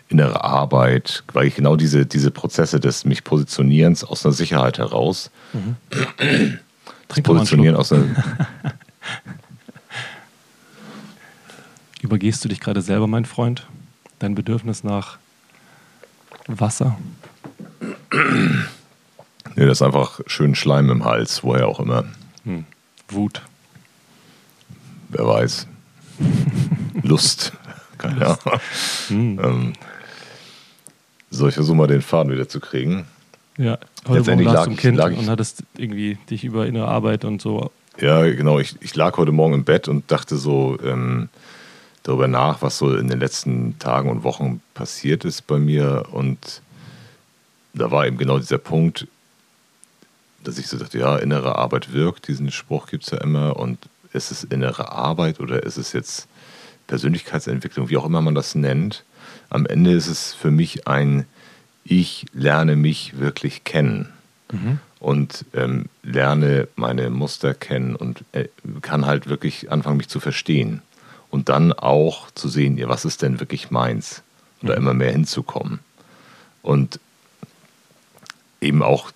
innere 0.09 0.43
Arbeit, 0.45 1.23
weil 1.33 1.47
ich 1.47 1.55
genau 1.55 1.77
diese, 1.77 2.07
diese 2.07 2.31
Prozesse 2.31 2.81
des 2.81 3.05
mich 3.05 3.25
Positionierens 3.25 4.05
aus 4.05 4.25
einer 4.25 4.33
Sicherheit 4.33 4.79
heraus, 4.79 5.31
mhm. 5.53 5.77
das 7.09 7.21
Positionieren 7.23 7.77
aus 7.77 7.93
einer. 7.93 8.07
Übergehst 12.01 12.45
du 12.45 12.49
dich 12.49 12.61
gerade 12.61 12.81
selber, 12.81 13.07
mein 13.07 13.25
Freund? 13.25 13.67
Dein 14.19 14.35
Bedürfnis 14.35 14.83
nach 14.85 15.19
Wasser? 16.47 16.97
Nee, 18.11 19.67
das 19.67 19.79
ist 19.79 19.83
einfach 19.83 20.21
schön 20.27 20.55
Schleim 20.55 20.91
im 20.91 21.05
Hals, 21.05 21.43
woher 21.43 21.67
auch 21.69 21.81
immer. 21.81 22.05
Hm. 22.45 22.65
Wut. 23.09 23.43
Wer 25.09 25.27
weiß. 25.27 25.67
Lust. 27.03 27.53
Keine 27.99 28.27
Ahnung. 28.27 28.61
Hm. 29.09 29.41
Ähm, 29.43 29.73
soll 31.31 31.51
ich 31.51 31.55
versuchen, 31.55 31.79
mal 31.79 31.87
den 31.87 32.03
Faden 32.03 32.33
wieder 32.33 32.49
zu 32.49 32.61
kriegen? 32.61 33.07
Ja, 33.57 33.79
heute 34.07 34.31
Morgen 34.31 34.45
lag, 34.45 34.67
du 34.67 34.77
Kind 34.77 34.97
lag 34.97 35.11
ich, 35.11 35.19
und 35.19 35.29
hattest 35.29 35.63
irgendwie 35.77 36.17
dich 36.31 36.45
über 36.45 36.67
innere 36.67 36.89
Arbeit 36.89 37.25
und 37.25 37.43
so. 37.43 37.71
Ja, 38.01 38.23
genau. 38.23 38.61
Ich, 38.61 38.77
ich 38.81 38.95
lag 38.95 39.17
heute 39.17 39.33
Morgen 39.33 39.55
im 39.55 39.65
Bett 39.65 39.89
und 39.89 40.11
dachte 40.11 40.37
so 40.37 40.79
ähm, 40.85 41.29
darüber 42.05 42.29
nach, 42.29 42.63
was 42.63 42.79
so 42.79 42.95
in 42.95 43.09
den 43.09 43.19
letzten 43.19 43.79
Tagen 43.79 44.09
und 44.09 44.23
Wochen 44.23 44.61
passiert 44.75 45.25
ist 45.25 45.47
bei 45.47 45.59
mir 45.59 46.07
und 46.13 46.63
da 47.75 47.91
war 47.91 48.07
eben 48.07 48.19
genau 48.19 48.39
dieser 48.39 48.59
Punkt, 48.59 49.07
dass 50.45 50.59
ich 50.59 50.69
so 50.69 50.79
dachte, 50.79 50.99
ja, 50.99 51.17
innere 51.17 51.57
Arbeit 51.57 51.93
wirkt, 51.93 52.29
diesen 52.29 52.51
Spruch 52.51 52.87
gibt 52.87 53.05
es 53.05 53.11
ja 53.11 53.19
immer. 53.19 53.57
Und 53.57 53.79
ist 54.13 54.31
es 54.31 54.45
innere 54.45 54.93
Arbeit 54.93 55.41
oder 55.41 55.63
ist 55.63 55.77
es 55.77 55.93
jetzt 55.93 56.29
Persönlichkeitsentwicklung, 56.87 57.89
wie 57.89 57.97
auch 57.97 58.07
immer 58.07 58.21
man 58.21 58.35
das 58.35 58.55
nennt? 58.55 59.05
Am 59.51 59.67
Ende 59.67 59.93
ist 59.93 60.09
es 60.09 60.35
für 60.35 60.51
mich 60.51 60.87
ein, 60.87 61.25
ich 61.85 62.27
lerne 62.33 62.77
mich 62.77 63.19
wirklich 63.19 63.65
kennen. 63.65 64.09
Mhm. 64.53 64.79
Und 65.01 65.45
ähm, 65.55 65.87
lerne 66.03 66.67
meine 66.75 67.09
Muster 67.11 67.55
kennen 67.55 67.95
und 67.95 68.25
äh, 68.33 68.49
kann 68.83 69.07
halt 69.07 69.29
wirklich 69.29 69.71
anfangen, 69.71 69.99
mich 69.99 70.09
zu 70.09 70.19
verstehen. 70.19 70.83
Und 71.31 71.49
dann 71.49 71.73
auch 71.73 72.31
zu 72.33 72.49
sehen, 72.49 72.79
ja, 72.79 72.89
was 72.89 73.05
ist 73.05 73.23
denn 73.23 73.39
wirklich 73.39 73.71
meins? 73.71 74.23
Oder 74.63 74.75
mhm. 74.75 74.83
immer 74.83 74.95
mehr 74.95 75.13
hinzukommen. 75.13 75.79
Und 76.63 76.99
eben 78.61 78.83
auch 78.83 79.13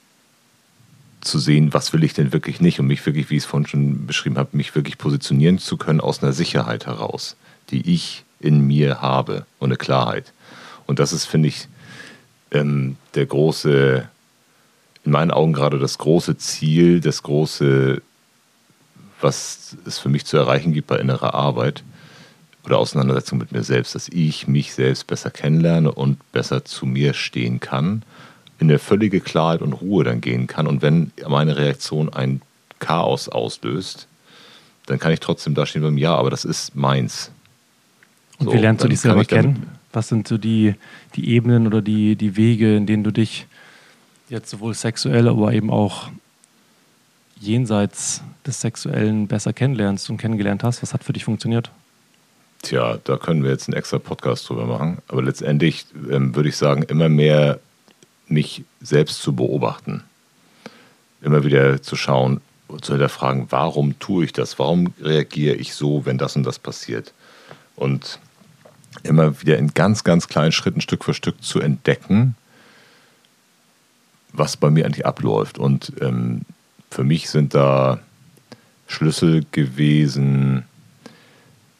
zu 1.20 1.38
sehen, 1.38 1.72
was 1.72 1.92
will 1.92 2.04
ich 2.04 2.14
denn 2.14 2.32
wirklich 2.32 2.60
nicht 2.60 2.80
und 2.80 2.86
mich 2.86 3.04
wirklich, 3.06 3.30
wie 3.30 3.36
ich 3.36 3.44
es 3.44 3.48
vorhin 3.48 3.66
schon 3.66 4.06
beschrieben 4.06 4.38
habe, 4.38 4.56
mich 4.56 4.74
wirklich 4.74 4.98
positionieren 4.98 5.58
zu 5.58 5.76
können 5.76 6.00
aus 6.00 6.22
einer 6.22 6.32
Sicherheit 6.32 6.86
heraus, 6.86 7.36
die 7.70 7.92
ich 7.92 8.24
in 8.42 8.66
mir 8.66 9.00
habe 9.00 9.46
und 9.58 9.70
eine 9.70 9.76
Klarheit. 9.76 10.32
Und 10.86 10.98
das 10.98 11.12
ist, 11.12 11.24
finde 11.24 11.48
ich, 11.48 11.68
ähm, 12.50 12.96
der 13.14 13.26
große, 13.26 14.08
in 15.04 15.12
meinen 15.12 15.30
Augen 15.30 15.52
gerade 15.52 15.78
das 15.78 15.98
große 15.98 16.36
Ziel, 16.36 17.00
das 17.00 17.22
große, 17.22 18.02
was 19.20 19.76
es 19.86 19.98
für 19.98 20.08
mich 20.08 20.26
zu 20.26 20.36
erreichen 20.36 20.72
gibt 20.72 20.88
bei 20.88 20.98
innerer 20.98 21.34
Arbit 21.34 21.82
oder 22.64 22.78
Auseinandersetzung 22.78 23.38
mit 23.38 23.52
mir 23.52 23.62
selbst, 23.62 23.94
dass 23.94 24.08
ich 24.08 24.46
mich 24.46 24.74
selbst 24.74 25.06
besser 25.06 25.30
kennenlerne 25.30 25.92
und 25.92 26.18
besser 26.32 26.64
zu 26.64 26.86
mir 26.86 27.14
stehen 27.14 27.60
kann 27.60 28.02
in 28.58 28.70
eine 28.70 28.78
völlige 28.78 29.20
Klarheit 29.20 29.60
und 29.60 29.72
Ruhe 29.72 30.04
dann 30.04 30.20
gehen 30.20 30.46
kann. 30.46 30.68
Und 30.68 30.82
wenn 30.82 31.10
meine 31.26 31.56
Reaktion 31.56 32.12
ein 32.12 32.42
Chaos 32.78 33.28
auslöst, 33.28 34.06
dann 34.86 35.00
kann 35.00 35.12
ich 35.12 35.20
trotzdem 35.20 35.54
da 35.54 35.66
stehen 35.66 35.82
beim 35.82 35.98
Ja, 35.98 36.14
aber 36.14 36.30
das 36.30 36.44
ist 36.44 36.74
meins. 36.76 37.32
Und 38.42 38.50
so, 38.50 38.54
wie 38.54 38.60
lernst 38.60 38.82
du 38.82 38.88
dich 38.88 39.00
selber 39.00 39.24
kennen? 39.24 39.68
Was 39.92 40.08
sind 40.08 40.26
so 40.26 40.36
die, 40.36 40.74
die 41.14 41.28
Ebenen 41.30 41.66
oder 41.66 41.80
die, 41.80 42.16
die 42.16 42.36
Wege, 42.36 42.76
in 42.76 42.86
denen 42.86 43.04
du 43.04 43.12
dich 43.12 43.46
jetzt 44.28 44.50
sowohl 44.50 44.74
sexuell, 44.74 45.28
aber 45.28 45.52
eben 45.52 45.70
auch 45.70 46.08
jenseits 47.38 48.22
des 48.44 48.60
Sexuellen 48.60 49.28
besser 49.28 49.52
kennenlernst 49.52 50.10
und 50.10 50.16
kennengelernt 50.16 50.64
hast? 50.64 50.82
Was 50.82 50.92
hat 50.92 51.04
für 51.04 51.12
dich 51.12 51.24
funktioniert? 51.24 51.70
Tja, 52.62 52.98
da 53.04 53.16
können 53.16 53.44
wir 53.44 53.50
jetzt 53.50 53.68
einen 53.68 53.76
extra 53.76 53.98
Podcast 53.98 54.48
drüber 54.48 54.66
machen. 54.66 54.98
Aber 55.08 55.22
letztendlich 55.22 55.86
ähm, 56.10 56.34
würde 56.34 56.48
ich 56.48 56.56
sagen, 56.56 56.82
immer 56.84 57.08
mehr 57.08 57.60
mich 58.26 58.64
selbst 58.80 59.22
zu 59.22 59.34
beobachten. 59.34 60.02
Immer 61.20 61.44
wieder 61.44 61.80
zu 61.80 61.94
schauen, 61.94 62.40
zu 62.80 62.94
hinterfragen, 62.94 63.46
warum 63.50 63.98
tue 63.98 64.24
ich 64.24 64.32
das? 64.32 64.58
Warum 64.58 64.94
reagiere 65.00 65.54
ich 65.54 65.74
so, 65.74 66.06
wenn 66.06 66.18
das 66.18 66.34
und 66.34 66.44
das 66.44 66.58
passiert? 66.58 67.12
Und 67.76 68.18
immer 69.02 69.40
wieder 69.40 69.58
in 69.58 69.74
ganz, 69.74 70.04
ganz 70.04 70.28
kleinen 70.28 70.52
Schritten 70.52 70.80
Stück 70.80 71.04
für 71.04 71.14
Stück 71.14 71.42
zu 71.42 71.60
entdecken, 71.60 72.36
was 74.32 74.56
bei 74.56 74.70
mir 74.70 74.84
eigentlich 74.84 75.06
abläuft. 75.06 75.58
Und 75.58 75.92
ähm, 76.00 76.42
für 76.90 77.04
mich 77.04 77.30
sind 77.30 77.54
da 77.54 78.00
Schlüssel 78.86 79.44
gewesen, 79.52 80.64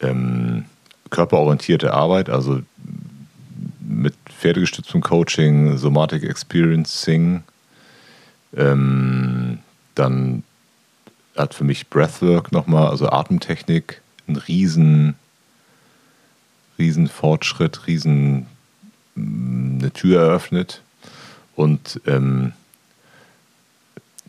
ähm, 0.01 0.65
körperorientierte 1.11 1.93
Arbeit, 1.93 2.31
also 2.31 2.61
mit 3.81 4.15
pferdegestütztem 4.25 5.03
Coaching, 5.03 5.77
Somatic 5.77 6.25
Experiencing. 6.25 7.43
Ähm, 8.57 9.59
dann 9.95 10.43
hat 11.37 11.55
für 11.55 11.65
mich 11.65 11.89
Breathwork 11.89 12.53
nochmal, 12.53 12.89
also 12.89 13.09
Atemtechnik, 13.09 14.01
einen 14.27 14.37
riesen, 14.37 15.15
riesen 16.79 17.09
Fortschritt, 17.09 17.87
riesen 17.87 18.47
mm, 19.15 19.79
eine 19.81 19.91
Tür 19.93 20.23
eröffnet. 20.23 20.83
Und 21.55 22.01
ähm, 22.07 22.53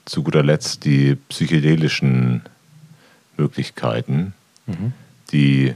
zu 0.05 0.23
guter 0.23 0.43
Letzt 0.43 0.83
die 0.83 1.15
psychedelischen 1.29 2.41
Möglichkeiten, 3.37 4.33
mhm. 4.65 4.93
die 5.31 5.73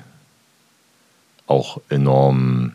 auch 1.48 1.80
enorm 1.90 2.74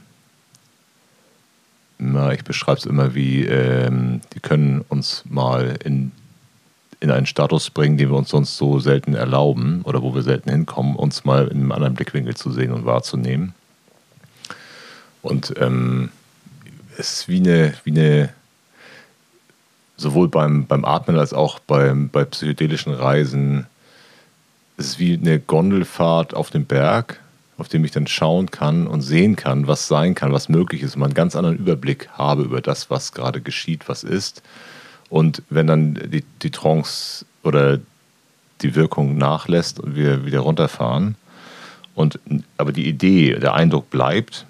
na, 2.05 2.33
ich 2.33 2.43
beschreibe 2.43 2.79
es 2.79 2.87
immer 2.87 3.15
wie, 3.15 3.45
ähm, 3.45 4.21
die 4.35 4.41
können 4.41 4.85
uns 4.89 5.25
mal 5.29 5.79
in, 5.85 6.11
in 6.99 7.13
einen 7.13 7.27
Status 7.27 7.71
bringen, 7.71 7.97
den 7.97 8.11
wir 8.11 8.17
uns 8.17 8.31
sonst 8.31 8.57
so 8.57 8.81
selten 8.81 9.15
erlauben 9.15 9.83
oder 9.85 10.03
wo 10.03 10.13
wir 10.15 10.23
selten 10.23 10.51
hinkommen, 10.51 10.97
uns 10.97 11.25
mal 11.25 11.47
in 11.47 11.59
einem 11.59 11.73
anderen 11.73 11.95
Blickwinkel 11.95 12.35
zu 12.35 12.51
sehen 12.51 12.73
und 12.73 12.85
wahrzunehmen. 12.85 13.55
Und 15.23 15.55
ähm, 15.59 16.11
es 16.99 17.21
ist 17.21 17.29
wie 17.29 17.39
eine, 17.39 17.75
wie 17.85 17.91
eine 17.91 18.29
sowohl 19.97 20.29
beim, 20.29 20.67
beim 20.67 20.85
Atmen 20.85 21.19
als 21.19 21.33
auch 21.33 21.59
beim, 21.61 22.09
bei 22.09 22.25
psychedelischen 22.25 22.93
Reisen, 22.93 23.67
es 24.77 24.87
ist 24.87 24.99
wie 24.99 25.15
eine 25.15 25.39
Gondelfahrt 25.39 26.35
auf 26.35 26.51
dem 26.51 26.65
Berg 26.65 27.21
auf 27.63 27.69
dem 27.69 27.85
ich 27.85 27.93
dann 27.93 28.09
schauen 28.09 28.51
kann 28.51 28.89
und 28.89 29.03
sehen 29.03 29.37
kann, 29.37 29.69
was 29.69 29.87
sein 29.87 30.17
kann, 30.17 30.33
was 30.33 30.49
möglich 30.49 30.83
ist 30.83 30.95
und 30.95 31.01
man 31.01 31.11
einen 31.11 31.15
ganz 31.15 31.37
anderen 31.37 31.59
Überblick 31.59 32.09
habe 32.11 32.43
über 32.43 32.61
das, 32.61 32.91
was 32.91 33.13
gerade 33.13 33.41
geschieht, 33.41 33.89
was 33.89 34.03
ist. 34.03 34.43
Und 35.11 35.43
wenn 35.49 35.69
dann 35.69 35.95
die, 35.95 36.25
die 36.43 36.51
Trance 36.51 37.25
oder 37.45 37.79
die 38.63 38.75
Wirkung 38.75 39.17
nachlässt 39.17 39.79
und 39.79 39.95
wir 39.95 40.27
wieder 40.27 40.41
runterfahren, 40.41 41.15
und, 41.95 42.19
aber 42.57 42.73
die 42.73 42.89
Idee, 42.89 43.39
der 43.39 43.55
Eindruck 43.55 43.91
bleibt, 43.91 44.47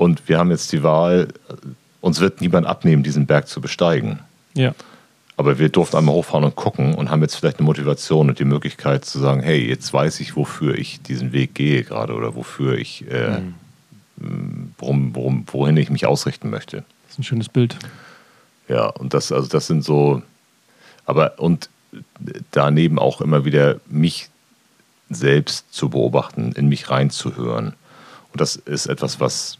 und 0.00 0.30
wir 0.30 0.38
haben 0.38 0.50
jetzt 0.50 0.72
die 0.72 0.82
Wahl, 0.82 1.28
uns 2.00 2.20
wird 2.20 2.40
niemand 2.40 2.66
abnehmen, 2.66 3.02
diesen 3.02 3.26
Berg 3.26 3.48
zu 3.48 3.60
besteigen. 3.60 4.20
Ja. 4.54 4.74
Aber 5.36 5.58
wir 5.58 5.68
durften 5.68 5.98
einmal 5.98 6.14
hochfahren 6.14 6.42
und 6.42 6.56
gucken 6.56 6.94
und 6.94 7.10
haben 7.10 7.20
jetzt 7.20 7.34
vielleicht 7.34 7.58
eine 7.58 7.66
Motivation 7.66 8.30
und 8.30 8.38
die 8.38 8.46
Möglichkeit 8.46 9.04
zu 9.04 9.18
sagen, 9.18 9.42
hey, 9.42 9.62
jetzt 9.68 9.92
weiß 9.92 10.20
ich, 10.20 10.36
wofür 10.36 10.74
ich 10.74 11.02
diesen 11.02 11.34
Weg 11.34 11.54
gehe 11.54 11.84
gerade 11.84 12.14
oder 12.14 12.34
wofür 12.34 12.78
ich, 12.78 13.06
äh, 13.10 13.40
mhm. 14.16 14.72
worum, 14.78 15.14
worum, 15.14 15.44
wohin 15.48 15.76
ich 15.76 15.90
mich 15.90 16.06
ausrichten 16.06 16.48
möchte. 16.48 16.78
Das 16.78 17.12
ist 17.12 17.18
ein 17.18 17.24
schönes 17.24 17.50
Bild. 17.50 17.76
Ja, 18.68 18.86
und 18.86 19.12
das, 19.12 19.32
also 19.32 19.48
das 19.48 19.66
sind 19.66 19.84
so, 19.84 20.22
aber 21.04 21.38
und 21.38 21.68
daneben 22.52 22.98
auch 22.98 23.20
immer 23.20 23.44
wieder 23.44 23.80
mich 23.86 24.30
selbst 25.10 25.74
zu 25.74 25.90
beobachten, 25.90 26.52
in 26.52 26.70
mich 26.70 26.88
reinzuhören. 26.88 27.74
Und 28.32 28.40
das 28.40 28.56
ist 28.56 28.86
etwas, 28.86 29.20
was 29.20 29.58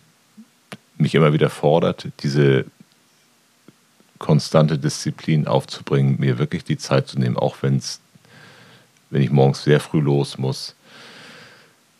mich 1.00 1.14
immer 1.14 1.32
wieder 1.32 1.50
fordert, 1.50 2.08
diese 2.22 2.66
konstante 4.18 4.78
Disziplin 4.78 5.46
aufzubringen, 5.46 6.20
mir 6.20 6.38
wirklich 6.38 6.62
die 6.62 6.78
Zeit 6.78 7.08
zu 7.08 7.18
nehmen, 7.18 7.36
auch 7.36 7.56
wenn 7.62 7.78
es, 7.78 8.00
wenn 9.08 9.22
ich 9.22 9.30
morgens 9.30 9.64
sehr 9.64 9.80
früh 9.80 10.00
los 10.00 10.38
muss, 10.38 10.76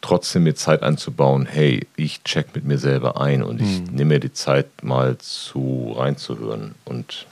trotzdem 0.01 0.45
mir 0.45 0.55
Zeit 0.55 0.83
einzubauen, 0.83 1.47
hey, 1.47 1.87
ich 1.97 2.23
check 2.23 2.55
mit 2.55 2.65
mir 2.65 2.79
selber 2.79 3.21
ein 3.21 3.43
und 3.43 3.61
ich 3.61 3.81
mhm. 3.81 3.97
nehme 3.97 4.15
mir 4.15 4.21
die 4.21 4.33
Zeit 4.33 4.67
mal 4.83 5.19
zu 5.19 5.95
reinzuhören. 5.97 6.75
Und 6.85 7.27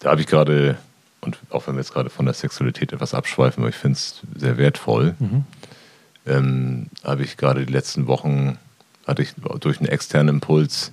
da 0.00 0.10
habe 0.10 0.20
ich 0.20 0.26
gerade, 0.26 0.78
und 1.20 1.38
auch 1.50 1.66
wenn 1.66 1.74
wir 1.74 1.80
jetzt 1.80 1.92
gerade 1.92 2.10
von 2.10 2.26
der 2.26 2.34
Sexualität 2.34 2.92
etwas 2.92 3.14
abschweifen, 3.14 3.62
aber 3.62 3.70
ich 3.70 3.76
finde 3.76 3.96
es 3.96 4.22
sehr 4.34 4.58
wertvoll, 4.58 5.14
mhm. 5.18 5.44
ähm, 6.26 6.86
habe 7.04 7.22
ich 7.22 7.36
gerade 7.36 7.64
die 7.64 7.72
letzten 7.72 8.06
Wochen, 8.06 8.58
hatte 9.06 9.22
ich 9.22 9.34
durch 9.60 9.78
einen 9.78 9.88
externen 9.88 10.36
Impuls 10.36 10.92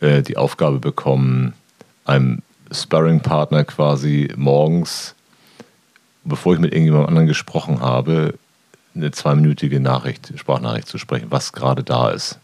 äh, 0.00 0.22
die 0.22 0.36
Aufgabe 0.36 0.78
bekommen, 0.78 1.54
einem 2.04 2.42
Sparring-Partner 2.70 3.64
quasi 3.64 4.32
morgens, 4.36 5.14
bevor 6.24 6.54
ich 6.54 6.60
mit 6.60 6.72
irgendjemand 6.72 7.08
anderen 7.08 7.26
gesprochen 7.26 7.80
habe, 7.80 8.34
eine 8.94 9.10
zweiminütige 9.10 9.80
Nachricht, 9.80 10.32
Sprachnachricht 10.36 10.88
zu 10.88 10.98
sprechen, 10.98 11.28
was 11.30 11.52
gerade 11.52 11.82
da 11.82 12.10
ist. 12.10 12.38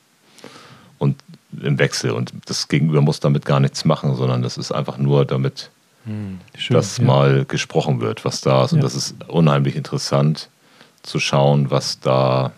Und 0.99 1.17
im 1.63 1.79
Wechsel. 1.79 2.11
Und 2.11 2.33
das 2.47 2.69
Gegenüber 2.69 3.01
muss 3.01 3.21
damit 3.21 3.45
gar 3.45 3.61
nichts 3.61 3.85
machen, 3.85 4.15
sondern 4.15 4.43
das 4.43 4.59
ist 4.59 4.73
einfach 4.73 4.99
nur 4.99 5.25
damit, 5.25 5.71
hm, 6.05 6.41
schön, 6.57 6.75
dass 6.75 6.99
ja. 6.99 7.05
mal 7.05 7.45
gesprochen 7.47 8.01
wird, 8.01 8.25
was 8.25 8.41
da 8.41 8.65
ist. 8.65 8.73
Und 8.73 8.83
das 8.83 8.95
ist 8.95 9.15
unheimlich 9.29 9.77
interessant 9.77 10.49
zu 11.03 11.21
schauen, 11.21 11.71
was 11.71 12.01
da 12.01 12.53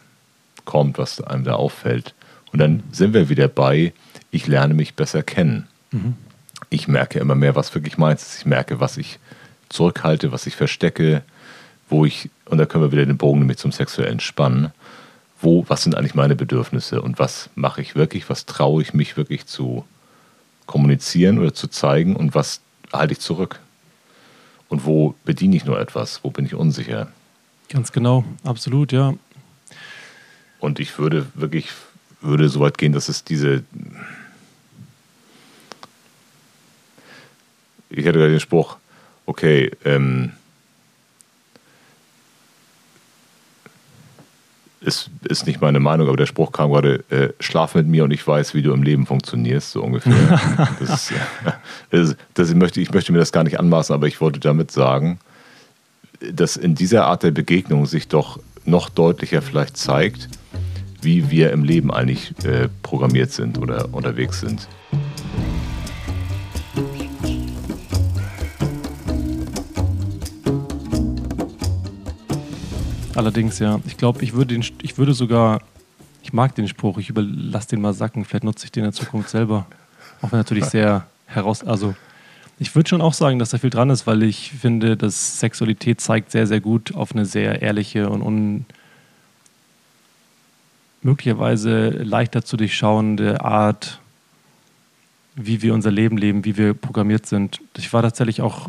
kommt, 0.64 0.98
was 0.98 1.20
einem 1.20 1.44
da 1.44 1.54
auffällt. 1.54 2.14
Und 2.52 2.58
dann 2.58 2.82
sind 2.92 3.14
wir 3.14 3.28
wieder 3.28 3.48
bei, 3.48 3.92
ich 4.30 4.46
lerne 4.46 4.74
mich 4.74 4.94
besser 4.94 5.22
kennen. 5.22 5.66
Mhm 5.90 6.14
ich 6.70 6.88
merke 6.88 7.18
immer 7.18 7.34
mehr, 7.34 7.56
was 7.56 7.74
wirklich 7.74 7.98
meins 7.98 8.22
ist. 8.22 8.38
Ich 8.38 8.46
merke, 8.46 8.80
was 8.80 8.96
ich 8.96 9.18
zurückhalte, 9.68 10.32
was 10.32 10.46
ich 10.46 10.56
verstecke, 10.56 11.22
wo 11.88 12.04
ich, 12.04 12.30
und 12.46 12.58
da 12.58 12.66
können 12.66 12.84
wir 12.84 12.92
wieder 12.92 13.06
den 13.06 13.16
Bogen 13.18 13.40
nämlich 13.40 13.58
zum 13.58 13.72
sexuellen 13.72 14.20
spannen, 14.20 14.72
wo, 15.40 15.64
was 15.68 15.82
sind 15.82 15.94
eigentlich 15.94 16.14
meine 16.14 16.36
Bedürfnisse 16.36 17.02
und 17.02 17.18
was 17.18 17.50
mache 17.54 17.80
ich 17.80 17.96
wirklich, 17.96 18.30
was 18.30 18.46
traue 18.46 18.82
ich 18.82 18.94
mich 18.94 19.16
wirklich 19.16 19.46
zu 19.46 19.84
kommunizieren 20.66 21.38
oder 21.38 21.52
zu 21.52 21.66
zeigen 21.66 22.14
und 22.14 22.34
was 22.34 22.60
halte 22.92 23.12
ich 23.12 23.20
zurück. 23.20 23.58
Und 24.68 24.84
wo 24.84 25.14
bediene 25.24 25.56
ich 25.56 25.64
nur 25.64 25.80
etwas? 25.80 26.22
Wo 26.22 26.30
bin 26.30 26.46
ich 26.46 26.54
unsicher? 26.54 27.08
Ganz 27.68 27.90
genau, 27.90 28.24
absolut, 28.44 28.92
ja. 28.92 29.14
Und 30.60 30.78
ich 30.78 30.98
würde 30.98 31.26
wirklich, 31.34 31.70
würde 32.20 32.48
so 32.48 32.60
weit 32.60 32.78
gehen, 32.78 32.92
dass 32.92 33.08
es 33.08 33.24
diese. 33.24 33.62
Ich 37.88 38.04
hätte 38.04 38.18
gerade 38.18 38.30
den 38.30 38.40
Spruch, 38.40 38.76
okay, 39.26 39.72
ähm, 39.84 40.32
ist, 44.80 45.10
ist 45.28 45.46
nicht 45.46 45.60
meine 45.60 45.80
Meinung, 45.80 46.08
aber 46.08 46.16
der 46.16 46.26
Spruch 46.26 46.52
kam 46.52 46.72
gerade, 46.72 47.04
äh, 47.10 47.32
schlaf 47.40 47.74
mit 47.74 47.86
mir 47.86 48.04
und 48.04 48.12
ich 48.12 48.26
weiß, 48.26 48.54
wie 48.54 48.62
du 48.62 48.72
im 48.72 48.82
Leben 48.82 49.06
funktionierst, 49.06 49.72
so 49.72 49.82
ungefähr. 49.82 50.40
das, 50.80 51.12
ist, 51.90 52.16
das, 52.34 52.54
möchte, 52.54 52.80
ich 52.80 52.92
möchte 52.92 53.12
mir 53.12 53.18
das 53.18 53.32
gar 53.32 53.44
nicht 53.44 53.58
anmaßen, 53.58 53.94
aber 53.94 54.06
ich 54.06 54.20
wollte 54.20 54.40
damit 54.40 54.70
sagen, 54.70 55.18
dass 56.32 56.56
in 56.56 56.74
dieser 56.74 57.06
Art 57.06 57.22
der 57.22 57.30
Begegnung 57.30 57.86
sich 57.86 58.08
doch 58.08 58.38
noch 58.64 58.88
deutlicher 58.88 59.42
vielleicht 59.42 59.76
zeigt, 59.76 60.28
wie 61.02 61.30
wir 61.30 61.52
im 61.52 61.64
Leben 61.64 61.90
eigentlich 61.92 62.32
äh, 62.44 62.68
programmiert 62.82 63.30
sind 63.30 63.58
oder 63.58 63.88
unterwegs 63.92 64.40
sind. 64.40 64.68
Allerdings, 73.14 73.58
ja. 73.58 73.80
Ich 73.86 73.96
glaube, 73.96 74.22
ich 74.22 74.32
würde 74.32 74.58
ich 74.82 74.96
würde 74.96 75.12
sogar, 75.12 75.60
ich 76.22 76.32
mag 76.32 76.54
den 76.54 76.68
Spruch, 76.68 76.96
ich 76.96 77.10
überlasse 77.10 77.68
den 77.68 77.80
mal 77.82 77.92
sacken, 77.92 78.24
vielleicht 78.24 78.44
nutze 78.44 78.64
ich 78.64 78.72
den 78.72 78.84
in 78.84 78.90
der 78.90 78.98
Zukunft 78.98 79.28
selber. 79.28 79.66
Auch 80.22 80.32
wenn 80.32 80.38
natürlich 80.38 80.64
sehr 80.66 81.06
heraus, 81.26 81.62
also 81.62 81.94
ich 82.58 82.74
würde 82.74 82.88
schon 82.88 83.00
auch 83.00 83.14
sagen, 83.14 83.38
dass 83.38 83.50
da 83.50 83.58
viel 83.58 83.70
dran 83.70 83.90
ist, 83.90 84.06
weil 84.06 84.22
ich 84.22 84.52
finde, 84.52 84.96
dass 84.96 85.40
Sexualität 85.40 86.00
zeigt 86.00 86.30
sehr, 86.30 86.46
sehr 86.46 86.60
gut 86.60 86.94
auf 86.94 87.12
eine 87.12 87.24
sehr 87.24 87.62
ehrliche 87.62 88.08
und 88.10 88.22
un 88.22 88.66
möglicherweise 91.02 91.88
leichter 91.90 92.44
zu 92.44 92.56
durchschauende 92.56 93.42
Art, 93.42 94.00
wie 95.34 95.62
wir 95.62 95.74
unser 95.74 95.90
Leben 95.90 96.16
leben, 96.16 96.44
wie 96.44 96.56
wir 96.56 96.74
programmiert 96.74 97.26
sind. 97.26 97.60
Ich 97.76 97.92
war 97.92 98.02
tatsächlich 98.02 98.42
auch, 98.42 98.68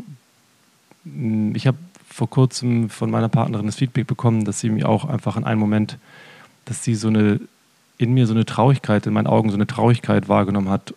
ich 1.53 1.67
habe 1.67 1.77
vor 2.07 2.29
kurzem 2.29 2.89
von 2.89 3.09
meiner 3.09 3.29
Partnerin 3.29 3.65
das 3.65 3.75
Feedback 3.75 4.07
bekommen, 4.07 4.45
dass 4.45 4.59
sie 4.59 4.69
mir 4.69 4.87
auch 4.87 5.05
einfach 5.05 5.37
in 5.37 5.43
einem 5.43 5.59
Moment, 5.59 5.97
dass 6.65 6.83
sie 6.83 6.95
so 6.95 7.07
eine, 7.07 7.39
in 7.97 8.13
mir 8.13 8.27
so 8.27 8.33
eine 8.33 8.45
Traurigkeit, 8.45 9.05
in 9.07 9.13
meinen 9.13 9.27
Augen 9.27 9.49
so 9.49 9.55
eine 9.55 9.67
Traurigkeit 9.67 10.29
wahrgenommen 10.29 10.69
hat. 10.69 10.93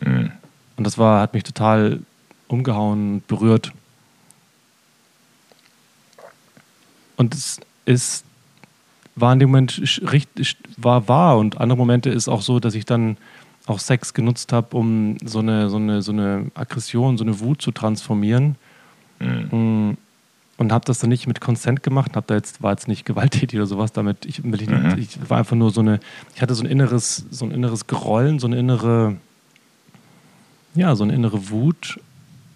Mhm. 0.00 0.32
Und 0.76 0.84
das 0.84 0.98
war, 0.98 1.20
hat 1.20 1.34
mich 1.34 1.44
total 1.44 2.00
umgehauen, 2.48 3.22
berührt. 3.28 3.72
Und 7.16 7.34
es 7.34 7.60
ist, 7.86 8.24
war 9.16 9.32
in 9.32 9.40
dem 9.40 9.50
Moment 9.50 9.80
richtig, 10.12 10.56
war 10.76 11.08
wahr 11.08 11.38
und 11.38 11.58
andere 11.58 11.76
Momente 11.76 12.10
ist 12.10 12.28
auch 12.28 12.42
so, 12.42 12.60
dass 12.60 12.74
ich 12.74 12.84
dann 12.84 13.16
auch 13.66 13.80
Sex 13.80 14.14
genutzt 14.14 14.52
habe, 14.52 14.76
um 14.76 15.16
so 15.24 15.40
eine, 15.40 15.68
so, 15.68 15.76
eine, 15.76 16.02
so 16.02 16.12
eine 16.12 16.50
Aggression, 16.54 17.18
so 17.18 17.24
eine 17.24 17.40
Wut 17.40 17.60
zu 17.60 17.72
transformieren. 17.72 18.56
Mhm. 19.18 19.88
Mm 19.90 19.96
und 20.58 20.72
habe 20.72 20.84
das 20.84 20.98
dann 20.98 21.10
nicht 21.10 21.26
mit 21.26 21.40
Consent 21.40 21.82
gemacht, 21.82 22.16
habe 22.16 22.26
da 22.26 22.34
jetzt 22.34 22.62
war 22.62 22.72
jetzt 22.72 22.88
nicht 22.88 23.04
gewalttätig 23.04 23.58
oder 23.58 23.66
sowas 23.66 23.92
damit. 23.92 24.24
Ich, 24.24 24.38
ich, 24.38 24.68
mhm. 24.68 24.94
ich, 24.98 25.18
war 25.28 25.38
einfach 25.38 25.56
nur 25.56 25.70
so 25.70 25.80
eine, 25.80 26.00
ich 26.34 26.42
hatte 26.42 26.54
so 26.54 26.62
ein 26.62 26.70
inneres, 26.70 27.26
so 27.30 27.44
ein 27.44 27.50
inneres 27.50 27.86
Grollen, 27.86 28.38
so 28.38 28.46
eine 28.46 28.58
innere, 28.58 29.16
ja, 30.74 30.94
so 30.96 31.04
eine 31.04 31.14
innere 31.14 31.50
Wut 31.50 32.00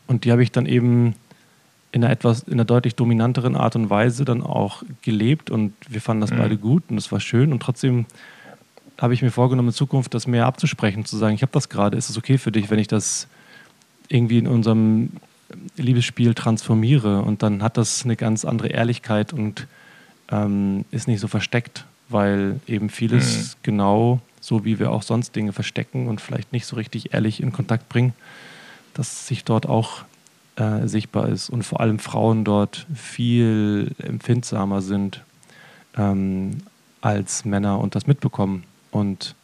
und 0.07 0.25
die 0.25 0.33
habe 0.33 0.43
ich 0.43 0.53
dann 0.53 0.67
eben 0.67 1.15
in 1.93 2.05
einer 2.05 2.13
etwas, 2.13 2.43
in 2.45 2.55
einer 2.55 2.65
deutlich 2.65 2.95
dominanteren 2.95 3.57
Art 3.57 3.77
und 3.77 3.91
Weise 3.91 4.25
dann 4.25 4.43
auch 4.43 4.83
gelebt 5.03 5.51
und 5.51 5.73
wir 5.89 6.01
fanden 6.01 6.21
das 6.21 6.31
mhm. 6.31 6.39
beide 6.39 6.57
gut 6.57 6.85
und 6.89 6.99
es 6.99 7.11
war 7.11 7.21
schön 7.21 7.53
und 7.53 7.63
trotzdem 7.63 8.07
habe 8.99 9.15
ich 9.15 9.23
mir 9.23 9.31
vorgenommen, 9.31 9.69
in 9.69 9.75
Zukunft 9.75 10.13
das 10.15 10.27
mehr 10.27 10.47
abzusprechen, 10.47 11.05
zu 11.05 11.17
sagen, 11.17 11.35
ich 11.35 11.43
habe 11.43 11.53
das 11.53 11.69
gerade, 11.69 11.97
ist 11.97 12.11
es 12.11 12.19
okay 12.19 12.39
für 12.39 12.53
dich, 12.53 12.71
wenn 12.71 12.79
ich 12.79 12.89
das 12.89 13.29
irgendwie 14.09 14.39
in 14.39 14.47
unserem 14.47 15.11
Liebesspiel 15.77 16.35
transformiere 16.35 17.23
und 17.23 17.43
dann 17.43 17.63
hat 17.63 17.77
das 17.77 18.05
eine 18.05 18.17
ganz 18.17 18.45
andere 18.45 18.69
Ehrlichkeit 18.69 19.33
und 19.33 19.67
ähm, 20.31 20.85
ist 20.91 21.09
nicht 21.09 21.21
so 21.21 21.29
versteckt, 21.29 21.87
weil 22.09 22.61
eben 22.67 22.91
vieles 22.91 23.57
mhm. 23.57 23.61
genau 23.63 24.21
so 24.41 24.65
wie 24.65 24.79
wir 24.79 24.91
auch 24.91 25.03
sonst 25.03 25.37
Dinge 25.37 25.53
verstecken 25.53 26.09
und 26.09 26.21
vielleicht 26.21 26.53
nicht 26.53 26.67
so 26.67 26.77
richtig 26.77 27.13
ehrlich 27.13 27.43
in 27.43 27.53
Kontakt 27.53 27.89
bringen, 27.89 28.15
dass 28.95 29.27
sich 29.27 29.45
dort 29.45 29.67
auch 29.67 30.03
äh, 30.61 30.87
sichtbar 30.87 31.29
ist 31.29 31.49
und 31.49 31.63
vor 31.63 31.81
allem 31.81 31.99
Frauen 31.99 32.45
dort 32.45 32.87
viel 32.95 33.93
empfindsamer 33.99 34.83
sind 34.83 35.23
ähm, 35.97 36.59
als 37.01 37.45
Männer 37.45 37.81
und 37.81 37.95
das 37.95 38.07
mitbekommen 38.07 38.65
und 38.91 39.35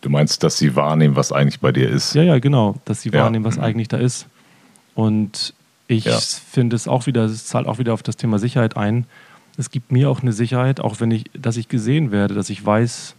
Du 0.00 0.10
meinst, 0.10 0.42
dass 0.42 0.58
sie 0.58 0.74
wahrnehmen, 0.74 1.14
was 1.14 1.30
eigentlich 1.30 1.60
bei 1.60 1.70
dir 1.70 1.88
ist? 1.88 2.14
Ja, 2.14 2.24
ja, 2.24 2.40
genau, 2.40 2.74
dass 2.86 3.02
sie 3.02 3.10
ja. 3.10 3.22
wahrnehmen, 3.22 3.44
was 3.44 3.56
mhm. 3.56 3.62
eigentlich 3.62 3.86
da 3.86 3.98
ist. 3.98 4.26
Und 4.96 5.54
ich 5.86 6.06
ja. 6.06 6.18
finde 6.18 6.74
es 6.74 6.88
auch 6.88 7.06
wieder, 7.06 7.24
es 7.24 7.46
zahlt 7.46 7.68
auch 7.68 7.78
wieder 7.78 7.94
auf 7.94 8.02
das 8.02 8.16
Thema 8.16 8.40
Sicherheit 8.40 8.76
ein. 8.76 9.06
Es 9.56 9.70
gibt 9.70 9.92
mir 9.92 10.10
auch 10.10 10.20
eine 10.20 10.32
Sicherheit, 10.32 10.80
auch 10.80 10.98
wenn 10.98 11.12
ich, 11.12 11.30
dass 11.34 11.56
ich 11.56 11.68
gesehen 11.68 12.10
werde, 12.10 12.34
dass 12.34 12.50
ich 12.50 12.64
weiß, 12.66 13.14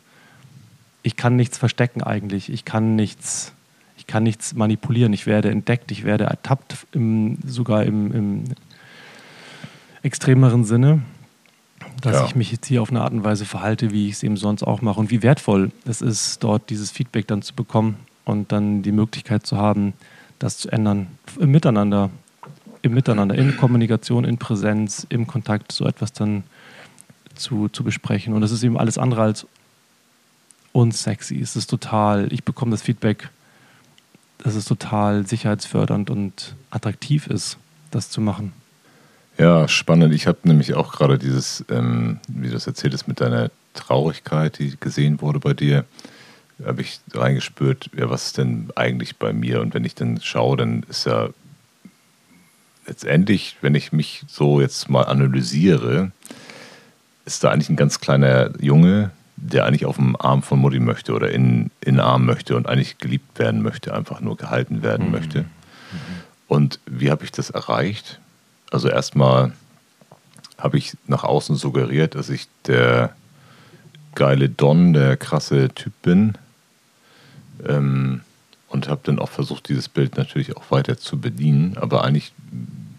ich 1.03 1.15
kann 1.15 1.37
nichts 1.37 1.57
verstecken 1.57 2.03
eigentlich. 2.03 2.51
Ich 2.51 2.65
kann 2.65 2.97
nichts, 2.97 3.53
ich 4.03 4.07
kann 4.07 4.23
nichts 4.23 4.53
manipulieren. 4.53 5.13
Ich 5.13 5.25
werde 5.25 5.49
entdeckt, 5.49 5.89
ich 5.89 6.03
werde 6.03 6.25
ertappt, 6.25 6.75
im, 6.91 7.37
sogar 7.45 7.83
im, 7.85 8.11
im 8.11 8.43
extremeren 10.01 10.65
Sinne, 10.65 11.03
dass 12.01 12.15
ja. 12.15 12.25
ich 12.25 12.35
mich 12.35 12.51
jetzt 12.51 12.65
hier 12.65 12.81
auf 12.81 12.89
eine 12.89 13.01
Art 13.01 13.13
und 13.13 13.23
Weise 13.23 13.45
verhalte, 13.45 13.91
wie 13.91 14.09
ich 14.09 14.15
es 14.15 14.23
eben 14.23 14.35
sonst 14.35 14.63
auch 14.63 14.81
mache 14.81 14.99
und 14.99 15.09
wie 15.09 15.23
wertvoll 15.23 15.71
es 15.85 16.01
ist, 16.01 16.43
dort 16.43 16.69
dieses 16.69 16.91
Feedback 16.91 17.27
dann 17.27 17.41
zu 17.41 17.53
bekommen 17.53 17.95
und 18.25 18.51
dann 18.51 18.81
die 18.81 18.91
Möglichkeit 18.91 19.47
zu 19.47 19.55
haben, 19.55 19.93
das 20.37 20.57
zu 20.57 20.69
ändern 20.69 21.07
im 21.39 21.51
Miteinander, 21.51 22.09
im 22.81 22.93
Miteinander, 22.93 23.35
in 23.35 23.55
Kommunikation, 23.55 24.25
in 24.25 24.37
Präsenz, 24.37 25.07
im 25.07 25.27
Kontakt 25.27 25.71
so 25.71 25.85
etwas 25.85 26.11
dann 26.11 26.43
zu, 27.35 27.69
zu 27.69 27.85
besprechen. 27.85 28.33
Und 28.33 28.41
das 28.41 28.51
ist 28.51 28.63
eben 28.63 28.77
alles 28.77 28.97
andere 28.97 29.21
als 29.21 29.47
unsexy. 30.73 31.39
Es 31.39 31.55
ist 31.55 31.69
total, 31.69 32.33
ich 32.33 32.43
bekomme 32.43 32.71
das 32.71 32.81
Feedback, 32.81 33.29
dass 34.43 34.55
es 34.55 34.65
total 34.65 35.25
sicherheitsfördernd 35.25 36.09
und 36.09 36.55
attraktiv 36.69 37.27
ist, 37.27 37.57
das 37.91 38.09
zu 38.09 38.21
machen. 38.21 38.53
Ja, 39.37 39.67
spannend. 39.67 40.13
Ich 40.13 40.27
habe 40.27 40.39
nämlich 40.43 40.75
auch 40.75 40.91
gerade 40.91 41.17
dieses, 41.17 41.65
ähm, 41.69 42.19
wie 42.27 42.47
du 42.47 42.53
das 42.53 42.67
erzählt 42.67 42.93
hast, 42.93 43.07
mit 43.07 43.19
deiner 43.19 43.49
Traurigkeit, 43.73 44.59
die 44.59 44.75
gesehen 44.79 45.21
wurde 45.21 45.39
bei 45.39 45.53
dir 45.53 45.85
habe 46.65 46.81
ich 46.81 46.99
reingespürt, 47.13 47.89
ja, 47.95 48.09
was 48.09 48.27
ist 48.27 48.37
denn 48.37 48.69
eigentlich 48.75 49.17
bei 49.17 49.33
mir? 49.33 49.61
Und 49.61 49.73
wenn 49.73 49.85
ich 49.85 49.95
dann 49.95 50.19
schaue, 50.21 50.57
dann 50.57 50.83
ist 50.89 51.05
ja 51.05 51.29
letztendlich, 52.85 53.57
wenn 53.61 53.75
ich 53.75 53.91
mich 53.91 54.23
so 54.27 54.61
jetzt 54.61 54.89
mal 54.89 55.03
analysiere, 55.03 56.11
ist 57.25 57.43
da 57.43 57.51
eigentlich 57.51 57.69
ein 57.69 57.75
ganz 57.75 57.99
kleiner 57.99 58.51
Junge, 58.61 59.11
der 59.51 59.65
eigentlich 59.65 59.85
auf 59.85 59.97
dem 59.97 60.15
Arm 60.15 60.41
von 60.41 60.59
Mutti 60.59 60.79
möchte 60.79 61.13
oder 61.13 61.31
in, 61.31 61.71
in 61.81 61.95
den 61.95 61.99
Arm 61.99 62.25
möchte 62.25 62.55
und 62.55 62.67
eigentlich 62.67 62.97
geliebt 62.97 63.37
werden 63.39 63.61
möchte, 63.61 63.93
einfach 63.93 64.21
nur 64.21 64.37
gehalten 64.37 64.81
werden 64.83 65.07
mhm. 65.07 65.11
möchte. 65.11 65.41
Mhm. 65.41 65.47
Und 66.47 66.79
wie 66.85 67.11
habe 67.11 67.25
ich 67.25 67.31
das 67.31 67.49
erreicht? 67.49 68.19
Also 68.71 68.87
erstmal 68.87 69.53
habe 70.57 70.77
ich 70.77 70.95
nach 71.07 71.23
außen 71.23 71.55
suggeriert, 71.55 72.15
dass 72.15 72.29
ich 72.29 72.47
der 72.67 73.15
geile 74.15 74.49
Don, 74.49 74.93
der 74.93 75.17
krasse 75.17 75.69
Typ 75.69 75.93
bin, 76.01 76.37
ähm, 77.67 78.21
und 78.67 78.87
habe 78.87 79.01
dann 79.03 79.19
auch 79.19 79.29
versucht, 79.29 79.69
dieses 79.69 79.87
Bild 79.87 80.17
natürlich 80.17 80.57
auch 80.57 80.71
weiter 80.71 80.97
zu 80.97 81.19
bedienen. 81.19 81.77
Aber 81.77 82.03
eigentlich 82.03 82.33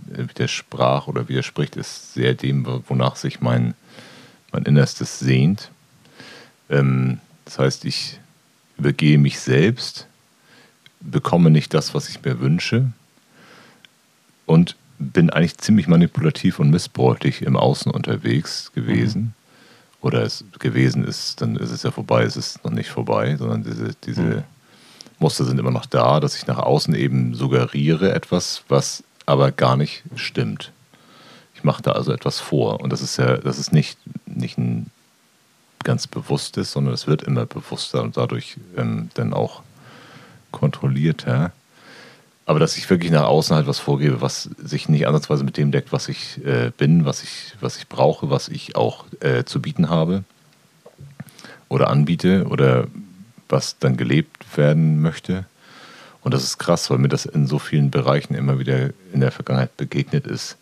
widersprach 0.06 1.08
oder 1.08 1.28
widerspricht 1.28 1.76
es 1.76 2.14
sehr 2.14 2.34
dem, 2.34 2.64
wonach 2.86 3.16
sich 3.16 3.40
mein, 3.40 3.74
mein 4.52 4.64
Innerstes 4.64 5.18
sehnt. 5.18 5.70
Ähm, 6.70 7.18
das 7.44 7.58
heißt, 7.58 7.84
ich 7.84 8.18
übergehe 8.78 9.18
mich 9.18 9.38
selbst, 9.40 10.06
bekomme 11.00 11.50
nicht 11.50 11.74
das, 11.74 11.94
was 11.94 12.08
ich 12.08 12.22
mir 12.22 12.40
wünsche 12.40 12.92
und 14.46 14.76
bin 14.98 15.30
eigentlich 15.30 15.58
ziemlich 15.58 15.88
manipulativ 15.88 16.58
und 16.58 16.70
missbräuchlich 16.70 17.42
im 17.42 17.56
Außen 17.56 17.90
unterwegs 17.92 18.72
gewesen. 18.74 19.22
Mhm. 19.22 19.32
Oder 20.00 20.22
es 20.22 20.44
gewesen 20.58 21.04
ist, 21.04 21.40
dann 21.40 21.56
ist 21.56 21.70
es 21.70 21.82
ja 21.82 21.90
vorbei, 21.90 22.24
es 22.24 22.36
ist 22.36 22.62
noch 22.64 22.72
nicht 22.72 22.90
vorbei, 22.90 23.36
sondern 23.36 23.64
diese, 23.64 23.94
diese 24.04 24.22
mhm. 24.22 24.42
Muster 25.18 25.44
sind 25.44 25.58
immer 25.58 25.70
noch 25.70 25.86
da, 25.86 26.20
dass 26.20 26.36
ich 26.36 26.46
nach 26.46 26.58
außen 26.58 26.94
eben 26.94 27.34
suggeriere 27.34 28.12
etwas, 28.12 28.64
was 28.68 29.02
aber 29.26 29.50
gar 29.50 29.76
nicht 29.76 30.02
stimmt. 30.14 30.72
Ich 31.54 31.64
mache 31.64 31.82
da 31.82 31.92
also 31.92 32.12
etwas 32.12 32.40
vor 32.40 32.80
und 32.80 32.92
das 32.92 33.00
ist 33.00 33.16
ja, 33.16 33.38
das 33.38 33.58
ist 33.58 33.72
nicht, 33.72 33.98
nicht 34.26 34.58
ein 34.58 34.90
ganz 35.84 36.06
bewusstes, 36.06 36.72
sondern 36.72 36.94
es 36.94 37.06
wird 37.06 37.22
immer 37.22 37.46
bewusster 37.46 38.02
und 38.02 38.16
dadurch 38.16 38.56
ähm, 38.76 39.10
dann 39.14 39.32
auch 39.32 39.62
kontrollierter. 40.50 41.52
aber 42.46 42.58
dass 42.58 42.76
ich 42.76 42.88
wirklich 42.90 43.10
nach 43.10 43.24
außen 43.24 43.56
halt 43.56 43.66
was 43.66 43.78
vorgebe, 43.78 44.20
was 44.20 44.50
sich 44.62 44.88
nicht 44.88 45.06
ansatzweise 45.06 45.44
mit 45.44 45.56
dem 45.56 45.72
deckt, 45.72 45.92
was 45.92 46.08
ich 46.08 46.44
äh, 46.44 46.70
bin, 46.76 47.04
was 47.04 47.22
ich, 47.22 47.54
was 47.60 47.76
ich 47.76 47.88
brauche, 47.88 48.30
was 48.30 48.48
ich 48.48 48.76
auch 48.76 49.04
äh, 49.20 49.44
zu 49.44 49.60
bieten 49.60 49.88
habe 49.88 50.24
oder 51.68 51.88
anbiete 51.88 52.46
oder 52.46 52.86
was 53.48 53.78
dann 53.78 53.96
gelebt 53.96 54.56
werden 54.56 55.00
möchte. 55.00 55.46
Und 56.22 56.32
das 56.32 56.42
ist 56.42 56.58
krass, 56.58 56.88
weil 56.90 56.98
mir 56.98 57.08
das 57.08 57.26
in 57.26 57.46
so 57.46 57.58
vielen 57.58 57.90
Bereichen 57.90 58.34
immer 58.34 58.58
wieder 58.58 58.90
in 59.12 59.20
der 59.20 59.30
Vergangenheit 59.30 59.76
begegnet 59.76 60.26
ist, 60.26 60.56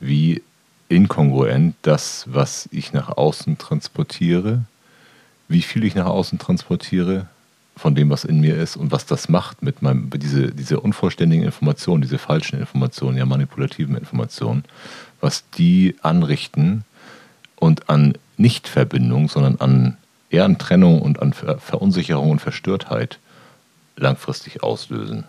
wie 0.00 0.42
inkongruent 0.88 1.74
das, 1.82 2.26
was 2.28 2.68
ich 2.72 2.92
nach 2.92 3.08
außen 3.08 3.58
transportiere, 3.58 4.62
wie 5.48 5.62
viel 5.62 5.84
ich 5.84 5.94
nach 5.94 6.06
außen 6.06 6.38
transportiere 6.38 7.26
von 7.76 7.94
dem, 7.94 8.10
was 8.10 8.24
in 8.24 8.40
mir 8.40 8.56
ist 8.56 8.76
und 8.76 8.92
was 8.92 9.06
das 9.06 9.28
macht 9.28 9.62
mit 9.62 9.82
meinem, 9.82 10.10
diese, 10.10 10.52
diese 10.52 10.80
unvollständigen 10.80 11.44
Informationen, 11.44 12.02
diese 12.02 12.18
falschen 12.18 12.58
Informationen, 12.58 13.16
ja 13.16 13.26
manipulativen 13.26 13.96
Informationen, 13.96 14.64
was 15.20 15.44
die 15.50 15.96
anrichten 16.02 16.84
und 17.56 17.88
an 17.88 18.14
Nichtverbindung, 18.36 19.28
sondern 19.28 19.56
an 19.60 19.96
eher 20.30 20.44
an 20.44 20.58
Trennung 20.58 21.02
und 21.02 21.20
an 21.20 21.32
Ver 21.32 21.58
Verunsicherung 21.58 22.30
und 22.30 22.40
Verstörtheit 22.40 23.18
langfristig 23.96 24.62
auslösen. 24.62 25.24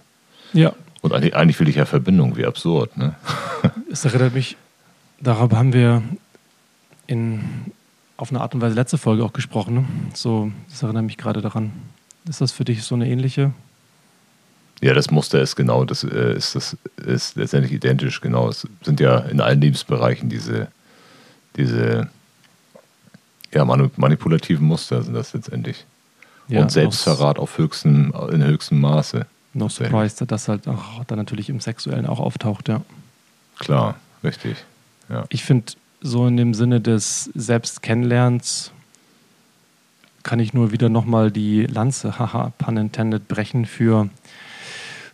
Ja. 0.54 0.74
Und 1.02 1.14
eigentlich, 1.14 1.36
eigentlich 1.36 1.60
will 1.60 1.70
ich 1.70 1.76
ja 1.76 1.86
Verbindung, 1.86 2.36
wie 2.36 2.46
absurd. 2.46 2.98
Ne? 2.98 3.16
Es 3.92 4.06
erinnert 4.06 4.34
mich, 4.34 4.58
darüber 5.20 5.58
haben 5.58 5.74
wir 5.74 6.04
in, 7.08 7.72
auf 8.18 8.30
eine 8.30 8.42
Art 8.42 8.56
und 8.56 8.62
Weise 8.62 8.76
letzte 8.76 8.98
Folge 8.98 9.24
auch 9.24 9.34
gesprochen. 9.34 9.76
Ne? 9.76 9.86
So, 10.14 10.52
das 10.70 10.84
erinnert 10.84 11.06
mich 11.06 11.18
gerade 11.18 11.42
daran. 11.42 11.72
Ist 12.28 12.42
das 12.42 12.52
für 12.52 12.66
dich 12.66 12.84
so 12.84 12.96
eine 12.96 13.08
ähnliche? 13.08 13.54
Ja, 14.82 14.94
das 14.94 15.10
Muster 15.10 15.42
ist 15.42 15.56
genau, 15.56 15.86
das 15.86 16.04
äh, 16.04 16.34
ist, 16.36 16.56
das 16.56 16.78
ist 16.98 17.36
letztendlich 17.38 17.72
identisch, 17.72 18.20
genau. 18.20 18.50
Es 18.50 18.68
sind 18.84 19.00
ja 19.00 19.20
in 19.20 19.40
allen 19.40 19.62
Lebensbereichen 19.62 20.30
diese, 20.30 20.68
diese 21.56 22.10
ja, 23.54 23.64
manipulativen 23.64 24.68
Muster 24.68 25.02
sind 25.02 25.14
das 25.14 25.34
letztendlich. 25.34 25.86
Ja, 26.48 26.62
und 26.62 26.72
Selbstverrat 26.72 27.40
auf 27.40 27.58
höchstem, 27.58 28.14
in 28.32 28.44
höchstem 28.44 28.80
Maße. 28.82 29.26
No 29.54 29.70
surprise, 29.70 30.18
dass 30.18 30.28
das 30.28 30.48
halt 30.50 30.68
auch 30.68 31.04
dann 31.06 31.18
natürlich 31.18 31.50
im 31.50 31.62
Sexuellen 31.62 32.06
auch 32.06 32.20
auftaucht, 32.20 32.68
ja. 32.68 32.82
Klar, 33.58 33.96
richtig. 34.24 34.58
Ja. 35.10 35.26
Ich 35.30 35.44
finde, 35.44 35.74
so 36.02 36.28
in 36.28 36.38
dem 36.38 36.54
Sinne 36.54 36.82
des 36.82 37.30
Selbstkennenlernens 37.36 38.72
kann 40.24 40.40
ich 40.40 40.54
nur 40.54 40.72
wieder 40.72 40.90
nochmal 40.90 41.32
die 41.32 41.66
Lanze, 41.66 42.18
haha, 42.18 42.52
pun 42.58 42.78
intended, 42.78 43.28
brechen 43.28 43.66
für, 43.66 44.10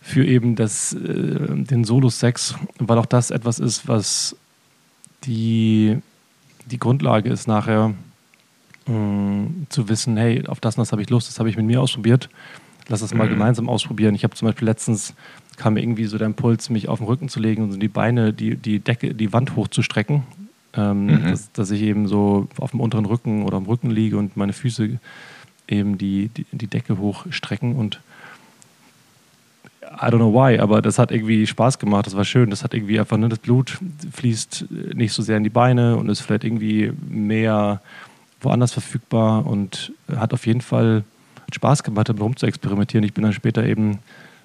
für 0.00 0.24
eben 0.24 0.56
das, 0.56 0.94
äh, 0.94 0.98
den 0.98 1.84
Solo-Sex, 1.84 2.54
weil 2.78 2.98
auch 2.98 3.06
das 3.06 3.30
etwas 3.30 3.58
ist, 3.58 3.88
was 3.88 4.36
die, 5.24 5.98
die 6.66 6.78
Grundlage 6.78 7.30
ist 7.30 7.46
nachher 7.46 7.94
Mm, 8.86 9.66
zu 9.68 9.88
wissen, 9.88 10.16
hey, 10.16 10.44
auf 10.48 10.58
das 10.58 10.76
und 10.76 10.80
das 10.80 10.90
habe 10.90 11.02
ich 11.02 11.10
Lust, 11.10 11.28
das 11.28 11.38
habe 11.38 11.48
ich 11.48 11.56
mit 11.56 11.66
mir 11.66 11.80
ausprobiert. 11.80 12.28
Lass 12.88 13.00
das 13.00 13.14
mal 13.14 13.26
mhm. 13.26 13.30
gemeinsam 13.30 13.68
ausprobieren. 13.68 14.14
Ich 14.14 14.24
habe 14.24 14.34
zum 14.34 14.48
Beispiel 14.48 14.66
letztens 14.66 15.14
kam 15.56 15.74
mir 15.74 15.82
irgendwie 15.82 16.06
so 16.06 16.18
der 16.18 16.26
Impuls, 16.26 16.70
mich 16.70 16.88
auf 16.88 16.98
den 16.98 17.06
Rücken 17.06 17.28
zu 17.28 17.38
legen 17.38 17.62
und 17.62 17.72
so 17.72 17.78
die 17.78 17.88
Beine, 17.88 18.32
die, 18.32 18.56
die 18.56 18.80
Decke, 18.80 19.14
die 19.14 19.32
Wand 19.32 19.56
hochzustrecken. 19.56 20.22
Ähm, 20.74 21.06
mhm. 21.06 21.24
dass, 21.24 21.52
dass, 21.52 21.70
ich 21.70 21.82
eben 21.82 22.08
so 22.08 22.48
auf 22.56 22.70
dem 22.70 22.80
unteren 22.80 23.04
Rücken 23.04 23.42
oder 23.44 23.58
am 23.58 23.66
Rücken 23.66 23.90
liege 23.90 24.16
und 24.16 24.38
meine 24.38 24.54
Füße 24.54 24.98
eben 25.68 25.98
die, 25.98 26.30
die, 26.34 26.46
die 26.50 26.66
Decke 26.66 26.96
hochstrecken 26.96 27.76
und 27.76 28.00
I 29.82 30.06
don't 30.06 30.16
know 30.16 30.32
why, 30.32 30.58
aber 30.58 30.80
das 30.80 30.98
hat 30.98 31.12
irgendwie 31.12 31.46
Spaß 31.46 31.78
gemacht, 31.78 32.06
das 32.06 32.16
war 32.16 32.24
schön. 32.24 32.50
Das 32.50 32.64
hat 32.64 32.72
irgendwie 32.72 32.98
einfach, 32.98 33.18
ne, 33.18 33.28
das 33.28 33.38
Blut 33.38 33.78
fließt 34.12 34.66
nicht 34.94 35.12
so 35.12 35.22
sehr 35.22 35.36
in 35.36 35.44
die 35.44 35.50
Beine 35.50 35.96
und 35.96 36.08
ist 36.08 36.20
vielleicht 36.20 36.44
irgendwie 36.44 36.92
mehr 37.08 37.82
woanders 38.40 38.72
verfügbar 38.72 39.46
und 39.46 39.92
hat 40.16 40.32
auf 40.32 40.46
jeden 40.46 40.62
Fall 40.62 41.04
Spaß 41.54 41.82
gemacht, 41.82 42.08
damit 42.08 42.22
rum 42.22 42.36
zu 42.36 42.46
experimentieren. 42.46 43.04
Ich 43.04 43.14
bin 43.14 43.24
dann 43.24 43.32
später 43.32 43.64
eben 43.64 43.98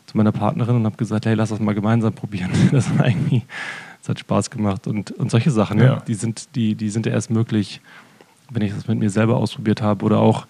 zu 0.05 0.17
meiner 0.17 0.31
Partnerin 0.31 0.77
und 0.77 0.85
habe 0.85 0.97
gesagt, 0.97 1.25
hey, 1.25 1.35
lass 1.35 1.49
das 1.49 1.59
mal 1.59 1.75
gemeinsam 1.75 2.13
probieren. 2.13 2.51
Das 2.71 2.89
irgendwie, 2.89 3.43
das 4.01 4.09
hat 4.09 4.19
Spaß 4.19 4.49
gemacht 4.49 4.87
und, 4.87 5.11
und 5.11 5.31
solche 5.31 5.51
Sachen, 5.51 5.79
ja. 5.79 6.01
die 6.07 6.13
sind, 6.13 6.55
die, 6.55 6.75
die 6.75 6.89
sind 6.89 7.05
ja 7.05 7.11
erst 7.11 7.29
möglich, 7.29 7.81
wenn 8.49 8.61
ich 8.61 8.73
das 8.73 8.87
mit 8.87 8.99
mir 8.99 9.09
selber 9.09 9.37
ausprobiert 9.37 9.81
habe 9.81 10.05
oder 10.05 10.19
auch 10.19 10.47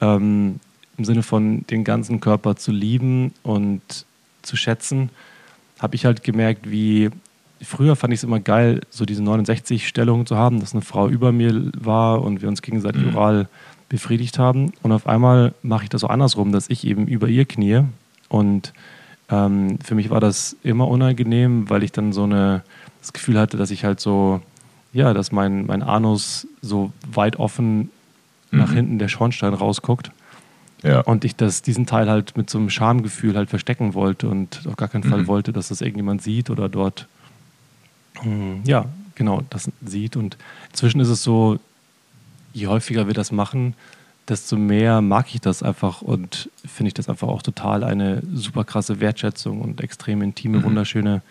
ähm, 0.00 0.60
im 0.96 1.04
Sinne 1.04 1.22
von 1.22 1.64
den 1.70 1.84
ganzen 1.84 2.20
Körper 2.20 2.56
zu 2.56 2.72
lieben 2.72 3.32
und 3.42 3.82
zu 4.42 4.56
schätzen, 4.56 5.10
habe 5.80 5.96
ich 5.96 6.04
halt 6.04 6.22
gemerkt, 6.22 6.70
wie 6.70 7.10
früher 7.62 7.96
fand 7.96 8.12
ich 8.12 8.20
es 8.20 8.24
immer 8.24 8.40
geil, 8.40 8.80
so 8.90 9.04
diese 9.04 9.22
69-Stellung 9.22 10.26
zu 10.26 10.36
haben, 10.36 10.60
dass 10.60 10.72
eine 10.72 10.82
Frau 10.82 11.08
über 11.08 11.32
mir 11.32 11.70
war 11.76 12.22
und 12.22 12.42
wir 12.42 12.48
uns 12.48 12.62
gegenseitig 12.62 13.02
mhm. 13.02 13.16
oral 13.16 13.48
befriedigt 13.90 14.38
haben. 14.38 14.72
Und 14.82 14.92
auf 14.92 15.06
einmal 15.06 15.52
mache 15.62 15.84
ich 15.84 15.90
das 15.90 16.00
so 16.00 16.06
andersrum, 16.06 16.52
dass 16.52 16.70
ich 16.70 16.86
eben 16.86 17.06
über 17.06 17.28
ihr 17.28 17.44
knie. 17.44 17.82
Und 18.30 18.72
ähm, 19.28 19.78
für 19.84 19.94
mich 19.94 20.08
war 20.08 20.20
das 20.20 20.56
immer 20.62 20.88
unangenehm, 20.88 21.68
weil 21.68 21.82
ich 21.82 21.92
dann 21.92 22.14
so 22.14 22.22
eine, 22.22 22.62
das 23.02 23.12
Gefühl 23.12 23.38
hatte, 23.38 23.58
dass 23.58 23.70
ich 23.70 23.84
halt 23.84 24.00
so, 24.00 24.40
ja, 24.94 25.12
dass 25.12 25.32
mein, 25.32 25.66
mein 25.66 25.82
Anus 25.82 26.46
so 26.62 26.92
weit 27.12 27.36
offen 27.38 27.90
mhm. 28.50 28.58
nach 28.58 28.72
hinten 28.72 28.98
der 28.98 29.08
Schornstein 29.08 29.52
rausguckt. 29.52 30.10
Ja. 30.82 31.00
Und 31.00 31.26
ich 31.26 31.36
das, 31.36 31.60
diesen 31.60 31.84
Teil 31.84 32.08
halt 32.08 32.38
mit 32.38 32.48
so 32.48 32.56
einem 32.56 32.70
Schamgefühl 32.70 33.36
halt 33.36 33.50
verstecken 33.50 33.92
wollte 33.92 34.28
und 34.30 34.62
auf 34.66 34.76
gar 34.76 34.88
keinen 34.88 35.04
Fall 35.04 35.22
mhm. 35.22 35.26
wollte, 35.26 35.52
dass 35.52 35.68
das 35.68 35.82
irgendjemand 35.82 36.22
sieht 36.22 36.48
oder 36.48 36.70
dort 36.70 37.06
hm, 38.22 38.62
ja, 38.64 38.86
genau, 39.14 39.42
das 39.50 39.70
sieht. 39.84 40.16
Und 40.16 40.36
inzwischen 40.70 41.00
ist 41.00 41.08
es 41.08 41.22
so, 41.22 41.58
je 42.52 42.66
häufiger 42.66 43.06
wir 43.06 43.14
das 43.14 43.32
machen, 43.32 43.74
desto 44.28 44.56
mehr 44.56 45.00
mag 45.00 45.26
ich 45.34 45.40
das 45.40 45.62
einfach 45.62 46.02
und 46.02 46.50
finde 46.64 46.88
ich 46.88 46.94
das 46.94 47.08
einfach 47.08 47.28
auch 47.28 47.42
total 47.42 47.82
eine 47.82 48.22
super 48.32 48.64
krasse 48.64 49.00
Wertschätzung 49.00 49.60
und 49.60 49.80
extrem 49.80 50.22
intime, 50.22 50.58
mhm. 50.58 50.64
wunderschöne 50.64 51.22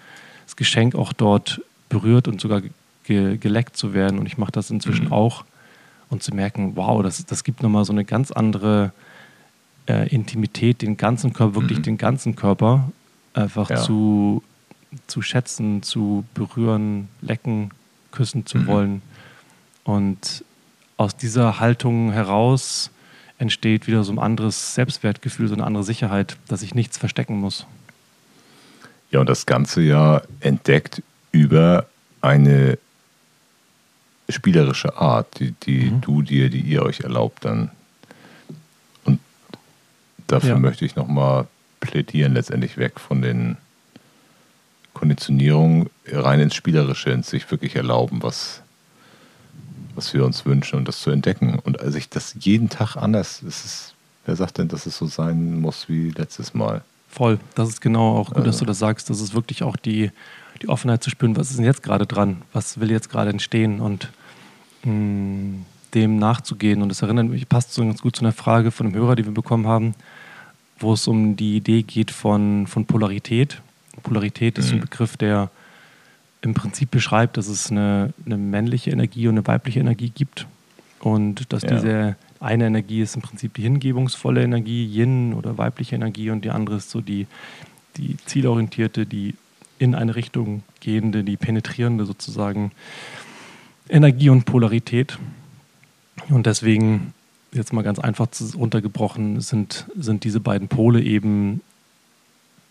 Geschenk 0.56 0.96
auch 0.96 1.14
dort 1.14 1.62
berührt 1.88 2.28
und 2.28 2.42
sogar 2.42 2.62
ge 3.04 3.38
geleckt 3.38 3.78
zu 3.78 3.94
werden. 3.94 4.20
Und 4.20 4.26
ich 4.26 4.38
mache 4.38 4.52
das 4.52 4.70
inzwischen 4.70 5.06
mhm. 5.06 5.14
auch 5.14 5.46
und 6.10 6.24
zu 6.24 6.34
merken, 6.34 6.76
wow, 6.76 7.02
das, 7.04 7.26
das 7.26 7.44
gibt 7.44 7.64
nochmal 7.64 7.86
so 7.86 7.94
eine 7.94 8.04
ganz 8.04 8.32
andere 8.32 8.92
äh, 9.88 10.10
Intimität, 10.10 10.82
den 10.82 10.98
ganzen 10.98 11.34
Körper, 11.34 11.56
wirklich 11.56 11.80
mhm. 11.80 11.84
den 11.84 11.98
ganzen 11.98 12.36
Körper 12.36 12.92
einfach 13.34 13.70
ja. 13.70 13.78
zu 13.78 14.44
zu 15.08 15.22
schätzen, 15.22 15.84
zu 15.84 16.26
berühren, 16.34 17.10
lecken, 17.22 17.72
küssen 18.12 18.46
zu 18.46 18.58
mhm. 18.58 18.68
wollen. 18.68 19.02
Und 19.84 20.44
aus 21.00 21.16
dieser 21.16 21.62
Haltung 21.62 22.12
heraus 22.12 22.92
entsteht 23.38 23.88
wieder 23.88 24.04
so 24.04 24.12
ein 24.12 24.20
anderes 24.20 24.76
Selbstwertgefühl, 24.76 25.48
so 25.48 25.54
eine 25.54 25.64
andere 25.64 25.86
Sicherheit, 25.86 26.36
dass 26.50 26.62
ich 26.62 26.76
nichts 26.76 26.98
verstecken 26.98 27.40
muss. 27.40 27.66
Ja, 29.10 29.22
und 29.22 29.30
das 29.30 29.46
Ganze 29.46 29.82
ja 29.82 30.22
entdeckt 30.42 31.02
über 31.32 31.86
eine 32.20 32.78
spielerische 34.28 34.98
Art, 34.98 35.40
die, 35.40 35.54
die 35.64 35.90
mhm. 35.90 36.02
du 36.02 36.22
dir, 36.22 36.50
die 36.50 36.60
ihr 36.60 36.84
euch 36.84 37.00
erlaubt 37.00 37.46
dann. 37.46 37.72
Und 39.06 39.22
dafür 40.28 40.50
ja. 40.50 40.60
möchte 40.60 40.84
ich 40.84 40.98
nochmal 40.98 41.48
plädieren, 41.80 42.34
letztendlich 42.34 42.78
weg 42.78 43.00
von 43.00 43.22
den 43.22 43.56
Konditionierung 44.94 45.90
rein 46.12 46.42
ins 46.42 46.56
Spielerische, 46.56 47.12
ins 47.12 47.30
sich 47.30 47.50
wirklich 47.50 47.78
erlauben, 47.78 48.22
was, 48.22 48.62
was 50.00 50.14
wir 50.14 50.26
uns 50.26 50.46
wünschen 50.46 50.78
und 50.80 50.88
das 50.88 51.02
zu 51.02 51.12
entdecken. 51.12 51.60
Und 51.60 51.78
sich 51.92 52.08
das 52.08 52.36
jeden 52.40 52.70
Tag 52.70 52.96
anders, 52.96 53.42
das 53.44 53.66
ist, 53.66 53.96
wer 54.26 54.38
sagt 54.38 54.58
denn, 54.58 54.70
dass 54.70 54.86
es 54.86 54.98
so 54.98 55.08
sein 55.08 55.60
muss 55.60 55.90
wie 55.90 56.12
letztes 56.12 56.54
Mal? 56.54 56.84
Voll, 57.10 57.38
das 57.56 57.68
ist 57.68 57.82
genau 57.82 58.16
auch 58.16 58.28
gut, 58.28 58.38
also. 58.38 58.48
dass 58.48 58.58
du 58.60 58.66
das 58.66 58.80
sagst. 58.80 59.10
Das 59.10 59.20
ist 59.20 59.34
wirklich 59.34 59.62
auch 59.64 59.76
die, 59.76 60.12
die 60.62 60.70
Offenheit 60.70 61.04
zu 61.04 61.10
spüren, 61.10 61.36
was 61.36 61.50
ist 61.50 61.58
denn 61.58 61.66
jetzt 61.66 61.84
gerade 61.84 62.06
dran? 62.06 62.44
Was 62.54 62.80
will 62.80 62.92
jetzt 62.92 63.10
gerade 63.10 63.30
entstehen? 63.30 63.82
Und 63.82 64.10
mh, 64.84 64.94
mm, 64.94 65.66
dem 65.96 66.18
nachzugehen. 66.18 66.82
Und 66.82 66.90
das 66.90 67.02
erinnert 67.02 67.28
mich, 67.28 67.50
passt 67.50 67.74
so 67.74 67.84
ganz 67.84 68.02
gut 68.02 68.16
zu 68.16 68.24
einer 68.24 68.32
Frage 68.32 68.72
von 68.72 68.88
einem 68.88 68.96
Hörer, 68.96 69.16
die 69.16 69.26
wir 69.26 69.34
bekommen 69.34 69.68
haben, 69.68 69.96
wo 70.78 70.94
es 70.94 71.08
um 71.08 71.36
die 71.36 71.58
Idee 71.58 71.82
geht 71.82 72.12
von, 72.12 72.68
von 72.68 72.86
Polarität 72.86 73.62
Polarität 74.00 74.58
ist 74.58 74.72
mhm. 74.72 74.78
ein 74.78 74.82
Begriff, 74.82 75.18
der 75.18 75.50
im 76.42 76.54
Prinzip 76.54 76.92
beschreibt, 76.92 77.38
dass 77.38 77.48
es 77.48 77.70
eine, 77.70 78.14
eine, 78.26 78.38
männliche 78.38 78.92
Energie 78.92 79.28
und 79.28 79.36
eine 79.36 79.48
weibliche 79.48 79.80
Energie 79.80 80.10
gibt. 80.10 80.48
Und 81.00 81.52
dass 81.52 81.64
ja. 81.64 81.70
diese 81.70 82.16
eine 82.40 82.68
Energie 82.68 83.02
ist 83.02 83.16
im 83.16 83.22
Prinzip 83.22 83.54
die 83.56 83.62
hingebungsvolle 83.64 84.44
Energie, 84.44 84.86
Yin 84.86 85.34
oder 85.34 85.58
weibliche 85.58 85.96
Energie, 85.96 86.30
und 86.30 86.46
die 86.46 86.52
andere 86.52 86.78
ist 86.78 86.90
so 86.90 87.02
die, 87.02 87.28
die 87.98 88.18
zielorientierte, 88.26 89.06
die 89.06 89.36
in 89.78 89.96
eine 89.96 90.16
Richtung 90.16 90.64
gehende, 90.82 91.24
die 91.24 91.38
penetrierende 91.38 92.06
sozusagen 92.06 92.72
Energie 93.90 94.30
und 94.30 94.46
Polarität. 94.46 95.18
Und 96.30 96.46
deswegen, 96.46 97.14
jetzt 97.54 97.74
mal 97.74 97.82
ganz 97.82 98.00
einfach 98.00 98.28
runtergebrochen, 98.56 99.42
sind, 99.42 99.88
sind 99.98 100.24
diese 100.24 100.40
beiden 100.40 100.68
Pole 100.68 101.02
eben 101.02 101.62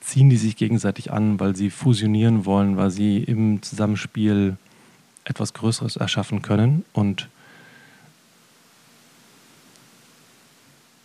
ziehen 0.00 0.30
die 0.30 0.36
sich 0.36 0.56
gegenseitig 0.56 1.12
an, 1.12 1.40
weil 1.40 1.56
sie 1.56 1.70
fusionieren 1.70 2.46
wollen, 2.46 2.76
weil 2.76 2.90
sie 2.90 3.18
im 3.18 3.62
Zusammenspiel 3.62 4.56
etwas 5.24 5.54
Größeres 5.54 5.96
erschaffen 5.96 6.42
können. 6.42 6.84
Und 6.92 7.28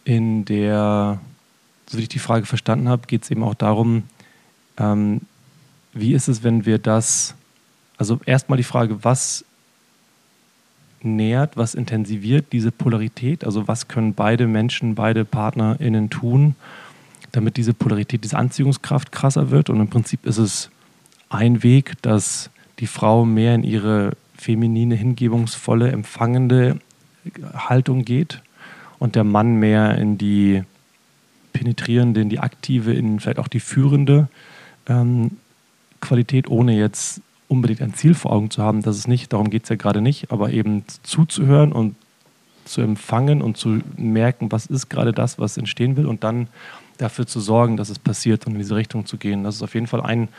in 0.06 0.46
der, 0.46 1.20
so 1.88 1.98
wie 1.98 2.04
ich 2.04 2.10
die 2.10 2.20
Frage 2.20 2.46
verstanden 2.46 2.90
habe, 2.90 3.08
geht 3.08 3.24
es 3.24 3.32
eben 3.32 3.44
auch 3.44 3.56
darum, 3.56 4.04
ähm, 4.78 5.22
wie 5.94 6.14
ist 6.14 6.28
es, 6.28 6.44
wenn 6.44 6.66
wir 6.66 6.80
das, 6.80 7.36
also 7.98 8.20
erstmal 8.26 8.58
die 8.58 8.64
Frage, 8.64 9.04
was 9.04 9.46
nährt, 11.02 11.58
was 11.58 11.76
intensiviert 11.76 12.52
diese 12.52 12.72
Polarität, 12.72 13.44
also 13.44 13.68
was 13.68 13.88
können 13.88 14.14
beide 14.14 14.48
Menschen, 14.48 14.96
beide 14.96 15.26
PartnerInnen 15.26 16.10
tun, 16.10 16.56
damit 17.34 17.58
diese 17.58 17.74
Polarität, 17.74 18.24
diese 18.24 18.38
Anziehungskraft 18.38 19.12
krasser 19.12 19.52
wird. 19.52 19.70
Und 19.70 19.82
im 19.82 19.90
Prinzip 19.90 20.26
ist 20.26 20.38
es 20.38 20.70
ein 21.30 21.64
Weg, 21.64 22.02
dass 22.02 22.50
die 22.80 22.88
Frau 22.88 23.26
mehr 23.26 23.56
in 23.56 23.64
ihre 23.64 24.14
feminine, 24.38 24.96
hingebungsvolle, 24.96 25.92
empfangende 25.92 26.80
Haltung 27.54 28.06
geht 28.06 28.42
und 29.00 29.16
der 29.16 29.24
Mann 29.24 29.56
mehr 29.56 29.98
in 29.98 30.18
die 30.18 30.64
penetrierende, 31.54 32.22
in 32.22 32.30
die 32.30 32.40
aktive, 32.40 32.94
in 32.94 33.20
vielleicht 33.20 33.40
auch 33.40 33.48
die 33.48 33.60
führende 33.60 34.28
ähm, 34.88 35.38
Qualität, 36.02 36.48
ohne 36.50 36.78
jetzt 36.78 37.22
unbedingt 37.48 37.82
ein 37.82 37.94
Ziel 37.94 38.14
vor 38.14 38.32
Augen 38.32 38.50
zu 38.50 38.62
haben. 38.62 38.82
Das 38.82 38.98
ist 38.98 39.08
nicht, 39.08 39.34
darum 39.34 39.50
geht 39.50 39.64
es 39.64 39.70
ja 39.70 39.76
gerade 39.76 40.02
nicht, 40.02 40.32
aber 40.32 40.52
eben 40.52 40.84
zuzuhören 41.04 41.72
und 41.72 41.96
zu 42.66 42.82
empfangen 42.82 43.42
und 43.42 43.58
zu 43.58 43.82
merken, 43.98 44.52
was 44.52 44.66
ist 44.66 44.90
gerade 44.90 45.14
das, 45.14 45.40
was 45.40 45.58
entstehen 45.58 45.96
will 45.98 46.06
und 46.06 46.24
dann 46.24 46.48
dafür 47.04 47.28
zu 47.28 47.40
sorgen, 47.40 47.78
dass 47.78 47.90
es 47.90 48.00
passiert 48.00 48.48
und 48.48 48.54
in 48.54 48.60
diese 48.60 48.76
Richtung 48.76 49.06
zu 49.06 49.18
gehen. 49.18 49.44
Das 49.44 49.56
ist 49.56 49.62
auf 49.62 49.74
jeden 49.74 49.88
Fall 49.88 50.02
ein, 50.02 50.30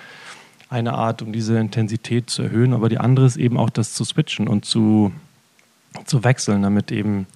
eine 0.70 0.94
Art, 0.94 1.22
um 1.22 1.32
diese 1.32 1.58
Intensität 1.58 2.30
zu 2.30 2.42
erhöhen, 2.42 2.72
aber 2.72 2.88
die 2.88 2.98
andere 2.98 3.26
ist 3.26 3.36
eben 3.36 3.58
auch 3.58 3.70
das 3.70 3.92
zu 3.94 4.04
switchen 4.04 4.48
und 4.48 4.64
zu, 4.64 5.12
zu 6.06 6.24
wechseln, 6.24 6.62
damit 6.62 6.90
eben 6.90 7.26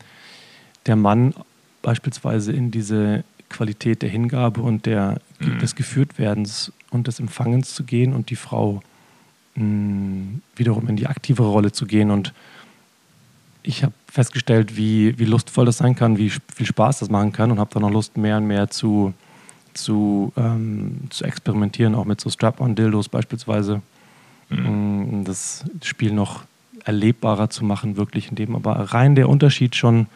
der 0.86 0.96
Mann 0.96 1.34
beispielsweise 1.82 2.52
in 2.52 2.70
diese 2.70 3.22
Qualität 3.48 4.02
der 4.02 4.08
Hingabe 4.08 4.62
und 4.62 4.86
der, 4.86 5.20
mhm. 5.38 5.58
des 5.58 5.74
Geführtwerdens 5.74 6.72
und 6.90 7.06
des 7.06 7.20
Empfangens 7.20 7.74
zu 7.74 7.84
gehen 7.84 8.14
und 8.14 8.30
die 8.30 8.36
Frau 8.36 8.82
mh, 9.54 9.64
mm, 9.64 10.42
wiederum 10.56 10.88
in 10.88 10.96
die 10.96 11.06
aktivere 11.06 11.48
Rolle 11.48 11.72
zu 11.72 11.86
gehen. 11.86 12.10
Und 12.10 12.32
ich 13.62 13.82
habe 13.82 13.94
festgestellt, 14.10 14.76
wie, 14.76 15.18
wie 15.18 15.24
lustvoll 15.24 15.66
das 15.66 15.78
sein 15.78 15.94
kann, 15.94 16.18
wie 16.18 16.30
viel 16.30 16.66
Spaß 16.66 17.00
das 17.00 17.10
machen 17.10 17.32
kann 17.32 17.50
und 17.50 17.58
habe 17.58 17.70
dann 17.74 17.84
auch 17.84 17.90
Lust, 17.90 18.16
mehr 18.16 18.38
und 18.38 18.46
mehr 18.46 18.70
zu, 18.70 19.12
zu, 19.74 20.32
ähm, 20.36 21.02
zu 21.10 21.24
experimentieren, 21.24 21.94
auch 21.94 22.04
mit 22.04 22.20
so 22.20 22.30
Strap-on-Dildos 22.30 23.08
beispielsweise. 23.08 23.82
Mhm. 24.48 25.24
Das 25.24 25.64
Spiel 25.82 26.12
noch 26.12 26.44
erlebbarer 26.84 27.50
zu 27.50 27.64
machen, 27.64 27.96
wirklich 27.96 28.30
in 28.30 28.36
dem. 28.36 28.56
Aber 28.56 28.72
rein 28.72 29.14
der 29.14 29.28
Unterschied 29.28 29.76
schon 29.76 30.06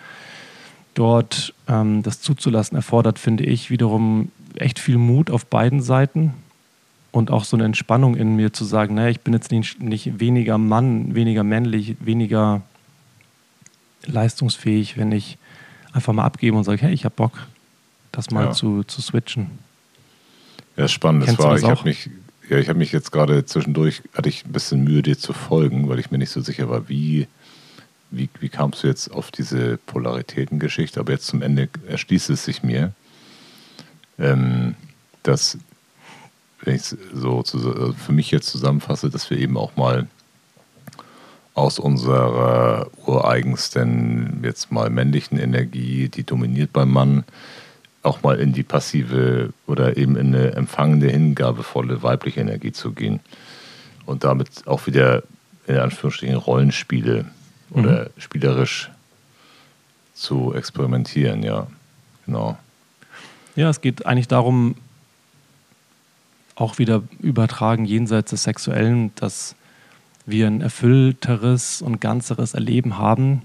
dort 0.95 1.55
ähm, 1.69 2.03
das 2.03 2.21
zuzulassen 2.21 2.77
erfordert, 2.77 3.19
finde 3.19 3.45
ich, 3.45 3.71
wiederum 3.71 4.31
echt 4.57 4.79
viel 4.79 4.99
Mut 4.99 5.31
auf 5.31 5.47
beiden 5.47 5.83
Seiten 5.83 6.35
und 7.11 7.31
auch 7.31 7.45
so 7.45 7.57
eine 7.57 7.65
Entspannung 7.65 8.17
in 8.17 8.37
mir 8.37 8.53
zu 8.53 8.65
sagen, 8.65 8.95
naja, 8.95 9.11
ich 9.11 9.21
bin 9.21 9.35
jetzt 9.35 9.51
nicht, 9.51 9.83
nicht 9.83 10.21
weniger 10.21 10.59
Mann, 10.59 11.15
weniger 11.15 11.45
männlich, 11.45 11.97
weniger 12.01 12.63
leistungsfähig, 14.07 14.97
wenn 14.97 15.13
ich 15.13 15.39
einfach 15.93 16.13
mal 16.13 16.25
abgebe 16.25 16.57
und 16.57 16.65
sage, 16.65 16.83
hey, 16.83 16.93
ich 16.93 17.05
habe 17.05 17.15
Bock, 17.15 17.33
das 18.13 18.31
mal 18.31 18.47
ja. 18.47 18.51
zu, 18.53 18.83
zu 18.85 19.03
switchen. 19.03 19.51
Ja, 20.77 20.89
spannend. 20.89 21.29
Das 21.29 21.39
war, 21.39 21.53
das 21.53 21.63
ich 21.63 21.69
habe 21.69 21.85
mich, 21.85 22.11
ja, 22.49 22.59
ich 22.59 22.69
habe 22.69 22.79
mich 22.79 22.93
jetzt 22.93 23.13
gerade 23.13 23.45
zwischendurch, 23.45 24.03
hatte 24.15 24.29
ich 24.29 24.45
ein 24.45 24.53
bisschen 24.53 24.85
Mühe, 24.85 25.03
dir 25.03 25.19
zu 25.19 25.33
folgen, 25.33 25.89
weil 25.89 25.99
ich 25.99 26.11
mir 26.11 26.19
nicht 26.19 26.31
so 26.31 26.41
sicher 26.41 26.69
war, 26.69 26.89
wie 26.89 27.27
wie, 28.13 28.29
wie 28.39 28.49
kamst 28.49 28.85
du 28.85 28.87
jetzt 28.87 29.11
auf 29.11 29.31
diese 29.31 29.79
Polaritätengeschichte? 29.79 31.01
Aber 31.01 31.13
jetzt 31.13 31.27
zum 31.27 31.43
Ende 31.43 31.69
erschließt 31.89 32.31
es 32.31 32.45
sich 32.45 32.63
mir, 32.63 32.93
ähm, 34.19 34.77
dass, 35.23 35.59
wenn 36.63 36.77
ich 36.77 36.83
es 36.83 36.97
so 37.13 37.43
zu, 37.43 37.59
also 37.59 37.93
für 37.95 38.13
mich 38.13 38.31
jetzt 38.31 38.49
zusammenfasse, 38.49 39.11
dass 39.11 39.29
wir 39.31 39.39
eben 39.39 39.57
auch 39.57 39.77
mal 39.77 40.07
aus 41.55 41.79
unserer 41.79 42.89
ureigensten, 43.07 44.41
jetzt 44.43 44.73
mal 44.73 44.89
männlichen 44.91 45.39
Energie, 45.39 46.09
die 46.09 46.25
dominiert 46.25 46.73
beim 46.73 46.91
Mann, 46.91 47.25
auch 48.03 48.23
mal 48.23 48.41
in 48.41 48.53
die 48.53 48.63
passive 48.63 49.53
oder 49.67 49.97
eben 49.97 50.17
in 50.17 50.35
eine 50.35 50.53
empfangende, 50.53 51.09
hingabevolle 51.09 52.03
weibliche 52.03 52.41
Energie 52.41 52.73
zu 52.73 52.93
gehen 52.93 53.21
und 54.07 54.25
damit 54.25 54.67
auch 54.67 54.87
wieder 54.87 55.23
in 55.67 55.77
Anführungsstrichen 55.77 56.37
Rollenspiele 56.37 57.27
oder 57.71 58.05
mhm. 58.05 58.21
spielerisch 58.21 58.91
zu 60.15 60.55
experimentieren, 60.55 61.43
ja. 61.43 61.67
Genau. 62.27 62.57
Ja, 63.57 63.69
es 63.69 63.81
geht 63.81 64.07
eigentlich 64.07 64.29
darum, 64.29 64.77
auch 66.55 66.79
wieder 66.79 67.03
übertragen 67.21 67.85
jenseits 67.85 68.31
des 68.31 68.45
Sexuellen, 68.45 69.15
dass 69.17 69.55
wir 70.27 70.47
ein 70.47 70.61
erfüllteres 70.61 71.83
und 71.83 72.01
ganzeres 72.01 72.55
Erleben 72.55 72.99
haben, 72.99 73.43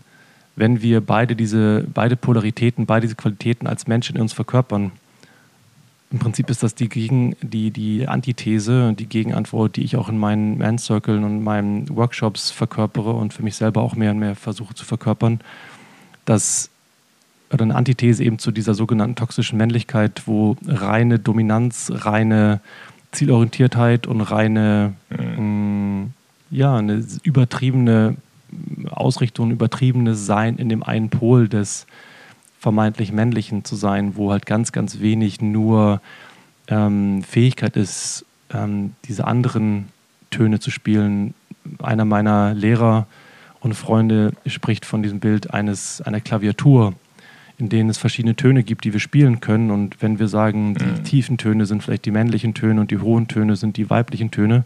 wenn 0.56 0.82
wir 0.82 1.02
beide 1.02 1.36
diese 1.36 1.86
beide 1.94 2.16
Polaritäten, 2.16 2.86
beide 2.86 3.08
diese 3.08 3.16
Qualitäten 3.16 3.68
als 3.68 3.88
Menschen 3.88 4.16
in 4.16 4.22
uns 4.22 4.34
verkörpern 4.34 4.92
im 6.10 6.20
Prinzip 6.20 6.50
ist 6.50 6.64
das 6.64 6.74
die, 6.74 6.88
Gegen, 6.88 7.36
die, 7.42 7.72
die 7.72 8.08
Antithese, 8.08 8.94
die 8.98 9.08
Gegenantwort, 9.08 9.76
die 9.76 9.84
ich 9.84 9.98
auch 9.98 10.08
in 10.08 10.18
meinen 10.18 10.58
Man-Circles 10.58 11.22
und 11.22 11.44
meinen 11.44 11.94
Workshops 11.96 12.50
verkörpere 12.50 13.12
und 13.12 13.34
für 13.34 13.44
mich 13.44 13.56
selber 13.56 13.82
auch 13.82 13.96
mehr 13.96 14.12
und 14.12 14.20
mehr 14.20 14.36
versuche 14.36 14.74
zu 14.74 14.86
verkörpern, 14.86 15.42
dass 16.26 16.70
oder 17.52 17.64
eine 17.64 17.76
Antithese 17.76 18.24
eben 18.24 18.40
zu 18.40 18.52
dieser 18.52 18.74
sogenannten 18.74 19.16
toxischen 19.16 19.58
Männlichkeit, 19.58 20.24
wo 20.26 20.58
reine 20.66 21.18
Dominanz, 21.18 21.92
reine 21.94 22.60
Zielorientiertheit 23.12 24.06
und 24.06 24.20
reine, 24.20 24.94
mhm. 25.10 25.38
Ja, 26.50 26.78
eine 26.78 27.06
übertriebene 27.24 28.18
Ausrichtung, 28.90 29.52
übertriebenes 29.52 30.26
Sein 30.26 30.58
in 30.58 30.70
dem 30.70 30.84
einen 30.84 31.10
Pol 31.10 31.50
des 31.50 31.86
vermeintlich 32.60 33.12
männlichen 33.12 33.64
zu 33.64 33.76
sein, 33.76 34.16
wo 34.16 34.32
halt 34.32 34.46
ganz, 34.46 34.72
ganz 34.72 35.00
wenig 35.00 35.42
nur 35.42 36.02
ähm, 36.68 37.24
Fähigkeit 37.24 37.78
ist, 37.78 38.26
ähm, 38.54 38.94
diese 39.06 39.26
anderen 39.26 39.88
Töne 40.32 40.60
zu 40.60 40.72
spielen. 40.72 41.34
Einer 41.82 42.06
meiner 42.06 42.54
Lehrer 42.54 43.08
und 43.60 43.74
Freunde 43.74 44.34
spricht 44.46 44.86
von 44.86 45.04
diesem 45.04 45.20
Bild 45.20 45.54
eines, 45.54 46.02
einer 46.02 46.22
Klaviatur, 46.22 46.94
in 47.58 47.70
denen 47.70 47.90
es 47.90 47.98
verschiedene 47.98 48.36
Töne 48.36 48.64
gibt, 48.64 48.86
die 48.86 48.94
wir 48.94 49.00
spielen 49.00 49.40
können. 49.40 49.72
Und 49.72 50.02
wenn 50.02 50.20
wir 50.20 50.28
sagen, 50.28 50.76
die 50.76 50.86
mhm. 50.86 51.04
tiefen 51.04 51.38
Töne 51.38 51.66
sind 51.66 51.84
vielleicht 51.84 52.06
die 52.06 52.12
männlichen 52.12 52.54
Töne 52.54 52.82
und 52.82 52.92
die 52.92 53.00
hohen 53.00 53.28
Töne 53.28 53.56
sind 53.56 53.78
die 53.78 53.90
weiblichen 53.90 54.32
Töne 54.32 54.64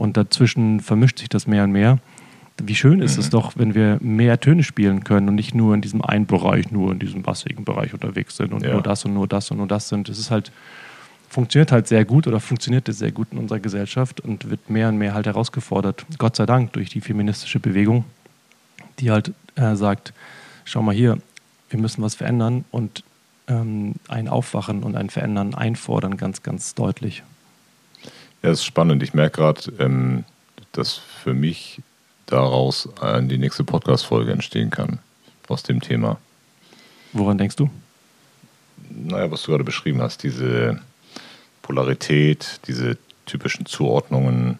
und 0.00 0.16
dazwischen 0.16 0.80
vermischt 0.80 1.18
sich 1.18 1.28
das 1.28 1.46
mehr 1.46 1.62
und 1.62 1.72
mehr, 1.72 1.98
wie 2.62 2.74
schön 2.74 3.02
ist 3.02 3.16
mhm. 3.16 3.20
es 3.20 3.28
doch, 3.28 3.52
wenn 3.56 3.74
wir 3.74 3.98
mehr 4.00 4.40
Töne 4.40 4.62
spielen 4.62 5.04
können 5.04 5.28
und 5.28 5.34
nicht 5.34 5.54
nur 5.54 5.74
in 5.74 5.82
diesem 5.82 6.02
einen 6.02 6.24
Bereich, 6.24 6.70
nur 6.70 6.92
in 6.92 6.98
diesem 6.98 7.22
bassigen 7.22 7.66
Bereich 7.66 7.92
unterwegs 7.92 8.36
sind 8.36 8.54
und 8.54 8.64
ja. 8.64 8.72
nur 8.72 8.82
das 8.82 9.04
und 9.04 9.12
nur 9.12 9.28
das 9.28 9.50
und 9.50 9.58
nur 9.58 9.66
das 9.66 9.90
sind. 9.90 10.08
Es 10.08 10.18
ist 10.18 10.30
halt, 10.30 10.52
funktioniert 11.28 11.70
halt 11.70 11.86
sehr 11.86 12.06
gut 12.06 12.26
oder 12.26 12.40
funktioniert 12.40 12.88
sehr 12.90 13.12
gut 13.12 13.28
in 13.32 13.36
unserer 13.36 13.60
Gesellschaft 13.60 14.22
und 14.22 14.48
wird 14.48 14.70
mehr 14.70 14.88
und 14.88 14.96
mehr 14.96 15.12
halt 15.12 15.26
herausgefordert. 15.26 16.06
Gott 16.16 16.34
sei 16.34 16.46
Dank 16.46 16.72
durch 16.72 16.88
die 16.88 17.02
feministische 17.02 17.60
Bewegung, 17.60 18.04
die 19.00 19.10
halt 19.10 19.34
äh, 19.56 19.76
sagt, 19.76 20.14
schau 20.64 20.80
mal 20.80 20.94
hier, 20.94 21.18
wir 21.68 21.78
müssen 21.78 22.02
was 22.02 22.14
verändern 22.14 22.64
und 22.70 23.04
ähm, 23.48 23.96
ein 24.08 24.28
Aufwachen 24.28 24.82
und 24.82 24.96
ein 24.96 25.10
Verändern 25.10 25.54
einfordern, 25.54 26.16
ganz, 26.16 26.42
ganz 26.42 26.74
deutlich. 26.74 27.22
Ja, 28.42 28.48
das 28.50 28.60
ist 28.60 28.64
spannend. 28.64 29.02
Ich 29.02 29.14
merke 29.14 29.38
gerade, 29.38 29.60
ähm, 29.78 30.24
dass 30.72 30.96
für 30.96 31.34
mich 31.34 31.82
daraus 32.26 32.88
äh, 33.02 33.22
die 33.22 33.38
nächste 33.38 33.64
Podcast-Folge 33.64 34.32
entstehen 34.32 34.70
kann, 34.70 34.98
aus 35.48 35.62
dem 35.62 35.80
Thema. 35.80 36.18
Woran 37.12 37.38
denkst 37.38 37.56
du? 37.56 37.68
Naja, 38.88 39.30
was 39.30 39.42
du 39.42 39.50
gerade 39.50 39.64
beschrieben 39.64 40.00
hast, 40.00 40.22
diese 40.22 40.80
Polarität, 41.62 42.60
diese 42.66 42.96
typischen 43.26 43.66
Zuordnungen 43.66 44.58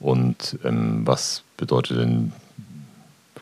und 0.00 0.58
ähm, 0.64 1.06
was 1.06 1.42
bedeutet 1.56 1.98
denn, 1.98 2.32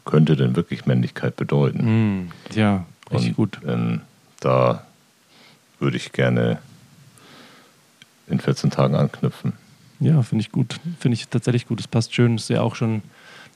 könnte 0.05 0.37
denn 0.37 0.57
wirklich 0.57 0.87
Männlichkeit 0.87 1.37
bedeuten? 1.37 2.27
Mm, 2.27 2.31
ja, 2.55 2.85
richtig 3.11 3.31
und, 3.31 3.37
gut. 3.37 3.59
Ähm, 3.67 4.03
da 4.41 4.87
würde 5.79 5.97
ich 5.97 6.12
gerne 6.12 6.59
in 8.27 8.41
14 8.41 8.70
Tagen 8.70 8.95
anknüpfen. 8.95 9.53
Ja, 10.01 10.22
finde 10.22 10.43
ich 10.43 10.53
gut. 10.53 10.81
Finde 10.99 11.14
ich 11.14 11.29
tatsächlich 11.29 11.66
gut. 11.66 11.81
Es 11.81 11.89
passt 11.89 12.14
schön. 12.14 12.37
Ist 12.37 12.51
ja 12.51 12.62
auch 12.62 12.75
schon 12.75 13.03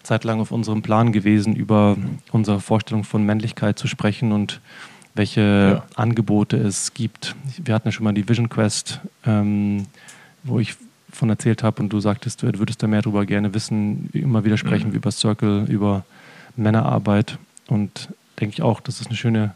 zeitlang 0.02 0.40
auf 0.40 0.52
unserem 0.52 0.82
Plan 0.82 1.12
gewesen, 1.12 1.56
über 1.56 1.96
unsere 2.30 2.60
Vorstellung 2.60 3.04
von 3.04 3.24
Männlichkeit 3.24 3.78
zu 3.78 3.88
sprechen. 3.88 4.32
Und 4.32 4.60
welche 5.14 5.40
ja. 5.40 5.86
Angebote 5.96 6.56
es 6.56 6.94
gibt. 6.94 7.34
Wir 7.62 7.74
hatten 7.74 7.88
ja 7.88 7.92
schon 7.92 8.04
mal 8.04 8.14
die 8.14 8.28
Vision 8.28 8.48
Quest, 8.48 9.00
ähm, 9.26 9.86
wo 10.44 10.60
ich 10.60 10.76
von 11.10 11.28
erzählt 11.28 11.62
habe 11.62 11.82
und 11.82 11.88
du 11.88 12.00
sagtest, 12.00 12.42
du 12.42 12.58
würdest 12.58 12.82
da 12.82 12.86
mehr 12.86 13.02
darüber 13.02 13.26
gerne 13.26 13.52
wissen, 13.52 14.08
immer 14.12 14.44
wieder 14.44 14.56
sprechen 14.56 14.90
mhm. 14.90 14.96
über 14.96 15.10
Circle, 15.10 15.66
über 15.68 16.04
Männerarbeit 16.56 17.38
und 17.66 18.08
denke 18.38 18.54
ich 18.54 18.62
auch, 18.62 18.80
das 18.80 19.00
ist 19.00 19.08
eine 19.08 19.16
schöne, 19.16 19.54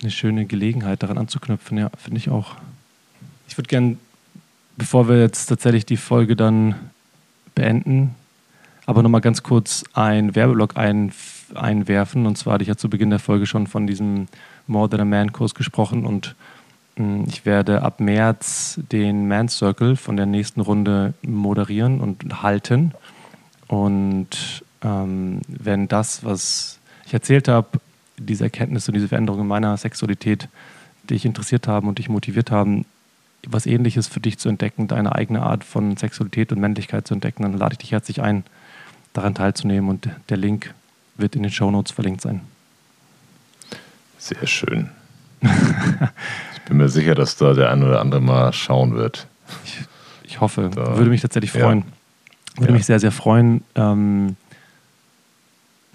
eine 0.00 0.10
schöne 0.10 0.46
Gelegenheit, 0.46 1.02
daran 1.02 1.18
anzuknüpfen. 1.18 1.78
Ja, 1.78 1.90
finde 1.96 2.18
ich 2.18 2.28
auch. 2.28 2.56
Ich 3.48 3.58
würde 3.58 3.68
gerne, 3.68 3.96
bevor 4.76 5.08
wir 5.08 5.20
jetzt 5.20 5.46
tatsächlich 5.46 5.86
die 5.86 5.96
Folge 5.96 6.36
dann 6.36 6.74
beenden, 7.54 8.14
aber 8.86 9.02
nochmal 9.02 9.20
ganz 9.20 9.42
kurz 9.42 9.84
einen 9.94 10.34
Werbeblock 10.34 10.76
ein, 10.76 11.12
einwerfen. 11.54 12.26
Und 12.26 12.36
zwar 12.38 12.54
hatte 12.54 12.62
ich 12.62 12.68
ja 12.68 12.76
zu 12.76 12.88
Beginn 12.88 13.10
der 13.10 13.18
Folge 13.18 13.46
schon 13.46 13.66
von 13.66 13.86
diesem 13.86 14.28
More 14.66 14.88
Than 14.88 15.00
a 15.00 15.04
Man 15.04 15.32
Kurs 15.32 15.54
gesprochen 15.54 16.04
und 16.06 16.34
hm, 16.96 17.24
ich 17.28 17.44
werde 17.44 17.82
ab 17.82 18.00
März 18.00 18.80
den 18.92 19.28
Man 19.28 19.48
Circle 19.48 19.96
von 19.96 20.16
der 20.16 20.26
nächsten 20.26 20.60
Runde 20.60 21.14
moderieren 21.22 22.00
und 22.00 22.42
halten. 22.42 22.92
Und 23.68 24.64
ähm, 24.82 25.40
wenn 25.48 25.88
das, 25.88 26.24
was 26.24 26.78
ich 27.04 27.14
erzählt 27.14 27.48
habe, 27.48 27.80
diese 28.18 28.44
Erkenntnisse 28.44 28.90
und 28.90 28.94
diese 28.94 29.08
Veränderungen 29.08 29.46
meiner 29.46 29.76
Sexualität 29.76 30.48
dich 31.10 31.24
interessiert 31.24 31.68
haben 31.68 31.88
und 31.88 31.98
dich 31.98 32.08
motiviert 32.08 32.50
haben, 32.50 32.84
was 33.46 33.66
Ähnliches 33.66 34.08
für 34.08 34.20
dich 34.20 34.38
zu 34.38 34.48
entdecken, 34.48 34.88
deine 34.88 35.14
eigene 35.14 35.42
Art 35.42 35.64
von 35.64 35.96
Sexualität 35.96 36.52
und 36.52 36.60
Männlichkeit 36.60 37.06
zu 37.06 37.14
entdecken, 37.14 37.42
dann 37.42 37.56
lade 37.56 37.74
ich 37.74 37.78
dich 37.78 37.92
herzlich 37.92 38.20
ein, 38.20 38.44
daran 39.12 39.34
teilzunehmen. 39.34 39.88
Und 39.88 40.08
der 40.28 40.36
Link 40.36 40.74
wird 41.16 41.36
in 41.36 41.42
den 41.42 41.52
Show 41.52 41.70
Notes 41.70 41.92
verlinkt 41.92 42.20
sein. 42.20 42.40
Sehr 44.18 44.46
schön. 44.46 44.90
ich 45.42 46.62
bin 46.66 46.78
mir 46.78 46.88
sicher, 46.88 47.14
dass 47.14 47.36
da 47.36 47.54
der 47.54 47.70
ein 47.70 47.82
oder 47.82 48.00
andere 48.00 48.20
mal 48.20 48.52
schauen 48.52 48.94
wird. 48.94 49.26
Ich, 49.64 49.78
ich 50.24 50.40
hoffe. 50.40 50.70
Da, 50.74 50.96
Würde 50.96 51.10
mich 51.10 51.22
tatsächlich 51.22 51.52
freuen. 51.52 51.80
Ja. 51.80 52.60
Würde 52.62 52.72
ja. 52.72 52.76
mich 52.76 52.86
sehr, 52.86 53.00
sehr 53.00 53.12
freuen. 53.12 53.62
Ähm, 53.74 54.36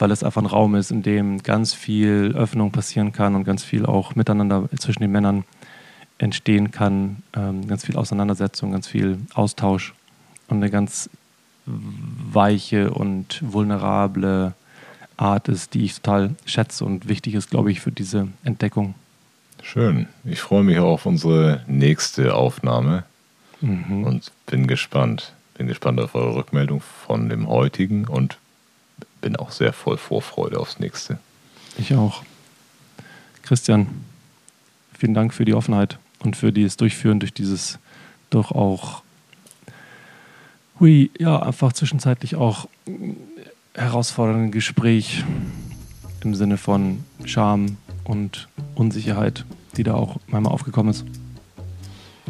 weil 0.01 0.11
es 0.11 0.23
einfach 0.23 0.41
ein 0.41 0.47
Raum 0.47 0.73
ist, 0.75 0.89
in 0.89 1.03
dem 1.03 1.43
ganz 1.43 1.73
viel 1.73 2.33
Öffnung 2.35 2.71
passieren 2.71 3.11
kann 3.11 3.35
und 3.35 3.43
ganz 3.43 3.63
viel 3.63 3.85
auch 3.85 4.15
miteinander 4.15 4.67
zwischen 4.79 5.03
den 5.03 5.11
Männern 5.11 5.43
entstehen 6.21 6.71
kann, 6.71 7.23
ähm, 7.33 7.67
ganz 7.67 7.85
viel 7.85 7.97
Auseinandersetzung, 7.97 8.71
ganz 8.71 8.87
viel 8.87 9.17
Austausch 9.33 9.93
und 10.47 10.57
eine 10.57 10.69
ganz 10.69 11.09
weiche 11.65 12.91
und 12.91 13.41
vulnerable 13.41 14.53
Art 15.17 15.47
ist, 15.47 15.73
die 15.73 15.83
ich 15.83 15.95
total 15.95 16.35
schätze 16.45 16.85
und 16.85 17.07
wichtig 17.07 17.33
ist, 17.33 17.49
glaube 17.49 17.71
ich, 17.71 17.81
für 17.81 17.91
diese 17.91 18.27
Entdeckung. 18.43 18.95
Schön. 19.63 20.07
Ich 20.23 20.41
freue 20.41 20.63
mich 20.63 20.79
auch 20.79 20.93
auf 20.93 21.05
unsere 21.05 21.63
nächste 21.67 22.35
Aufnahme 22.35 23.03
mhm. 23.61 24.03
und 24.03 24.31
bin 24.45 24.67
gespannt. 24.67 25.33
Bin 25.55 25.67
gespannt 25.67 25.99
auf 25.99 26.15
eure 26.15 26.35
Rückmeldung 26.35 26.81
von 26.81 27.29
dem 27.29 27.47
heutigen 27.47 28.07
und 28.07 28.37
bin 29.21 29.35
auch 29.35 29.51
sehr 29.51 29.73
voll 29.73 29.97
Vorfreude 29.97 30.59
aufs 30.59 30.79
nächste. 30.79 31.19
Ich 31.77 31.93
auch. 31.93 32.23
Christian, 33.43 33.87
vielen 34.97 35.13
Dank 35.13 35.33
für 35.33 35.45
die 35.45 35.53
Offenheit 35.53 35.99
und 36.23 36.35
für 36.35 36.51
das 36.51 36.77
Durchführen 36.77 37.19
durch 37.19 37.33
dieses 37.33 37.79
doch 38.29 38.51
auch, 38.51 39.03
hui, 40.79 41.11
ja, 41.19 41.41
einfach 41.41 41.73
zwischenzeitlich 41.73 42.35
auch 42.35 42.67
herausfordernde 43.73 44.51
Gespräch 44.51 45.23
im 46.23 46.35
Sinne 46.35 46.57
von 46.57 47.03
Scham 47.25 47.77
und 48.03 48.47
Unsicherheit, 48.75 49.45
die 49.77 49.83
da 49.83 49.93
auch 49.93 50.17
manchmal 50.27 50.53
aufgekommen 50.53 50.91
ist. 50.91 51.05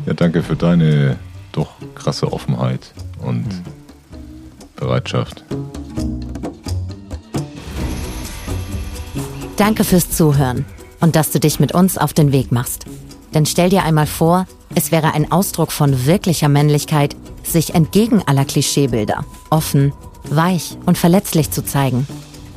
Ja, 0.06 0.14
danke 0.14 0.44
für 0.44 0.56
deine 0.56 1.18
doch 1.52 1.74
krasse 1.96 2.32
Offenheit 2.32 2.94
und 3.20 3.46
mhm. 3.46 3.64
Bereitschaft. 4.76 5.44
Danke 9.58 9.84
fürs 9.84 10.10
Zuhören 10.10 10.66
und 11.02 11.16
dass 11.16 11.32
du 11.32 11.40
dich 11.40 11.60
mit 11.60 11.74
uns 11.74 11.98
auf 11.98 12.14
den 12.14 12.32
Weg 12.32 12.52
machst. 12.52 12.86
Denn 13.34 13.46
stell 13.46 13.70
dir 13.70 13.84
einmal 13.84 14.08
vor, 14.08 14.46
es 14.76 14.92
wäre 14.92 15.14
ein 15.14 15.32
Ausdruck 15.32 15.72
von 15.72 16.06
wirklicher 16.06 16.50
Männlichkeit, 16.50 17.16
sich 17.44 17.74
entgegen 17.76 18.22
aller 18.26 18.46
Klischeebilder 18.46 19.26
offen, 19.50 19.94
weich 20.30 20.78
und 20.86 20.98
verletzlich 20.98 21.52
zu 21.52 21.64
zeigen. 21.64 22.08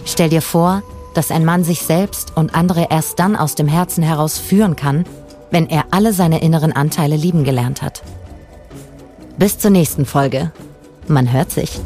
Stell 0.04 0.28
dir 0.28 0.42
vor, 0.42 0.82
dass 1.14 1.30
ein 1.30 1.44
Mann 1.44 1.64
sich 1.64 1.82
selbst 1.82 2.36
und 2.36 2.54
andere 2.54 2.88
erst 2.90 3.18
dann 3.18 3.36
aus 3.36 3.54
dem 3.54 3.68
Herzen 3.68 4.02
heraus 4.02 4.38
führen 4.38 4.76
kann, 4.76 5.04
wenn 5.50 5.68
er 5.68 5.84
alle 5.90 6.12
seine 6.12 6.40
inneren 6.40 6.72
Anteile 6.72 7.16
lieben 7.16 7.44
gelernt 7.44 7.82
hat. 7.82 8.02
Bis 9.38 9.58
zur 9.58 9.70
nächsten 9.70 10.06
Folge. 10.06 10.52
Man 11.06 11.32
hört 11.32 11.50
sich. 11.50 11.80